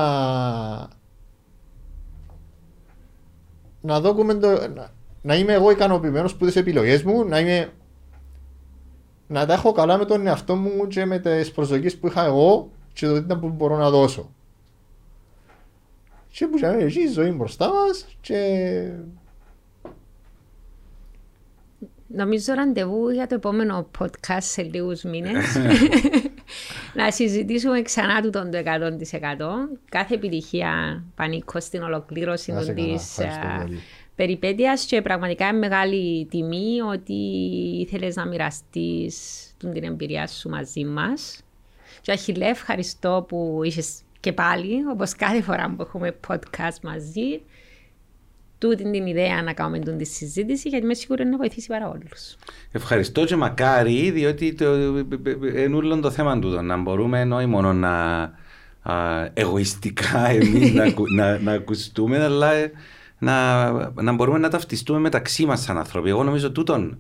να 3.81 4.01
δούμε 4.01 4.35
το, 4.35 4.69
να, 4.69 4.93
να 5.23 5.35
είμαι 5.35 5.53
εγώ 5.53 5.71
ικανοποιημένος 5.71 6.37
που 6.37 6.47
τις 6.47 6.57
επιλογές 6.57 7.03
μου, 7.03 7.25
να 7.25 7.39
είμαι 7.39 7.73
να 9.27 9.47
τα 9.47 9.53
έχω 9.53 9.73
καλά 9.73 9.99
με 9.99 10.05
τον 10.05 10.27
εαυτό 10.27 10.57
μου 10.57 10.87
και 10.87 11.05
με 11.05 11.19
τις 11.19 11.53
προσδοκίες 11.53 11.97
που 11.97 12.07
είχα 12.07 12.25
εγώ 12.25 12.71
και 12.93 13.07
το 13.07 13.23
τι 13.23 13.37
που 13.37 13.49
μπορώ 13.49 13.77
να 13.77 13.91
δώσω. 13.91 14.31
Και 16.35 16.47
που 16.47 16.57
είχαμε 16.59 16.83
εκεί 16.83 17.01
η 17.01 17.07
ζωή 17.07 17.31
μπροστά 17.31 17.69
μας 17.73 18.07
και. 18.21 18.91
Νομίζω 22.07 22.55
ραντεβού 22.55 23.11
για 23.11 23.27
το 23.27 23.35
επόμενο 23.35 23.91
podcast 23.99 24.39
σε 24.41 24.63
λίγους 24.63 25.03
μήνες. 25.03 25.57
να 26.99 27.11
συζητήσουμε 27.11 27.83
ξανά 27.83 28.23
του 28.23 28.31
τον 28.31 28.51
το 28.51 28.59
100%. 28.59 28.63
Κάθε 29.89 30.15
επιτυχία 30.15 31.05
πανίκο 31.15 31.61
στην 31.61 31.83
ολοκλήρωση 31.83 32.53
Να 32.53 32.61
είσαι 32.61 32.73
των 32.73 32.85
καλά. 32.85 32.97
της 32.97 33.19
Ευχαριστώ 33.19 33.47
α, 33.47 33.61
πολύ. 33.63 33.79
περιπέτειας 34.15 34.85
και 34.85 35.03
πραγματικά 35.03 35.49
είναι 35.49 35.59
μεγάλη 35.59 36.27
τιμή 36.27 36.81
ότι 36.81 37.13
ήθελες 37.81 38.17
να 38.17 38.27
μοιραστείς 38.27 39.47
τον 39.57 39.73
την 39.73 39.85
εμπειρία 39.85 40.27
σου 40.27 40.49
μαζί 40.49 40.85
μας. 40.85 41.41
Και 42.01 42.13
Αχιλέ, 42.13 42.47
ευχαριστώ 42.49 43.25
που 43.29 43.61
είσαι 43.65 43.83
και 44.25 44.33
πάλι, 44.33 44.73
όπως 44.93 45.15
κάθε 45.15 45.43
φορά 45.43 45.75
που 45.77 45.83
έχουμε 45.83 46.17
podcast 46.29 46.81
μαζί, 46.83 47.41
τούτη 48.59 48.91
την 48.91 49.07
ιδέα 49.07 49.43
να 49.43 49.53
κάνουμε 49.53 49.79
τούτη 49.79 49.97
τη 49.97 50.05
συζήτηση, 50.05 50.69
γιατί 50.69 50.85
είμαι 50.85 50.95
σίγουρη 50.95 51.25
να 51.25 51.37
βοηθήσει 51.37 51.67
πάρα 51.69 51.89
όλους. 51.89 52.37
Ευχαριστώ 52.73 53.25
και 53.25 53.37
μακάρι, 53.37 54.11
διότι 54.11 54.55
το, 54.55 54.75
είναι 55.57 55.77
όλο 55.77 56.01
το 56.01 56.11
θέμα 56.11 56.39
του. 56.39 56.49
Να 56.63 56.77
μπορούμε 56.77 57.29
όχι 57.33 57.47
μόνο 57.47 57.73
να 57.73 57.93
α, 58.83 58.95
εγωιστικά 59.35 60.29
εμείς 60.29 60.73
να, 60.73 60.85
ακου- 60.85 61.13
να, 61.19 61.39
να 61.39 61.53
ακουστούμε, 61.53 62.25
αλλά 62.25 62.53
ε, 62.53 62.73
να, 63.19 63.71
να 63.93 64.13
μπορούμε 64.13 64.39
να 64.39 64.49
ταυτιστούμε 64.49 64.99
μεταξύ 64.99 65.45
μας 65.47 65.61
σαν 65.63 65.79
άνθρωποι. 65.79 66.09
Εγώ 66.09 66.23
νομίζω 66.23 66.51
τούτον, 66.53 66.99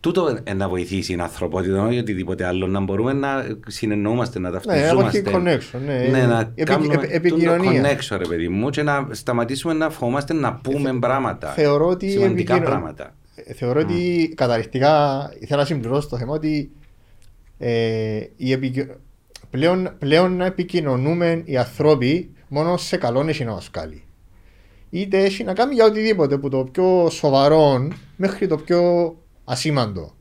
τούτο 0.00 0.38
ε, 0.44 0.54
να 0.54 0.68
βοηθήσει 0.68 1.10
την 1.12 1.20
ανθρωπότητα, 1.22 1.86
όχι 1.86 1.98
οτιδήποτε 1.98 2.44
άλλο. 2.44 2.66
Να 2.66 2.80
μπορούμε 2.80 3.12
να 3.12 3.46
συνεννοούμαστε, 3.66 4.38
να 4.38 4.50
Ναι, 4.50 4.54
ταυτιζόμαστε. 4.60 5.18
υπάρχει 5.18 5.38
connection. 5.42 5.78
Ναι, 5.86 6.08
Ναι, 6.10 6.26
να 6.26 6.40
Επι- 6.40 6.64
κάνουμε 6.66 6.94
επι- 6.94 7.10
επικοινωνία. 7.14 7.82
το 7.82 7.88
connection, 7.88 8.16
ρε 8.18 8.28
παιδί 8.28 8.48
μου, 8.48 8.70
και 8.70 8.82
να 8.82 9.08
σταματήσουμε 9.10 9.72
να 9.72 9.90
φοβόμαστε 9.90 10.32
να 10.32 10.54
πούμε 10.54 10.98
πράγματα. 10.98 11.48
Θεωρώ 11.48 11.86
ότι 11.86 12.10
Σημαντικά 12.10 12.54
επικοινω- 12.54 12.64
πράγματα. 12.64 13.14
Ε, 13.34 13.52
Θεωρώ 13.52 13.80
ότι 13.80 14.32
καταληκτικά 14.36 14.92
ήθελα 15.38 15.60
να 15.60 15.66
συμπληρώσω 15.66 16.08
το 16.08 16.16
θέμα 16.16 16.32
ότι 16.32 16.70
ε, 17.58 18.20
η 18.36 18.52
επικοι- 18.52 18.90
πλέον, 19.50 19.90
πλέον 19.98 20.36
να 20.36 20.44
επικοινωνούμε 20.44 21.42
οι 21.44 21.56
άνθρωποι 21.56 22.30
μόνο 22.48 22.76
σε 22.76 22.96
καλό 22.96 23.24
έχει 23.28 23.44
να 23.44 23.52
μας 23.52 23.70
κάνει. 23.70 24.02
Είτε 24.90 25.18
έχει 25.18 25.44
να 25.44 25.52
κάνει 25.52 25.74
για 25.74 25.84
οτιδήποτε, 25.84 26.38
που 26.38 26.48
το 26.48 26.68
πιο 26.72 27.08
σοβαρό 27.10 27.88
μέχρι 28.16 28.46
το 28.46 28.56
πιο 28.56 28.82
ασήμαντο. 29.48 30.12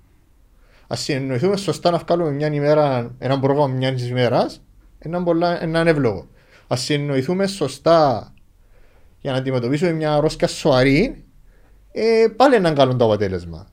Α 0.94 0.96
συνεννοηθούμε 0.96 1.58
σωστά 1.58 1.92
να 1.92 1.98
βγάλουμε 1.98 2.32
μια 2.32 2.54
ημέρα, 2.54 3.16
ένα 3.20 3.40
πρόγραμμα 3.40 3.74
μιας 3.74 4.08
ημέρας, 4.08 4.62
ένα 5.00 5.24
πολλά, 5.24 5.62
έναν 5.64 5.88
εύλογο. 5.88 6.28
Α 6.68 6.76
συνεννοηθούμε 6.76 7.48
σωστά 7.48 8.34
για 9.20 9.32
να 9.32 9.38
αντιμετωπίσουμε 9.38 9.92
μια 9.92 10.14
αρρώστια 10.14 10.48
σοβαρή, 10.48 11.26
ε, 11.92 12.28
πάλι 12.36 12.56
έναν 12.56 12.76
καλό 12.76 12.96
το 12.96 13.06
αποτέλεσμα. 13.06 13.68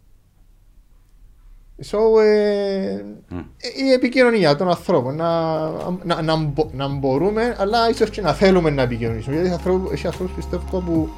So, 1.90 1.98
ε, 2.22 3.02
Μμ. 3.28 3.38
η 3.86 3.92
επικοινωνία 3.92 4.56
των 4.56 4.68
ανθρώπων 4.68 5.16
να, 5.16 5.58
να, 6.04 6.22
να, 6.22 6.36
μπο- 6.36 6.70
να 6.72 6.88
μπορούμε, 6.88 7.56
αλλά 7.58 7.88
ίσως 7.90 8.10
και 8.10 8.20
να 8.20 8.32
θέλουμε 8.32 8.70
να 8.70 8.82
επικοινωνήσουμε. 8.82 9.34
Γιατί 9.34 9.50
ανθρώπου, 9.50 9.90
έχει 9.92 10.06
ανθρώπου 10.06 10.32
πιστεύω 10.34 10.78
που 10.80 11.08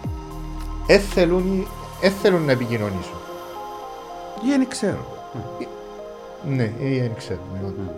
δεν 0.86 1.00
θέλουν, 1.00 1.66
δεν 2.00 2.10
θέλουν 2.10 2.42
να 2.44 2.52
επικοινωνήσουν. 2.52 3.15
Ή 4.44 4.48
δεν 4.48 4.68
ξέρω. 4.68 5.06
Ναι, 6.48 6.62
ή 6.80 7.00
δεν 7.00 7.14
ξέρουν. 7.16 7.42
ναι. 7.60 7.90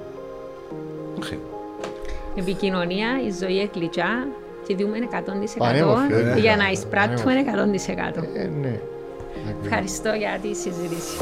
Οκ. 1.17 1.25
Επικοινωνία, 2.37 3.09
η 3.27 3.31
ζωή 3.41 3.61
εκλειτσά 3.61 4.27
και 4.67 4.77
δούμε 4.77 4.99
100% 5.11 5.59
Πανέμορφη, 5.59 6.13
ε. 6.13 6.39
για 6.39 6.57
να 6.57 6.71
εισπράττουμε 6.71 7.33
100%. 8.17 8.23
Ε, 8.35 8.47
ναι. 8.61 8.81
Ευχαριστώ 9.65 10.09
για 10.13 10.39
τη 10.43 10.55
συζήτηση. 10.55 11.17